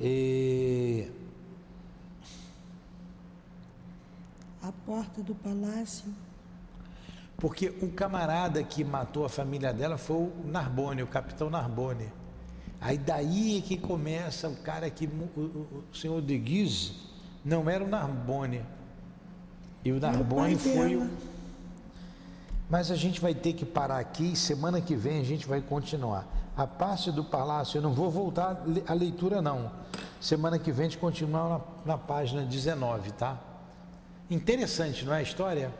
é... 0.00 1.08
a 4.62 4.70
porta 4.84 5.22
do 5.22 5.34
palácio 5.34 6.12
porque 7.36 7.74
o 7.82 7.90
camarada 7.90 8.62
que 8.62 8.84
matou 8.84 9.24
a 9.24 9.28
família 9.28 9.72
dela 9.72 9.98
foi 9.98 10.16
o 10.16 10.32
Narbone, 10.44 11.02
o 11.02 11.06
capitão 11.06 11.50
Narbone. 11.50 12.12
Aí 12.80 12.98
daí 12.98 13.58
é 13.58 13.60
que 13.60 13.76
começa 13.76 14.48
o 14.48 14.56
cara 14.56 14.88
que 14.90 15.06
o, 15.06 15.40
o, 15.40 15.84
o 15.90 15.96
senhor 15.96 16.20
de 16.20 16.38
Guise 16.38 16.92
não 17.44 17.68
era 17.68 17.82
o 17.82 17.88
Narbone. 17.88 18.62
E 19.84 19.92
o 19.92 20.00
Narbone 20.00 20.56
foi 20.56 20.96
o. 20.96 21.10
Mas 22.68 22.90
a 22.90 22.96
gente 22.96 23.20
vai 23.20 23.34
ter 23.34 23.52
que 23.52 23.64
parar 23.64 23.98
aqui, 23.98 24.34
semana 24.34 24.80
que 24.80 24.96
vem 24.96 25.20
a 25.20 25.24
gente 25.24 25.46
vai 25.46 25.60
continuar. 25.60 26.26
A 26.56 26.66
parte 26.66 27.10
do 27.10 27.22
palácio, 27.22 27.78
eu 27.78 27.82
não 27.82 27.92
vou 27.92 28.10
voltar 28.10 28.62
a 28.86 28.94
leitura 28.94 29.42
não. 29.42 29.70
Semana 30.20 30.58
que 30.58 30.72
vem 30.72 30.86
a 30.86 30.88
gente 30.88 30.98
continua 30.98 31.64
na, 31.84 31.94
na 31.94 31.98
página 31.98 32.42
19, 32.42 33.12
tá? 33.12 33.38
Interessante, 34.30 35.04
não 35.04 35.12
é 35.12 35.18
a 35.18 35.22
história? 35.22 35.72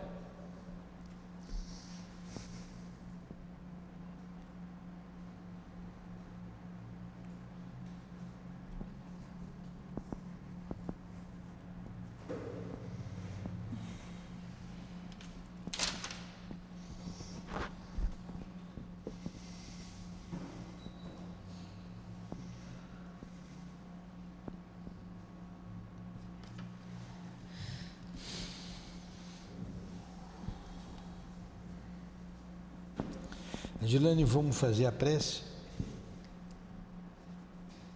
Angilane, 33.95 34.25
vamos 34.25 34.57
fazer 34.57 34.87
a 34.87 34.93
prece? 34.93 35.43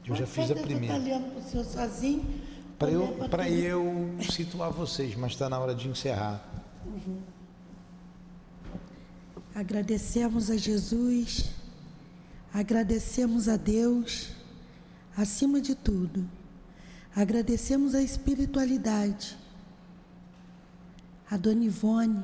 Eu 0.07 0.15
já 0.15 0.29
fiz 0.29 0.49
a 0.49 0.55
primeira. 0.55 0.95
Você 0.95 1.11
está 1.11 1.21
para 1.21 1.39
o 1.41 1.43
senhor 1.43 1.65
sozinho? 1.65 2.25
Para 2.79 2.91
eu, 2.93 3.29
para 3.29 3.51
eu 3.51 4.17
situar 4.31 4.71
vocês, 4.71 5.17
mas 5.17 5.33
está 5.33 5.49
na 5.49 5.59
hora 5.59 5.75
de 5.75 5.89
encerrar. 5.89 6.41
Uhum. 6.87 7.21
Agradecemos 9.53 10.53
a 10.53 10.57
Jesus, 10.57 11.51
agradecemos 12.55 13.49
a 13.49 13.57
Deus, 13.57 14.31
acima 15.17 15.61
de 15.61 15.75
tudo, 15.75 16.31
agradecemos 17.13 17.97
a 17.97 18.01
espiritualidade, 18.01 19.37
a 21.29 21.37
Dona 21.37 21.65
Ivone, 21.65 22.23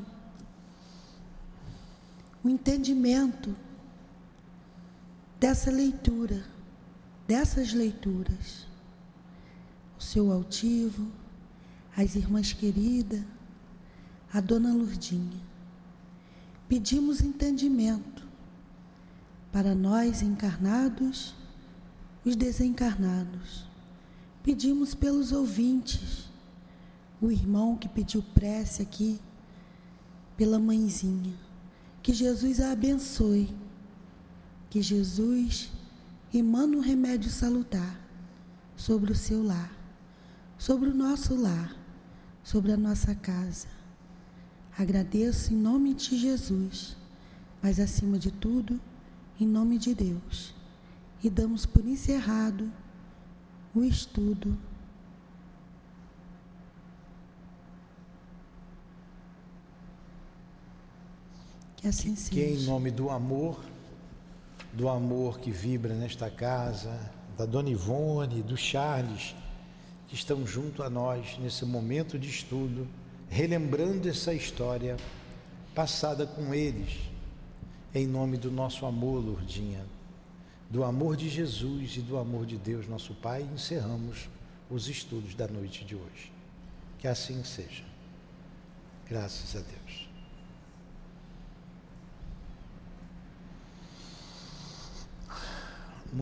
o 2.45 2.49
entendimento 2.49 3.64
dessa 5.45 5.71
leitura, 5.71 6.43
dessas 7.29 7.75
leituras. 7.75 8.67
O 9.99 10.03
seu 10.03 10.33
altivo, 10.33 11.07
as 11.95 12.15
irmãs 12.15 12.55
queridas, 12.55 13.23
a 14.33 14.41
dona 14.41 14.73
Lurdinha. 14.73 15.43
Pedimos 16.67 17.21
entendimento 17.21 18.27
para 19.53 19.75
nós 19.75 20.23
encarnados, 20.23 21.35
os 22.25 22.35
desencarnados. 22.35 23.67
Pedimos 24.43 24.95
pelos 24.95 25.31
ouvintes, 25.31 26.31
o 27.21 27.31
irmão 27.31 27.77
que 27.77 27.87
pediu 27.87 28.23
prece 28.33 28.81
aqui, 28.81 29.21
pela 30.39 30.59
mãezinha. 30.59 31.35
Que 32.03 32.15
Jesus 32.15 32.63
a 32.63 32.73
abençoe. 32.73 33.55
Que 34.75 34.83
Jesus 34.83 35.71
emana 36.35 36.77
um 36.77 36.81
remédio 36.81 37.31
salutar 37.31 37.97
sobre 38.75 39.13
o 39.13 39.15
seu 39.15 39.41
lar, 39.41 39.73
sobre 40.59 40.89
o 40.89 40.93
nosso 40.93 41.41
lar, 41.41 41.77
sobre 42.43 42.73
a 42.73 42.77
nossa 42.77 43.15
casa. 43.15 43.69
Agradeço 44.77 45.55
em 45.55 45.57
nome 45.57 45.95
de 45.95 46.19
Jesus, 46.19 46.97
mas 47.63 47.79
acima 47.79 48.19
de 48.19 48.33
tudo, 48.33 48.81
em 49.39 49.47
nome 49.47 49.79
de 49.79 49.95
Deus. 49.95 50.53
E 51.23 51.31
damos 51.31 51.65
por 51.65 51.87
encerrado 51.87 52.69
o 53.73 53.85
estudo 53.85 54.59
Que 61.77 61.87
assim 61.87 62.17
seja. 62.17 62.31
Que 62.33 62.55
em 62.55 62.65
nome 62.65 62.91
do 62.91 63.11
amor, 63.11 63.63
do 64.75 64.89
amor 64.89 65.39
que 65.39 65.51
vibra 65.51 65.95
nesta 65.95 66.29
casa, 66.29 66.99
da 67.37 67.47
Dona 67.47 67.71
Ivone, 67.71 68.43
do 68.43 68.57
Charles, 68.57 69.35
que 70.09 70.15
estão 70.15 70.47
junto 70.47 70.83
a 70.83 70.91
nós 70.91 71.39
nesse 71.39 71.65
momento 71.65 72.19
de 72.19 72.29
estudo, 72.29 72.87
relembrando 73.29 74.09
essa 74.09 74.35
história 74.35 74.97
passada 75.75 76.27
com 76.27 76.53
eles, 76.53 76.99
em 77.95 78.07
nome 78.07 78.37
do 78.37 78.51
nosso 78.51 78.85
amor, 78.85 79.25
Lourdinha, 79.25 79.85
do 80.69 80.83
amor 80.83 81.17
de 81.17 81.29
Jesus 81.29 81.97
e 81.97 82.01
do 82.01 82.19
amor 82.19 82.45
de 82.45 82.57
Deus, 82.57 82.89
nosso 82.89 83.15
Pai, 83.15 83.47
encerramos 83.55 84.29
os 84.69 84.89
estudos 84.89 85.35
da 85.35 85.47
noite 85.47 85.85
de 85.85 85.95
hoje. 85.95 86.33
Que 86.99 87.07
assim 87.07 87.45
seja. 87.45 87.85
Graças 89.09 89.55
a 89.55 89.61
Deus. 89.61 90.04